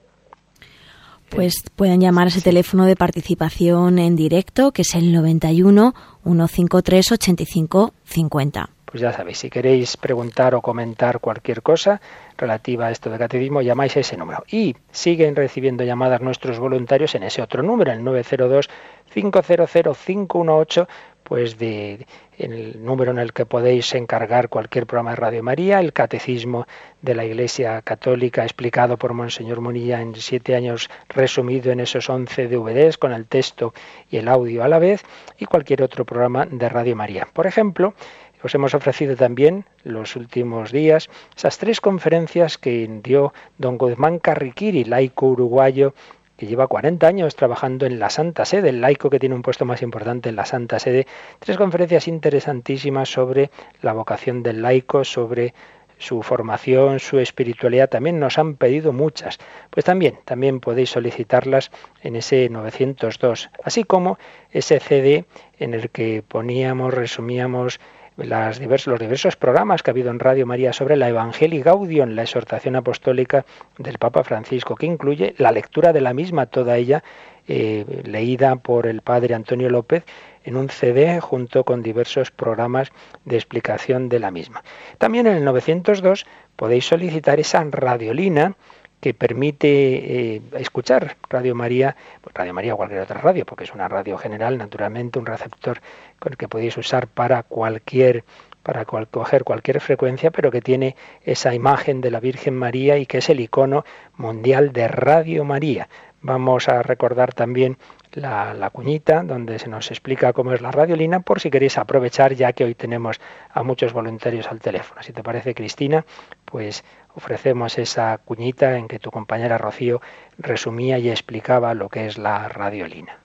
Pues 1.30 1.64
pueden 1.74 2.00
llamar 2.00 2.26
a 2.26 2.28
ese 2.28 2.40
teléfono 2.40 2.86
de 2.86 2.94
participación 2.94 3.98
en 3.98 4.14
directo, 4.14 4.70
que 4.70 4.82
es 4.82 4.94
el 4.94 5.12
91 5.12 5.92
153 6.22 7.12
85 7.12 7.92
50. 8.04 8.70
Pues 8.84 9.02
ya 9.02 9.12
sabéis, 9.12 9.38
si 9.38 9.50
queréis 9.50 9.96
preguntar 9.96 10.54
o 10.54 10.62
comentar 10.62 11.18
cualquier 11.18 11.62
cosa 11.62 12.00
relativa 12.38 12.86
a 12.86 12.92
esto 12.92 13.10
de 13.10 13.18
catecismo, 13.18 13.60
llamáis 13.60 13.96
a 13.96 14.00
ese 14.00 14.16
número. 14.16 14.44
Y 14.48 14.76
siguen 14.92 15.34
recibiendo 15.34 15.82
llamadas 15.82 16.20
nuestros 16.20 16.60
voluntarios 16.60 17.16
en 17.16 17.24
ese 17.24 17.42
otro 17.42 17.64
número, 17.64 17.90
el 17.90 18.04
902 18.04 18.70
500 19.12 19.98
518 19.98 20.88
pues 21.24 21.58
de 21.58 22.06
el 22.38 22.84
número 22.84 23.10
en 23.10 23.18
el 23.18 23.32
que 23.32 23.46
podéis 23.46 23.94
encargar 23.94 24.48
cualquier 24.48 24.86
programa 24.86 25.10
de 25.10 25.16
Radio 25.16 25.42
María, 25.42 25.80
el 25.80 25.92
Catecismo 25.92 26.66
de 27.02 27.14
la 27.14 27.24
Iglesia 27.24 27.82
Católica 27.82 28.42
explicado 28.42 28.96
por 28.96 29.14
Monseñor 29.14 29.60
Munilla 29.60 30.00
en 30.00 30.14
siete 30.14 30.54
años, 30.54 30.90
resumido 31.08 31.72
en 31.72 31.80
esos 31.80 32.08
once 32.08 32.48
DVDs 32.48 32.98
con 32.98 33.12
el 33.12 33.26
texto 33.26 33.72
y 34.10 34.18
el 34.18 34.28
audio 34.28 34.62
a 34.64 34.68
la 34.68 34.78
vez, 34.78 35.02
y 35.38 35.46
cualquier 35.46 35.82
otro 35.82 36.04
programa 36.04 36.46
de 36.46 36.68
Radio 36.68 36.96
María. 36.96 37.26
Por 37.32 37.46
ejemplo, 37.46 37.94
os 38.42 38.54
hemos 38.54 38.74
ofrecido 38.74 39.16
también 39.16 39.64
los 39.84 40.16
últimos 40.16 40.70
días 40.70 41.08
esas 41.34 41.56
tres 41.56 41.80
conferencias 41.80 42.58
que 42.58 42.86
dio 43.02 43.32
don 43.56 43.78
Guzmán 43.78 44.18
Carriquiri, 44.18 44.84
laico 44.84 45.26
uruguayo 45.28 45.94
que 46.36 46.46
lleva 46.46 46.66
40 46.66 47.06
años 47.06 47.36
trabajando 47.36 47.86
en 47.86 47.98
la 47.98 48.10
Santa 48.10 48.44
Sede, 48.44 48.70
el 48.70 48.80
laico 48.80 49.10
que 49.10 49.18
tiene 49.18 49.34
un 49.34 49.42
puesto 49.42 49.64
más 49.64 49.82
importante 49.82 50.28
en 50.28 50.36
la 50.36 50.44
Santa 50.44 50.78
Sede. 50.78 51.06
Tres 51.38 51.56
conferencias 51.56 52.08
interesantísimas 52.08 53.08
sobre 53.08 53.50
la 53.82 53.92
vocación 53.92 54.42
del 54.42 54.62
laico, 54.62 55.04
sobre 55.04 55.54
su 55.98 56.22
formación, 56.22 57.00
su 57.00 57.18
espiritualidad, 57.18 57.88
también 57.88 58.18
nos 58.18 58.38
han 58.38 58.56
pedido 58.56 58.92
muchas. 58.92 59.38
Pues 59.70 59.84
también, 59.84 60.18
también 60.24 60.60
podéis 60.60 60.90
solicitarlas 60.90 61.70
en 62.02 62.16
ese 62.16 62.48
902, 62.48 63.50
así 63.62 63.84
como 63.84 64.18
ese 64.50 64.80
CD 64.80 65.24
en 65.58 65.74
el 65.74 65.90
que 65.90 66.22
poníamos, 66.26 66.92
resumíamos 66.92 67.80
los 68.16 68.58
diversos 69.00 69.36
programas 69.36 69.82
que 69.82 69.90
ha 69.90 69.92
habido 69.92 70.10
en 70.10 70.20
Radio 70.20 70.46
María 70.46 70.72
sobre 70.72 70.96
la 70.96 71.08
Evangelii 71.08 71.62
Gaudium, 71.62 72.10
la 72.10 72.22
exhortación 72.22 72.76
apostólica 72.76 73.44
del 73.78 73.98
Papa 73.98 74.22
Francisco, 74.22 74.76
que 74.76 74.86
incluye 74.86 75.34
la 75.38 75.50
lectura 75.50 75.92
de 75.92 76.00
la 76.00 76.14
misma, 76.14 76.46
toda 76.46 76.76
ella 76.76 77.02
eh, 77.48 78.02
leída 78.04 78.56
por 78.56 78.86
el 78.86 79.02
padre 79.02 79.34
Antonio 79.34 79.68
López 79.68 80.04
en 80.44 80.56
un 80.56 80.68
CD 80.68 81.20
junto 81.20 81.64
con 81.64 81.82
diversos 81.82 82.30
programas 82.30 82.90
de 83.24 83.36
explicación 83.36 84.08
de 84.08 84.20
la 84.20 84.30
misma. 84.30 84.62
También 84.98 85.26
en 85.26 85.36
el 85.36 85.44
902 85.44 86.26
podéis 86.56 86.86
solicitar 86.86 87.40
esa 87.40 87.64
radiolina 87.64 88.56
que 89.04 89.12
permite 89.12 89.68
eh, 89.68 90.42
escuchar 90.56 91.18
Radio 91.28 91.54
María, 91.54 91.94
pues 92.22 92.34
Radio 92.34 92.54
María 92.54 92.72
o 92.72 92.78
cualquier 92.78 93.02
otra 93.02 93.20
radio, 93.20 93.44
porque 93.44 93.64
es 93.64 93.74
una 93.74 93.86
radio 93.86 94.16
general, 94.16 94.56
naturalmente, 94.56 95.18
un 95.18 95.26
receptor 95.26 95.82
con 96.18 96.32
el 96.32 96.38
que 96.38 96.48
podéis 96.48 96.78
usar 96.78 97.06
para 97.06 97.42
cualquier 97.42 98.24
para 98.62 98.86
coger 98.86 99.44
cualquier 99.44 99.82
frecuencia, 99.82 100.30
pero 100.30 100.50
que 100.50 100.62
tiene 100.62 100.96
esa 101.22 101.52
imagen 101.52 102.00
de 102.00 102.10
la 102.10 102.18
Virgen 102.18 102.56
María 102.56 102.96
y 102.96 103.04
que 103.04 103.18
es 103.18 103.28
el 103.28 103.40
icono 103.40 103.84
mundial 104.16 104.72
de 104.72 104.88
Radio 104.88 105.44
María. 105.44 105.90
Vamos 106.22 106.70
a 106.70 106.82
recordar 106.82 107.34
también 107.34 107.76
la, 108.14 108.70
cuñita 108.70 109.22
donde 109.22 109.58
se 109.58 109.68
nos 109.68 109.90
explica 109.90 110.32
cómo 110.32 110.52
es 110.52 110.60
la 110.60 110.70
radiolina 110.70 111.20
por 111.20 111.40
si 111.40 111.50
queréis 111.50 111.78
aprovechar 111.78 112.34
ya 112.34 112.52
que 112.52 112.64
hoy 112.64 112.74
tenemos 112.74 113.20
a 113.50 113.62
muchos 113.62 113.92
voluntarios 113.92 114.46
al 114.48 114.60
teléfono. 114.60 115.02
Si 115.02 115.12
te 115.12 115.22
parece, 115.22 115.54
Cristina, 115.54 116.04
pues 116.44 116.84
ofrecemos 117.14 117.78
esa 117.78 118.18
cuñita 118.18 118.76
en 118.76 118.88
que 118.88 118.98
tu 118.98 119.10
compañera 119.10 119.58
Rocío 119.58 120.00
resumía 120.38 120.98
y 120.98 121.10
explicaba 121.10 121.74
lo 121.74 121.88
que 121.88 122.06
es 122.06 122.18
la 122.18 122.48
radiolina. 122.48 123.18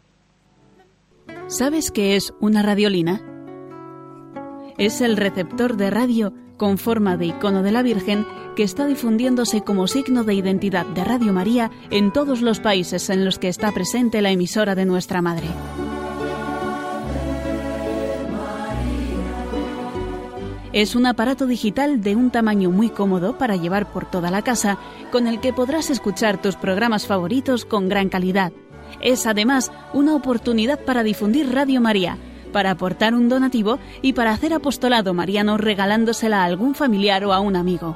¿Sabes 1.48 1.92
qué 1.92 2.16
es 2.16 2.34
una 2.40 2.62
radiolina? 2.62 3.22
Es 4.78 5.02
el 5.02 5.18
receptor 5.18 5.78
de 5.78 5.90
radio 5.90 6.34
con 6.60 6.78
forma 6.78 7.18
de 7.18 7.28
icono 7.28 7.64
de 7.64 7.72
la 7.72 7.82
Virgen 7.82 8.28
que 8.56 8.62
está 8.62 8.86
difundiéndose 8.86 9.62
como 9.62 9.88
signo 9.88 10.24
de 10.24 10.36
identidad 10.36 10.86
de 10.86 11.04
Radio 11.04 11.34
María 11.34 11.72
en 11.90 12.14
todos 12.14 12.42
los 12.42 12.60
países 12.60 13.10
en 13.10 13.26
los 13.26 13.40
que 13.40 13.48
está 13.48 13.72
presente 13.72 14.22
la 14.22 14.30
emisora 14.30 14.76
de 14.76 14.86
nuestra 14.86 15.24
Madre. 15.24 15.48
Es 20.72 20.96
un 20.96 21.08
aparato 21.08 21.48
digital 21.48 22.02
de 22.02 22.16
un 22.16 22.30
tamaño 22.30 22.70
muy 22.70 22.90
cómodo 22.90 23.38
para 23.38 23.56
llevar 23.56 23.92
por 23.92 24.06
toda 24.06 24.30
la 24.30 24.44
casa, 24.44 24.78
con 25.12 25.26
el 25.26 25.40
que 25.40 25.54
podrás 25.54 25.90
escuchar 25.90 26.40
tus 26.40 26.58
programas 26.58 27.08
favoritos 27.08 27.66
con 27.66 27.90
gran 27.90 28.10
calidad. 28.10 28.52
Es 29.02 29.26
además 29.26 29.72
una 29.94 30.14
oportunidad 30.14 30.84
para 30.84 31.04
difundir 31.04 31.52
Radio 31.52 31.82
María, 31.82 32.18
para 32.52 32.72
aportar 32.72 33.14
un 33.14 33.30
donativo 33.30 33.80
y 34.02 34.14
para 34.14 34.32
hacer 34.32 34.54
apostolado 34.54 35.14
mariano 35.14 35.58
regalándosela 35.58 36.42
a 36.42 36.46
algún 36.46 36.76
familiar 36.76 37.24
o 37.26 37.34
a 37.34 37.40
un 37.40 37.56
amigo. 37.56 37.96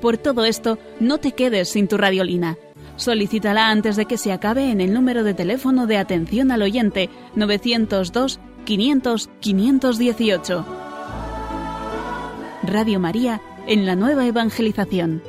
Por 0.00 0.18
todo 0.18 0.44
esto, 0.44 0.78
no 1.00 1.18
te 1.18 1.32
quedes 1.32 1.70
sin 1.70 1.88
tu 1.88 1.96
radiolina. 1.96 2.56
Solicítala 2.96 3.70
antes 3.70 3.96
de 3.96 4.06
que 4.06 4.18
se 4.18 4.32
acabe 4.32 4.70
en 4.70 4.80
el 4.80 4.92
número 4.92 5.22
de 5.22 5.34
teléfono 5.34 5.86
de 5.86 5.98
atención 5.98 6.50
al 6.50 6.62
oyente 6.62 7.10
902 7.34 8.40
500 8.64 9.30
518. 9.40 10.66
Radio 12.62 13.00
María 13.00 13.40
en 13.66 13.86
la 13.86 13.96
nueva 13.96 14.26
evangelización. 14.26 15.22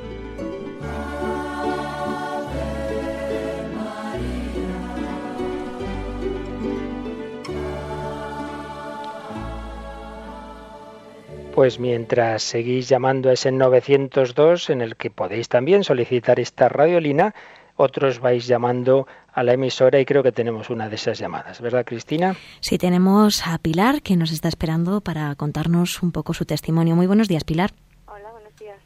Pues 11.58 11.80
mientras 11.80 12.44
seguís 12.44 12.88
llamando 12.88 13.30
a 13.30 13.32
ese 13.32 13.50
902 13.50 14.70
en 14.70 14.80
el 14.80 14.94
que 14.94 15.10
podéis 15.10 15.48
también 15.48 15.82
solicitar 15.82 16.38
esta 16.38 16.68
radiolina, 16.68 17.34
otros 17.74 18.20
vais 18.20 18.46
llamando 18.46 19.08
a 19.32 19.42
la 19.42 19.54
emisora 19.54 19.98
y 19.98 20.04
creo 20.04 20.22
que 20.22 20.30
tenemos 20.30 20.70
una 20.70 20.88
de 20.88 20.94
esas 20.94 21.18
llamadas, 21.18 21.60
¿verdad, 21.60 21.84
Cristina? 21.84 22.36
Sí, 22.60 22.78
tenemos 22.78 23.44
a 23.44 23.58
Pilar 23.58 24.02
que 24.02 24.14
nos 24.14 24.30
está 24.30 24.46
esperando 24.46 25.00
para 25.00 25.34
contarnos 25.34 26.00
un 26.00 26.12
poco 26.12 26.32
su 26.32 26.44
testimonio. 26.44 26.94
Muy 26.94 27.08
buenos 27.08 27.26
días, 27.26 27.42
Pilar. 27.42 27.72
Hola, 28.06 28.30
buenos 28.30 28.54
días. 28.54 28.78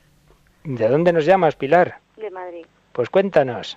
¿De 0.64 0.89
dónde 0.89 1.12
nos 1.12 1.27
llamas, 1.27 1.57
Pilar? 1.57 1.99
De 2.16 2.31
Madrid. 2.31 2.64
Pues 2.95 3.11
cuéntanos. 3.11 3.77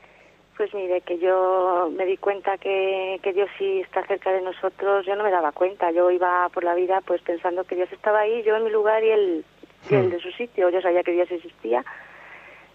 Pues 0.58 0.74
mire, 0.74 1.02
que 1.02 1.18
yo 1.18 1.92
me 1.92 2.06
di 2.06 2.16
cuenta 2.16 2.58
que, 2.58 3.20
que 3.22 3.34
Dios 3.34 3.50
sí 3.58 3.82
está 3.82 4.06
cerca 4.08 4.32
de 4.32 4.42
nosotros, 4.42 5.06
yo 5.06 5.16
no 5.18 5.24
me 5.26 5.32
daba 5.32 5.52
cuenta, 5.52 5.92
yo 5.92 6.10
iba 6.12 6.48
por 6.50 6.64
la 6.64 6.74
vida 6.76 7.02
pues 7.06 7.22
pensando 7.22 7.66
que 7.66 7.76
Dios 7.76 7.92
estaba 7.92 8.20
ahí, 8.20 8.42
yo 8.44 8.56
en 8.56 8.64
mi 8.64 8.70
lugar 8.70 9.04
y 9.04 9.10
él, 9.10 9.46
y 9.90 9.96
él 9.96 10.08
hmm. 10.08 10.12
de 10.12 10.20
su 10.22 10.32
sitio, 10.32 10.70
yo 10.70 10.82
sabía 10.82 11.04
que 11.04 11.12
Dios 11.12 11.30
existía, 11.30 11.84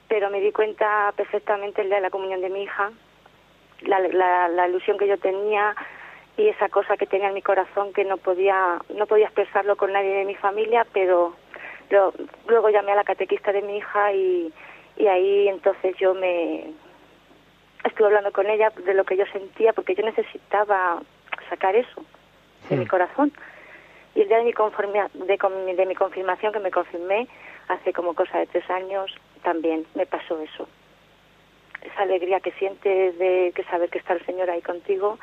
pero 0.09 0.29
me 0.29 0.41
di 0.41 0.53
cuenta 0.53 1.11
perfectamente 1.17 1.81
el 1.81 1.89
día 1.89 1.97
de 1.97 2.03
la 2.03 2.11
comunión 2.11 2.43
de 2.43 2.51
mi 2.51 2.65
hija, 2.65 2.91
la, 3.81 3.99
la, 4.49 4.69
ilusión 4.69 4.99
que 4.99 5.09
yo 5.09 5.17
tenía 5.17 5.75
y 6.37 6.49
esa 6.49 6.69
cosa 6.69 6.99
que 6.99 7.07
tenía 7.07 7.29
en 7.29 7.35
mi 7.35 7.41
corazón 7.41 7.95
que 7.95 8.05
no 8.05 8.19
podía 8.19 8.79
no 8.95 9.07
podía 9.07 9.25
expresarlo 9.25 9.77
con 9.77 9.93
nadie 9.93 10.17
de 10.17 10.25
mi 10.27 10.35
familia 10.35 10.87
pero, 10.93 11.35
luego 12.47 12.69
llamé 12.69 12.93
a 12.93 12.97
la 12.97 13.05
catequista 13.05 13.53
de 13.53 13.63
mi 13.63 13.79
hija 13.79 14.13
y, 14.13 14.53
y 14.99 15.07
ahí 15.07 15.49
entonces 15.49 15.97
yo 15.97 16.13
me 16.13 16.75
estuve 17.85 18.09
hablando 18.09 18.33
con 18.33 18.49
ella 18.49 18.71
de 18.71 18.95
lo 18.95 19.05
que 19.05 19.17
yo 19.17 19.25
sentía 19.27 19.73
porque 19.73 19.95
yo 19.95 20.05
necesitaba 20.05 21.03
sacar 21.49 21.77
eso 21.77 22.05
de 22.69 22.77
mi 22.77 22.87
corazón. 22.87 23.33
Y 24.15 24.23
el 24.23 24.29
día 24.29 24.39
de 24.39 24.45
mi, 24.45 24.53
de, 24.53 25.75
de 25.75 25.87
mi 25.87 25.95
confirmación 25.95 26.53
que 26.53 26.59
me 26.59 26.71
confirmé 26.71 27.29
hace 27.69 27.93
como 27.93 28.15
cosa 28.15 28.39
de 28.39 28.47
tres 28.47 28.69
años 28.71 29.15
también 29.43 29.87
me 29.95 30.07
pasó 30.07 30.41
eso. 30.41 30.69
Esa 31.83 32.03
alegría 32.03 32.41
que 32.41 32.53
sientes 32.53 33.19
de 33.19 33.53
que 33.55 33.65
saber 33.65 33.89
que 33.89 33.99
está 33.99 34.15
el 34.15 34.25
Señor 34.27 34.51
ahí 34.51 34.61
contigo, 34.61 35.19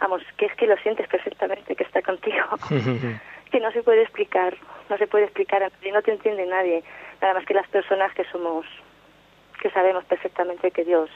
vamos, 0.00 0.22
que 0.36 0.46
es 0.46 0.54
que 0.56 0.66
lo 0.66 0.76
sientes 0.78 1.08
perfectamente 1.08 1.74
que 1.76 1.84
está 1.84 2.02
contigo, 2.02 2.44
que 3.50 3.60
no 3.60 3.72
se 3.72 3.82
puede 3.82 4.02
explicar, 4.02 4.56
no 4.90 4.98
se 4.98 5.06
puede 5.06 5.24
explicar, 5.24 5.70
y 5.82 5.90
no 5.90 6.02
te 6.02 6.12
entiende 6.12 6.44
nadie, 6.46 6.82
nada 7.20 7.34
más 7.34 7.46
que 7.46 7.54
las 7.54 7.68
personas 7.68 8.12
que 8.14 8.24
somos, 8.24 8.66
que 9.60 9.70
sabemos 9.70 10.04
perfectamente 10.04 10.70
que 10.70 10.84
Dios 10.84 11.08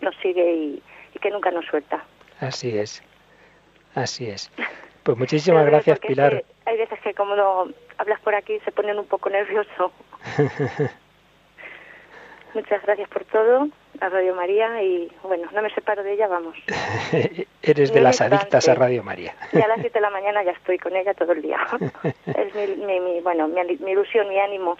nos 0.00 0.16
sigue 0.16 0.52
y, 0.52 0.82
que 1.20 1.30
nunca 1.30 1.50
nos 1.50 1.66
suelta. 1.66 2.04
Así 2.40 2.78
es, 2.78 3.02
así 3.94 4.28
es. 4.28 4.50
Pues 5.04 5.16
muchísimas 5.16 5.64
gracias, 5.64 5.98
Pilar. 6.00 6.44
hay 6.66 6.76
veces 6.76 7.00
que 7.00 7.14
como 7.14 7.34
no 7.34 7.68
hablas 7.96 8.20
por 8.20 8.34
aquí 8.34 8.58
se 8.62 8.70
ponen 8.72 8.98
un 8.98 9.06
poco 9.06 9.30
nervioso. 9.30 9.90
Muchas 12.54 12.82
gracias 12.82 13.08
por 13.08 13.24
todo 13.24 13.68
a 14.00 14.08
Radio 14.10 14.34
María 14.34 14.82
y 14.82 15.10
bueno, 15.22 15.48
no 15.54 15.62
me 15.62 15.70
separo 15.70 16.02
de 16.02 16.12
ella, 16.12 16.28
vamos. 16.28 16.56
Eres 17.62 17.92
de 17.92 18.00
las 18.02 18.20
adictas 18.20 18.68
a 18.68 18.74
Radio 18.74 19.02
María. 19.02 19.34
y 19.52 19.60
a 19.60 19.68
las 19.68 19.80
7 19.80 19.90
de 19.94 20.00
la 20.00 20.10
mañana 20.10 20.42
ya 20.42 20.52
estoy 20.52 20.78
con 20.78 20.94
ella 20.94 21.14
todo 21.14 21.32
el 21.32 21.40
día. 21.40 21.58
es 22.26 22.76
mi, 22.76 23.20
bueno, 23.20 23.48
mi, 23.48 23.76
mi 23.78 23.92
ilusión, 23.92 24.28
mi 24.28 24.38
ánimo. 24.38 24.76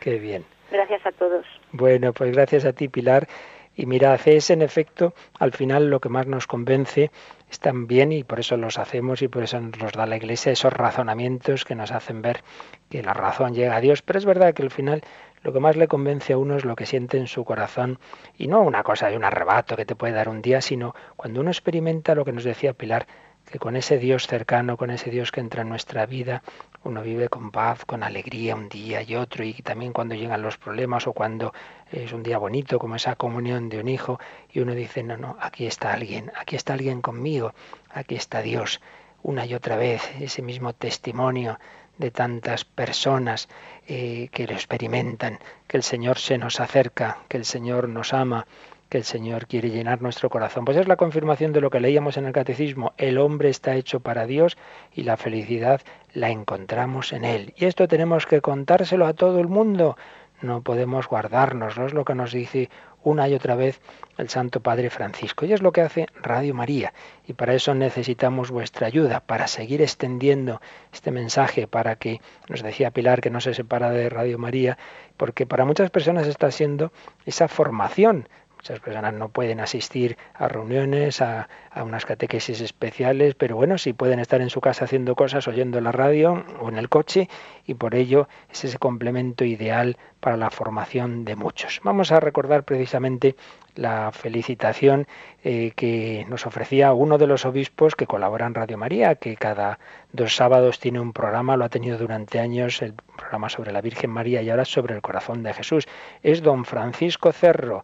Qué 0.00 0.18
bien. 0.18 0.44
Gracias 0.70 1.04
a 1.06 1.12
todos. 1.12 1.46
Bueno, 1.72 2.12
pues 2.12 2.32
gracias 2.32 2.64
a 2.64 2.72
ti, 2.72 2.88
Pilar. 2.88 3.28
Y 3.74 3.86
mira, 3.86 4.14
es 4.14 4.50
en 4.50 4.60
efecto, 4.60 5.14
al 5.38 5.52
final 5.52 5.88
lo 5.88 6.00
que 6.00 6.10
más 6.10 6.26
nos 6.26 6.46
convence 6.46 7.10
es 7.50 7.58
también, 7.58 8.12
y 8.12 8.22
por 8.22 8.40
eso 8.40 8.56
los 8.56 8.78
hacemos 8.78 9.22
y 9.22 9.28
por 9.28 9.42
eso 9.42 9.60
nos 9.60 9.92
da 9.92 10.06
la 10.06 10.16
Iglesia, 10.16 10.52
esos 10.52 10.72
razonamientos 10.72 11.64
que 11.64 11.74
nos 11.74 11.90
hacen 11.90 12.20
ver 12.20 12.42
que 12.90 13.02
la 13.02 13.14
razón 13.14 13.54
llega 13.54 13.76
a 13.76 13.80
Dios. 13.80 14.02
Pero 14.02 14.18
es 14.18 14.26
verdad 14.26 14.52
que 14.52 14.62
al 14.62 14.70
final 14.70 15.02
lo 15.42 15.52
que 15.52 15.60
más 15.60 15.76
le 15.76 15.88
convence 15.88 16.34
a 16.34 16.38
uno 16.38 16.56
es 16.56 16.64
lo 16.64 16.76
que 16.76 16.86
siente 16.86 17.16
en 17.16 17.26
su 17.26 17.44
corazón 17.44 17.98
y 18.36 18.46
no 18.46 18.60
una 18.60 18.82
cosa 18.82 19.08
de 19.08 19.16
un 19.16 19.24
arrebato 19.24 19.76
que 19.76 19.86
te 19.86 19.96
puede 19.96 20.12
dar 20.12 20.28
un 20.28 20.42
día, 20.42 20.60
sino 20.60 20.94
cuando 21.16 21.40
uno 21.40 21.50
experimenta 21.50 22.14
lo 22.14 22.24
que 22.24 22.32
nos 22.32 22.44
decía 22.44 22.74
Pilar, 22.74 23.06
que 23.50 23.58
con 23.58 23.76
ese 23.76 23.98
Dios 23.98 24.26
cercano, 24.26 24.76
con 24.76 24.90
ese 24.90 25.10
Dios 25.10 25.30
que 25.30 25.40
entra 25.40 25.62
en 25.62 25.68
nuestra 25.68 26.06
vida, 26.06 26.42
uno 26.84 27.02
vive 27.02 27.28
con 27.28 27.50
paz, 27.50 27.84
con 27.84 28.02
alegría 28.02 28.56
un 28.56 28.68
día 28.68 29.02
y 29.02 29.14
otro, 29.14 29.44
y 29.44 29.54
también 29.54 29.92
cuando 29.92 30.14
llegan 30.14 30.42
los 30.42 30.58
problemas 30.58 31.06
o 31.06 31.12
cuando 31.12 31.52
es 31.90 32.12
un 32.12 32.22
día 32.22 32.38
bonito, 32.38 32.78
como 32.78 32.96
esa 32.96 33.16
comunión 33.16 33.68
de 33.68 33.80
un 33.80 33.88
hijo, 33.88 34.18
y 34.50 34.60
uno 34.60 34.74
dice, 34.74 35.02
no, 35.02 35.16
no, 35.16 35.36
aquí 35.40 35.66
está 35.66 35.92
alguien, 35.92 36.32
aquí 36.36 36.56
está 36.56 36.72
alguien 36.72 37.02
conmigo, 37.02 37.54
aquí 37.90 38.14
está 38.14 38.42
Dios, 38.42 38.80
una 39.22 39.46
y 39.46 39.54
otra 39.54 39.76
vez, 39.76 40.02
ese 40.20 40.42
mismo 40.42 40.72
testimonio 40.72 41.58
de 41.98 42.10
tantas 42.10 42.64
personas 42.64 43.48
eh, 43.86 44.28
que 44.32 44.46
lo 44.46 44.54
experimentan, 44.54 45.38
que 45.66 45.76
el 45.76 45.82
Señor 45.82 46.18
se 46.18 46.38
nos 46.38 46.58
acerca, 46.58 47.18
que 47.28 47.36
el 47.36 47.44
Señor 47.44 47.88
nos 47.88 48.12
ama, 48.12 48.46
que 48.92 48.98
el 48.98 49.04
Señor 49.04 49.46
quiere 49.46 49.70
llenar 49.70 50.02
nuestro 50.02 50.28
corazón. 50.28 50.66
Pues 50.66 50.76
es 50.76 50.86
la 50.86 50.96
confirmación 50.96 51.54
de 51.54 51.62
lo 51.62 51.70
que 51.70 51.80
leíamos 51.80 52.18
en 52.18 52.26
el 52.26 52.34
catecismo. 52.34 52.92
El 52.98 53.16
hombre 53.16 53.48
está 53.48 53.74
hecho 53.74 54.00
para 54.00 54.26
Dios 54.26 54.58
y 54.92 55.04
la 55.04 55.16
felicidad 55.16 55.80
la 56.12 56.28
encontramos 56.28 57.14
en 57.14 57.24
Él. 57.24 57.54
Y 57.56 57.64
esto 57.64 57.88
tenemos 57.88 58.26
que 58.26 58.42
contárselo 58.42 59.06
a 59.06 59.14
todo 59.14 59.40
el 59.40 59.48
mundo. 59.48 59.96
No 60.42 60.60
podemos 60.60 61.08
guardarnos, 61.08 61.78
no 61.78 61.86
es 61.86 61.94
lo 61.94 62.04
que 62.04 62.14
nos 62.14 62.32
dice 62.32 62.68
una 63.02 63.28
y 63.30 63.34
otra 63.34 63.54
vez 63.54 63.80
el 64.18 64.28
Santo 64.28 64.60
Padre 64.60 64.90
Francisco. 64.90 65.46
Y 65.46 65.54
es 65.54 65.62
lo 65.62 65.72
que 65.72 65.80
hace 65.80 66.08
Radio 66.20 66.52
María. 66.52 66.92
Y 67.26 67.32
para 67.32 67.54
eso 67.54 67.74
necesitamos 67.74 68.50
vuestra 68.50 68.88
ayuda, 68.88 69.20
para 69.20 69.46
seguir 69.46 69.80
extendiendo 69.80 70.60
este 70.92 71.10
mensaje, 71.12 71.66
para 71.66 71.96
que, 71.96 72.20
nos 72.50 72.62
decía 72.62 72.90
Pilar, 72.90 73.22
que 73.22 73.30
no 73.30 73.40
se 73.40 73.54
separa 73.54 73.90
de 73.90 74.10
Radio 74.10 74.38
María, 74.38 74.76
porque 75.16 75.46
para 75.46 75.64
muchas 75.64 75.90
personas 75.90 76.26
está 76.26 76.50
siendo 76.50 76.92
esa 77.24 77.48
formación 77.48 78.28
Muchas 78.62 78.78
personas 78.78 79.12
no 79.14 79.28
pueden 79.28 79.58
asistir 79.58 80.16
a 80.34 80.46
reuniones, 80.46 81.20
a, 81.20 81.48
unas 81.74 82.06
catequesis 82.06 82.60
especiales, 82.60 83.34
pero 83.34 83.56
bueno, 83.56 83.76
sí 83.76 83.92
pueden 83.92 84.20
estar 84.20 84.40
en 84.40 84.50
su 84.50 84.60
casa 84.60 84.84
haciendo 84.84 85.16
cosas, 85.16 85.48
oyendo 85.48 85.80
la 85.80 85.90
radio 85.90 86.44
o 86.60 86.68
en 86.68 86.78
el 86.78 86.88
coche, 86.88 87.28
y 87.66 87.74
por 87.74 87.96
ello 87.96 88.28
es 88.52 88.64
ese 88.64 88.78
complemento 88.78 89.44
ideal 89.44 89.96
para 90.20 90.36
la 90.36 90.48
formación 90.50 91.24
de 91.24 91.34
muchos. 91.34 91.80
Vamos 91.82 92.12
a 92.12 92.20
recordar 92.20 92.62
precisamente 92.62 93.34
la 93.74 94.12
felicitación 94.12 95.08
eh, 95.42 95.72
que 95.74 96.24
nos 96.28 96.46
ofrecía 96.46 96.92
uno 96.92 97.18
de 97.18 97.26
los 97.26 97.44
obispos 97.44 97.96
que 97.96 98.06
colabora 98.06 98.46
en 98.46 98.54
Radio 98.54 98.78
María, 98.78 99.16
que 99.16 99.34
cada 99.34 99.80
dos 100.12 100.36
sábados 100.36 100.78
tiene 100.78 101.00
un 101.00 101.12
programa, 101.12 101.56
lo 101.56 101.64
ha 101.64 101.68
tenido 101.68 101.98
durante 101.98 102.38
años, 102.38 102.80
el 102.80 102.94
programa 103.16 103.48
sobre 103.48 103.72
la 103.72 103.80
Virgen 103.80 104.10
María 104.10 104.40
y 104.40 104.50
ahora 104.50 104.64
sobre 104.64 104.94
el 104.94 105.02
corazón 105.02 105.42
de 105.42 105.52
Jesús. 105.52 105.88
Es 106.22 106.42
don 106.42 106.64
Francisco 106.64 107.32
Cerro, 107.32 107.82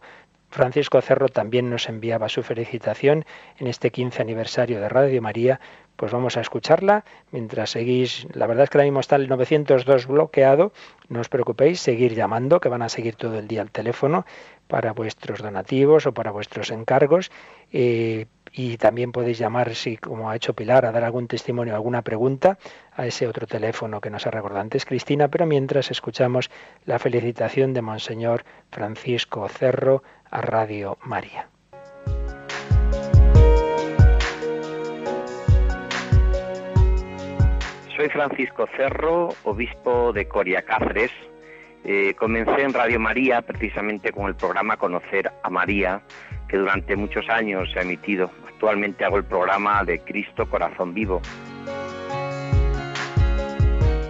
Francisco 0.49 1.01
Cerro 1.01 1.29
también 1.29 1.69
nos 1.69 1.89
enviaba 1.89 2.29
su 2.29 2.43
felicitación 2.43 3.25
en 3.57 3.67
este 3.67 3.91
15 3.91 4.21
aniversario 4.21 4.81
de 4.81 4.89
Radio 4.89 5.21
María. 5.21 5.59
Pues 5.95 6.11
vamos 6.11 6.37
a 6.37 6.41
escucharla 6.41 7.03
mientras 7.31 7.71
seguís. 7.71 8.25
La 8.33 8.47
verdad 8.47 8.63
es 8.63 8.69
que 8.69 8.77
ahora 8.77 8.85
mismo 8.85 9.01
está 9.01 9.17
el 9.17 9.27
902 9.27 10.07
bloqueado. 10.07 10.71
No 11.09 11.19
os 11.19 11.29
preocupéis, 11.29 11.81
seguir 11.81 12.15
llamando, 12.15 12.59
que 12.61 12.69
van 12.69 12.81
a 12.81 12.89
seguir 12.89 13.15
todo 13.15 13.37
el 13.37 13.47
día 13.47 13.61
al 13.61 13.69
teléfono 13.69 14.25
para 14.67 14.93
vuestros 14.93 15.41
donativos 15.41 16.05
o 16.05 16.13
para 16.13 16.31
vuestros 16.31 16.71
encargos. 16.71 17.31
Eh, 17.73 18.27
y 18.51 18.77
también 18.77 19.11
podéis 19.11 19.37
llamar, 19.37 19.75
si 19.75 19.97
como 19.97 20.29
ha 20.29 20.35
hecho 20.35 20.53
Pilar, 20.53 20.85
a 20.85 20.91
dar 20.91 21.03
algún 21.03 21.27
testimonio, 21.27 21.75
alguna 21.75 22.01
pregunta 22.01 22.57
a 22.93 23.05
ese 23.05 23.27
otro 23.27 23.45
teléfono 23.45 24.01
que 24.01 24.09
nos 24.09 24.25
ha 24.25 24.31
recordado 24.31 24.61
antes 24.61 24.85
Cristina, 24.85 25.27
pero 25.27 25.45
mientras 25.45 25.91
escuchamos 25.91 26.49
la 26.85 26.99
felicitación 26.99 27.73
de 27.73 27.81
Monseñor 27.81 28.43
Francisco 28.71 29.47
Cerro 29.49 30.03
a 30.31 30.41
Radio 30.41 30.97
María. 31.03 31.47
Soy 37.95 38.07
Francisco 38.09 38.65
Cerro, 38.77 39.29
obispo 39.43 40.13
de 40.13 40.27
Coria 40.27 40.61
Cáceres. 40.61 41.11
Eh, 41.83 42.13
comencé 42.17 42.61
en 42.61 42.73
Radio 42.73 42.99
María 42.99 43.41
precisamente 43.41 44.11
con 44.11 44.27
el 44.27 44.35
programa 44.35 44.77
Conocer 44.77 45.31
a 45.43 45.49
María, 45.49 46.01
que 46.47 46.57
durante 46.57 46.95
muchos 46.95 47.27
años 47.29 47.69
se 47.73 47.79
ha 47.79 47.81
emitido. 47.81 48.31
Actualmente 48.47 49.03
hago 49.03 49.17
el 49.17 49.25
programa 49.25 49.83
de 49.83 49.99
Cristo 49.99 50.49
Corazón 50.49 50.93
Vivo. 50.93 51.21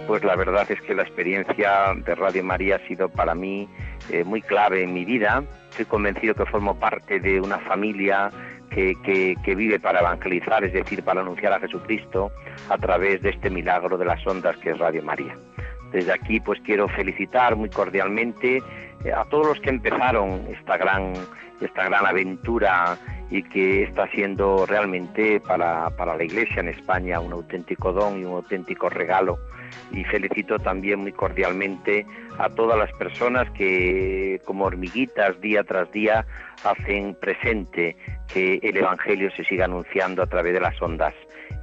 Pues 0.06 0.24
la 0.24 0.34
verdad 0.36 0.70
es 0.70 0.80
que 0.82 0.94
la 0.94 1.02
experiencia 1.02 1.94
de 1.94 2.14
Radio 2.14 2.44
María 2.44 2.76
ha 2.76 2.86
sido 2.88 3.08
para 3.08 3.34
mí 3.34 3.68
eh, 4.10 4.24
muy 4.24 4.42
clave 4.42 4.82
en 4.82 4.92
mi 4.92 5.04
vida. 5.04 5.42
Estoy 5.70 5.84
convencido 5.84 6.34
que 6.34 6.46
formo 6.46 6.78
parte 6.78 7.20
de 7.20 7.40
una 7.40 7.58
familia 7.58 8.30
que, 8.70 9.54
vive 9.56 9.80
para 9.80 10.00
evangelizar, 10.00 10.64
es 10.64 10.72
decir, 10.72 11.02
para 11.02 11.20
anunciar 11.20 11.52
a 11.52 11.60
Jesucristo 11.60 12.30
a 12.68 12.78
través 12.78 13.20
de 13.22 13.30
este 13.30 13.50
milagro 13.50 13.98
de 13.98 14.04
las 14.04 14.24
ondas 14.26 14.56
que 14.58 14.70
es 14.70 14.78
Radio 14.78 15.02
María. 15.02 15.36
Desde 15.92 16.12
aquí 16.12 16.38
pues 16.38 16.60
quiero 16.60 16.88
felicitar 16.88 17.56
muy 17.56 17.68
cordialmente 17.68 18.62
eh, 19.04 19.12
a 19.12 19.24
todos 19.24 19.46
los 19.46 19.60
que 19.60 19.70
empezaron 19.70 20.46
esta 20.48 20.76
gran, 20.76 21.14
esta 21.60 21.84
gran 21.84 22.06
aventura 22.06 22.96
y 23.28 23.42
que 23.42 23.82
está 23.84 24.08
siendo 24.08 24.66
realmente 24.66 25.40
para 25.40 25.90
la 25.90 26.24
Iglesia 26.24 26.60
en 26.60 26.68
España 26.68 27.20
un 27.20 27.32
auténtico 27.32 27.92
don 27.92 28.20
y 28.20 28.24
un 28.24 28.34
auténtico 28.34 28.88
regalo 28.88 29.38
y 29.92 30.04
felicito 30.04 30.58
también 30.58 31.00
muy 31.00 31.12
cordialmente 31.12 32.06
a 32.38 32.48
todas 32.48 32.78
las 32.78 32.92
personas 32.92 33.50
que 33.50 34.40
como 34.44 34.64
hormiguitas 34.64 35.40
día 35.40 35.64
tras 35.64 35.90
día 35.92 36.26
hacen 36.64 37.14
presente 37.14 37.96
que 38.32 38.60
el 38.62 38.76
Evangelio 38.76 39.30
se 39.32 39.44
siga 39.44 39.64
anunciando 39.64 40.22
a 40.22 40.26
través 40.26 40.52
de 40.52 40.60
las 40.60 40.80
ondas 40.80 41.14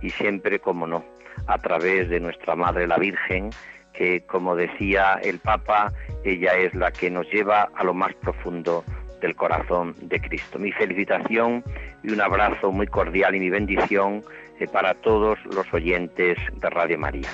y 0.02 0.10
siempre, 0.10 0.60
como 0.60 0.88
no, 0.88 1.04
a 1.48 1.58
través 1.58 2.10
de 2.10 2.20
nuestra 2.20 2.56
Madre 2.56 2.88
la 2.88 2.98
Virgen, 2.98 3.50
que 3.94 4.22
como 4.22 4.56
decía 4.56 5.20
el 5.24 5.40
Papa, 5.40 5.92
ella 6.24 6.56
es 6.56 6.74
la 6.76 6.92
que 6.92 7.10
nos 7.10 7.28
lleva 7.32 7.70
a 7.76 7.84
lo 7.84 7.94
más 7.94 8.14
profundo 8.16 8.84
del 9.22 9.36
corazón 9.36 9.96
de 10.02 10.20
Cristo. 10.20 10.60
Mi 10.60 10.72
felicitación 10.72 11.64
y 12.04 12.12
un 12.12 12.22
abrazo 12.22 12.72
muy 12.72 12.88
cordial 12.88 13.36
y 13.36 13.40
mi 13.40 13.50
bendición 13.50 14.24
eh, 14.60 14.68
para 14.68 14.94
todos 14.94 15.40
los 15.46 15.72
oyentes 15.74 16.38
de 16.62 16.70
Radio 16.70 17.00
María. 17.00 17.30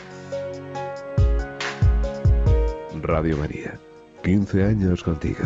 Radio 3.04 3.36
María. 3.36 3.78
15 4.24 4.64
años 4.64 5.04
contigo. 5.04 5.44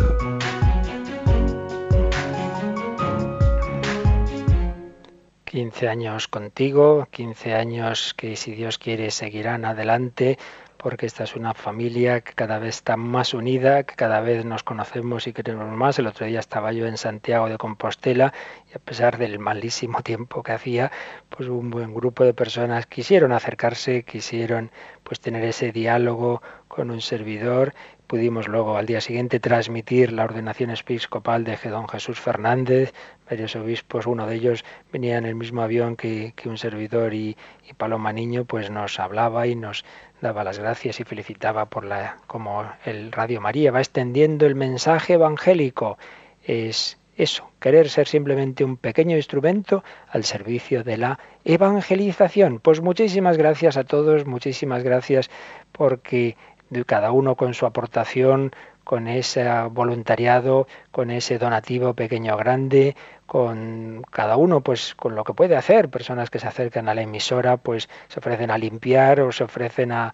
Quince 5.44 5.88
años 5.88 6.28
contigo, 6.28 7.08
15 7.10 7.56
años 7.56 8.14
que 8.16 8.36
si 8.36 8.52
Dios 8.52 8.78
quiere 8.78 9.10
seguirán 9.10 9.66
adelante 9.66 10.38
porque 10.78 11.08
esta 11.08 11.24
es 11.24 11.36
una 11.36 11.54
familia 11.54 12.22
que 12.22 12.34
cada 12.34 12.60
vez 12.60 12.76
está 12.76 12.96
más 12.96 13.34
unida, 13.34 13.84
que 13.84 13.96
cada 13.96 14.22
vez 14.22 14.46
nos 14.46 14.64
conocemos 14.64 15.28
y 15.28 15.34
queremos 15.34 15.68
más. 15.76 15.98
El 16.00 16.08
otro 16.08 16.26
día 16.26 16.40
estaba 16.40 16.72
yo 16.72 16.86
en 16.86 16.98
Santiago 16.98 17.50
de 17.50 17.58
Compostela 17.58 18.34
y 18.72 18.76
a 18.76 18.80
pesar 18.80 19.18
del 19.18 19.40
malísimo 19.40 20.02
tiempo 20.04 20.44
que 20.44 20.52
hacía, 20.52 20.92
pues 21.30 21.50
un 21.50 21.70
buen 21.72 21.94
grupo 21.94 22.24
de 22.24 22.34
personas 22.34 22.86
quisieron 22.86 23.32
acercarse, 23.32 24.04
quisieron 24.04 24.72
pues 25.04 25.20
tener 25.20 25.44
ese 25.44 25.72
diálogo 25.72 26.42
con 26.78 26.92
un 26.92 27.02
servidor, 27.02 27.74
pudimos 28.06 28.48
luego 28.48 28.78
al 28.78 28.86
día 28.86 29.02
siguiente 29.02 29.40
transmitir 29.40 30.12
la 30.12 30.26
ordenación 30.26 30.70
episcopal 30.70 31.44
de 31.44 31.58
don 31.72 31.90
Jesús 31.90 32.20
Fernández, 32.20 32.94
varios 33.28 33.56
obispos, 33.56 34.06
uno 34.06 34.28
de 34.28 34.36
ellos 34.36 34.64
venía 34.94 35.18
en 35.18 35.26
el 35.26 35.34
mismo 35.34 35.64
avión 35.64 35.96
que, 35.96 36.36
un 36.46 36.60
servidor 36.60 37.16
y, 37.16 37.36
y, 37.68 37.74
Paloma 37.74 38.14
Niño, 38.14 38.46
pues 38.46 38.70
nos 38.70 39.00
hablaba 39.00 39.48
y 39.48 39.56
nos 39.56 39.86
daba 40.22 40.44
las 40.44 40.60
gracias 40.60 41.00
y 41.00 41.04
felicitaba 41.04 41.66
por 41.66 41.84
la 41.84 42.18
como 42.28 42.64
el 42.86 43.12
Radio 43.12 43.42
María 43.42 43.72
va 43.72 43.80
extendiendo 43.80 44.46
el 44.46 44.54
mensaje 44.54 45.14
evangélico. 45.14 45.98
Es 46.44 47.00
eso, 47.18 47.50
querer 47.60 47.90
ser 47.90 48.08
simplemente 48.08 48.64
un 48.64 48.78
pequeño 48.78 49.18
instrumento 49.18 49.84
al 50.10 50.24
servicio 50.24 50.84
de 50.84 50.98
la 50.98 51.20
evangelización. 51.44 52.60
Pues 52.60 52.82
muchísimas 52.82 53.38
gracias 53.38 53.78
a 53.78 53.84
todos, 53.84 54.28
muchísimas 54.28 54.84
gracias 54.84 55.32
porque 55.72 56.38
cada 56.86 57.12
uno 57.12 57.36
con 57.36 57.54
su 57.54 57.66
aportación, 57.66 58.52
con 58.88 59.10
ese 59.10 59.44
voluntariado, 59.70 60.66
con 60.92 61.12
ese 61.12 61.38
donativo 61.38 61.94
pequeño 61.94 62.36
o 62.36 62.38
grande, 62.38 62.96
con 63.26 64.02
cada 64.10 64.38
uno 64.38 64.62
pues 64.62 64.96
con 64.96 65.14
lo 65.14 65.26
que 65.26 65.34
puede 65.34 65.58
hacer. 65.58 65.90
Personas 65.90 66.30
que 66.30 66.40
se 66.40 66.48
acercan 66.48 66.88
a 66.88 66.96
la 66.96 67.02
emisora 67.02 67.58
pues 67.58 67.90
se 68.08 68.20
ofrecen 68.20 68.50
a 68.50 68.58
limpiar 68.58 69.20
o 69.20 69.34
se 69.34 69.44
ofrecen 69.44 69.92
a, 69.92 70.14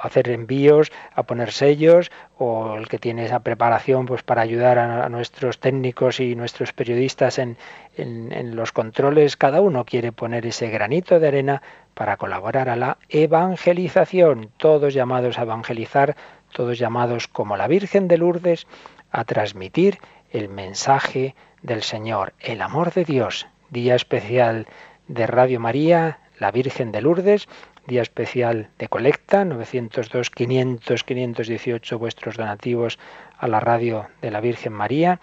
hacer 0.00 0.30
envíos 0.30 0.92
a 1.12 1.24
poner 1.24 1.50
sellos 1.50 2.12
o 2.38 2.76
el 2.76 2.86
que 2.86 2.98
tiene 2.98 3.24
esa 3.24 3.40
preparación 3.40 4.06
pues 4.06 4.22
para 4.22 4.42
ayudar 4.42 4.78
a, 4.78 5.08
nuestros 5.08 5.58
técnicos 5.58 6.20
y 6.20 6.36
nuestros 6.36 6.72
periodistas 6.72 7.40
en, 7.40 7.56
en 7.96 8.54
los 8.54 8.70
controles. 8.70 9.36
Cada 9.36 9.60
uno 9.60 9.84
quiere 9.84 10.12
poner 10.12 10.46
ese 10.46 10.70
granito 10.70 11.18
de 11.18 11.26
arena 11.26 11.62
para 11.94 12.16
colaborar 12.16 12.68
a 12.68 12.76
la 12.76 12.98
evangelización. 13.08 14.50
Todos 14.56 14.94
llamados 14.94 15.38
a 15.38 15.42
evangelizar 15.42 16.16
todos 16.52 16.78
llamados 16.78 17.28
como 17.28 17.56
la 17.56 17.68
Virgen 17.68 18.08
de 18.08 18.18
Lourdes 18.18 18.66
a 19.10 19.24
transmitir 19.24 19.98
el 20.30 20.48
mensaje 20.48 21.34
del 21.62 21.82
Señor, 21.82 22.32
el 22.40 22.62
amor 22.62 22.92
de 22.92 23.04
Dios. 23.04 23.46
Día 23.70 23.94
especial 23.94 24.66
de 25.08 25.26
Radio 25.26 25.60
María, 25.60 26.18
la 26.38 26.50
Virgen 26.50 26.92
de 26.92 27.02
Lourdes, 27.02 27.48
día 27.86 28.02
especial 28.02 28.68
de 28.78 28.88
colecta, 28.88 29.44
902 29.44 30.30
500 30.30 31.04
518 31.04 31.98
vuestros 31.98 32.36
donativos 32.36 32.98
a 33.38 33.48
la 33.48 33.60
radio 33.60 34.06
de 34.22 34.30
la 34.30 34.40
Virgen 34.40 34.72
María, 34.72 35.20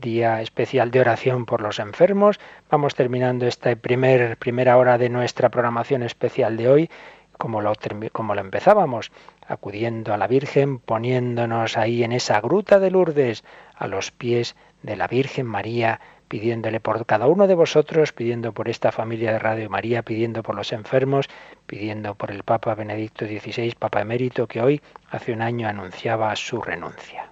día 0.00 0.40
especial 0.40 0.90
de 0.90 1.00
oración 1.00 1.46
por 1.46 1.60
los 1.60 1.78
enfermos. 1.78 2.38
Vamos 2.70 2.94
terminando 2.94 3.46
esta 3.46 3.74
primer, 3.76 4.36
primera 4.36 4.76
hora 4.76 4.98
de 4.98 5.08
nuestra 5.08 5.48
programación 5.48 6.02
especial 6.02 6.56
de 6.56 6.68
hoy, 6.68 6.90
como 7.38 7.60
lo, 7.60 7.72
como 8.12 8.34
lo 8.34 8.40
empezábamos, 8.40 9.10
acudiendo 9.46 10.14
a 10.14 10.18
la 10.18 10.26
Virgen, 10.26 10.78
poniéndonos 10.78 11.76
ahí 11.76 12.04
en 12.04 12.12
esa 12.12 12.40
gruta 12.40 12.78
de 12.78 12.90
Lourdes, 12.90 13.44
a 13.74 13.86
los 13.86 14.10
pies 14.10 14.56
de 14.82 14.96
la 14.96 15.06
Virgen 15.06 15.46
María, 15.46 16.00
pidiéndole 16.28 16.80
por 16.80 17.06
cada 17.06 17.26
uno 17.26 17.46
de 17.46 17.54
vosotros, 17.54 18.12
pidiendo 18.12 18.52
por 18.52 18.68
esta 18.68 18.92
familia 18.92 19.32
de 19.32 19.38
Radio 19.38 19.70
María, 19.70 20.02
pidiendo 20.02 20.42
por 20.42 20.54
los 20.54 20.72
enfermos, 20.72 21.28
pidiendo 21.66 22.14
por 22.14 22.30
el 22.30 22.42
Papa 22.42 22.74
Benedicto 22.74 23.26
XVI, 23.26 23.74
Papa 23.78 24.00
emérito, 24.00 24.46
que 24.46 24.60
hoy, 24.60 24.82
hace 25.10 25.32
un 25.32 25.42
año, 25.42 25.68
anunciaba 25.68 26.34
su 26.36 26.60
renuncia. 26.60 27.30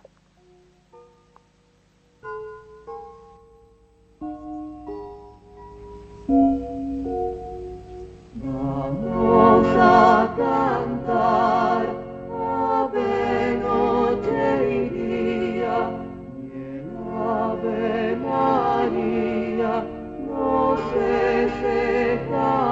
Vamos 8.34 9.66
a 9.78 10.82
se 20.76 21.50
seca. 21.60 22.71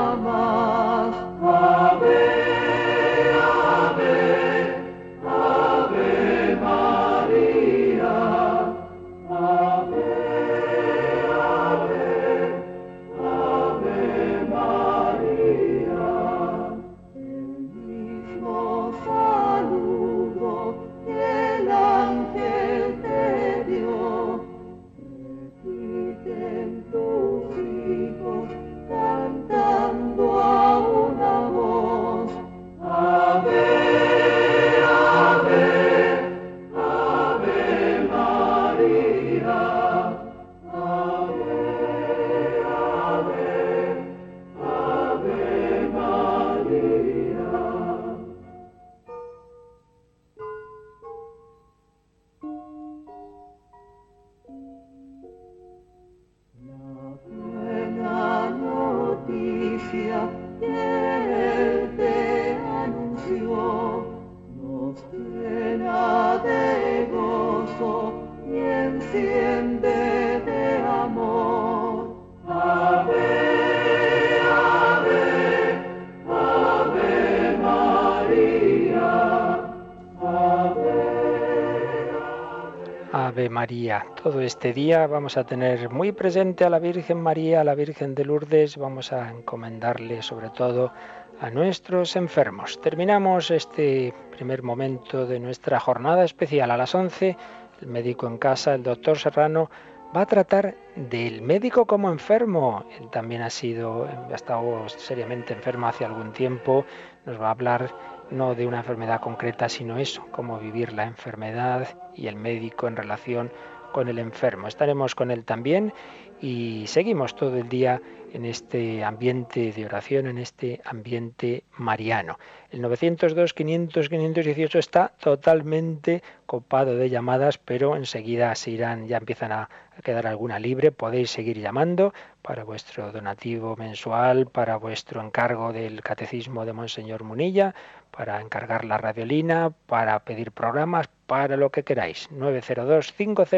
Todo 84.21 84.41
este 84.41 84.73
día 84.73 85.07
vamos 85.07 85.37
a 85.37 85.45
tener 85.45 85.91
muy 85.91 86.11
presente 86.11 86.65
a 86.65 86.71
la 86.71 86.81
Virgen 86.81 87.23
María, 87.23 87.61
a 87.61 87.65
la 87.65 87.77
Virgen 87.77 88.17
de 88.17 88.25
Lourdes, 88.25 88.77
vamos 88.77 89.13
a 89.13 89.31
encomendarle 89.31 90.23
sobre 90.23 90.51
todo 90.51 90.93
a 91.41 91.51
nuestros 91.51 92.17
enfermos. 92.17 92.81
Terminamos 92.81 93.53
este 93.53 94.13
primer 94.33 94.65
momento 94.65 95.25
de 95.25 95.39
nuestra 95.39 95.79
jornada 95.79 96.25
especial 96.25 96.73
a 96.73 96.77
las 96.77 96.97
11. 96.97 97.37
El 97.81 97.87
médico 97.87 98.27
en 98.27 98.39
casa, 98.39 98.75
el 98.75 98.83
doctor 98.83 99.17
Serrano, 99.17 99.71
va 100.17 100.23
a 100.23 100.27
tratar 100.27 100.75
del 100.97 101.41
médico 101.41 101.87
como 101.87 102.11
enfermo. 102.11 102.85
Él 103.01 103.09
también 103.11 103.43
ha 103.43 103.51
sido, 103.51 104.09
ha 104.33 104.35
estado 104.35 104.89
seriamente 104.89 105.55
enfermo 105.55 105.87
hace 105.87 106.05
algún 106.05 106.33
tiempo. 106.33 106.85
Nos 107.25 107.41
va 107.41 107.47
a 107.47 107.53
hablar 107.53 107.89
no 108.31 108.55
de 108.55 108.67
una 108.67 108.79
enfermedad 108.79 109.21
concreta, 109.21 109.69
sino 109.69 109.99
eso, 109.99 110.27
cómo 110.31 110.59
vivir 110.59 110.93
la 110.93 111.05
enfermedad 111.05 111.89
y 112.15 112.27
el 112.27 112.37
médico 112.37 112.89
en 112.89 112.97
relación 112.97 113.51
con 113.93 114.09
el 114.09 114.19
enfermo. 114.19 114.69
Estaremos 114.69 115.15
con 115.15 115.31
él 115.31 115.45
también 115.45 115.93
y 116.41 116.85
seguimos 116.87 117.35
todo 117.35 117.57
el 117.57 117.69
día 117.69 118.01
en 118.33 118.45
este 118.45 119.05
ambiente 119.05 119.73
de 119.73 119.87
oración, 119.87 120.27
en 120.27 120.39
este 120.39 120.81
ambiente 120.85 121.65
mariano. 121.77 122.39
El 122.71 122.83
902 122.83 123.53
500 123.55 124.09
518 124.09 124.79
está 124.79 125.13
totalmente 125.21 126.23
copado 126.47 126.97
de 126.97 127.11
llamadas, 127.11 127.59
pero 127.59 127.97
enseguida 127.97 128.55
se 128.55 128.71
irán, 128.71 129.09
ya 129.09 129.17
empiezan 129.19 129.53
a 129.53 129.69
quedar 130.03 130.27
alguna 130.27 130.59
libre. 130.59 130.93
Podéis 130.93 131.31
seguir 131.31 131.59
llamando 131.59 132.13
para 132.43 132.65
vuestro 132.65 133.13
donativo 133.13 133.77
mensual, 133.77 134.47
para 134.47 134.77
vuestro 134.77 135.21
encargo 135.21 135.73
del 135.73 136.03
catecismo 136.03 136.65
de 136.65 136.73
Monseñor 136.73 137.25
Munilla, 137.25 137.75
para 138.11 138.41
encargar 138.41 138.85
la 138.85 138.99
radiolina, 138.99 139.73
para 139.87 140.19
pedir 140.21 140.53
programas, 140.53 141.09
para 141.27 141.57
lo 141.57 141.71
que 141.71 141.85
queráis. 141.85 142.29
902 142.31 143.13
500 143.13 143.49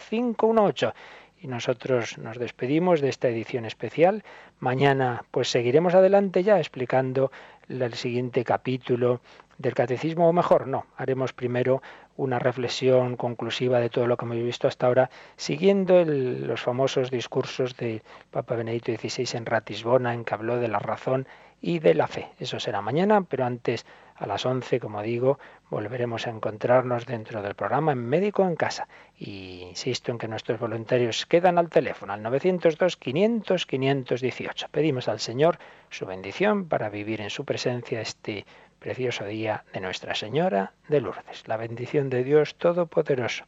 518 0.00 0.94
y 1.40 1.46
nosotros 1.48 2.18
nos 2.18 2.38
despedimos 2.38 3.00
de 3.00 3.08
esta 3.08 3.28
edición 3.28 3.64
especial. 3.64 4.24
Mañana 4.58 5.24
pues 5.30 5.48
seguiremos 5.48 5.94
adelante 5.94 6.42
ya 6.42 6.58
explicando 6.58 7.32
el 7.68 7.94
siguiente 7.94 8.44
capítulo 8.44 9.20
del 9.58 9.74
catecismo, 9.74 10.28
o 10.28 10.32
mejor, 10.32 10.66
no, 10.66 10.86
haremos 10.96 11.32
primero 11.32 11.82
una 12.16 12.38
reflexión 12.38 13.16
conclusiva 13.16 13.78
de 13.78 13.90
todo 13.90 14.06
lo 14.06 14.16
que 14.16 14.24
hemos 14.24 14.38
visto 14.38 14.68
hasta 14.68 14.86
ahora, 14.86 15.10
siguiendo 15.36 16.04
los 16.04 16.60
famosos 16.60 17.10
discursos 17.10 17.76
de 17.76 18.02
Papa 18.30 18.56
Benedicto 18.56 18.92
XVI 18.92 19.36
en 19.36 19.46
Ratisbona, 19.46 20.14
en 20.14 20.24
que 20.24 20.34
habló 20.34 20.56
de 20.56 20.68
la 20.68 20.78
razón 20.78 21.26
y 21.60 21.78
de 21.78 21.94
la 21.94 22.06
fe. 22.06 22.28
Eso 22.38 22.58
será 22.58 22.80
mañana, 22.80 23.22
pero 23.22 23.44
antes 23.44 23.84
a 24.20 24.26
las 24.26 24.44
11, 24.44 24.80
como 24.80 25.02
digo, 25.02 25.38
volveremos 25.70 26.26
a 26.26 26.30
encontrarnos 26.30 27.06
dentro 27.06 27.40
del 27.40 27.54
programa 27.54 27.92
en 27.92 28.06
Médico 28.06 28.46
en 28.46 28.54
Casa. 28.54 28.86
Y 29.16 29.62
insisto 29.62 30.12
en 30.12 30.18
que 30.18 30.28
nuestros 30.28 30.60
voluntarios 30.60 31.24
quedan 31.24 31.56
al 31.56 31.70
teléfono, 31.70 32.12
al 32.12 32.22
902-500-518. 32.24 34.68
Pedimos 34.70 35.08
al 35.08 35.20
Señor 35.20 35.58
su 35.88 36.04
bendición 36.04 36.68
para 36.68 36.90
vivir 36.90 37.22
en 37.22 37.30
su 37.30 37.46
presencia 37.46 38.02
este 38.02 38.44
precioso 38.78 39.24
día 39.24 39.64
de 39.72 39.80
Nuestra 39.80 40.14
Señora 40.14 40.74
de 40.88 41.00
Lourdes. 41.00 41.48
La 41.48 41.56
bendición 41.56 42.10
de 42.10 42.22
Dios 42.22 42.56
Todopoderoso, 42.56 43.46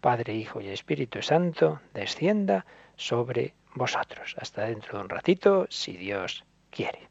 Padre, 0.00 0.32
Hijo 0.34 0.62
y 0.62 0.68
Espíritu 0.68 1.20
Santo, 1.20 1.82
descienda 1.92 2.64
sobre 2.96 3.52
vosotros. 3.74 4.34
Hasta 4.38 4.64
dentro 4.64 4.96
de 4.96 5.04
un 5.04 5.10
ratito, 5.10 5.66
si 5.68 5.94
Dios 5.94 6.46
quiere. 6.70 7.10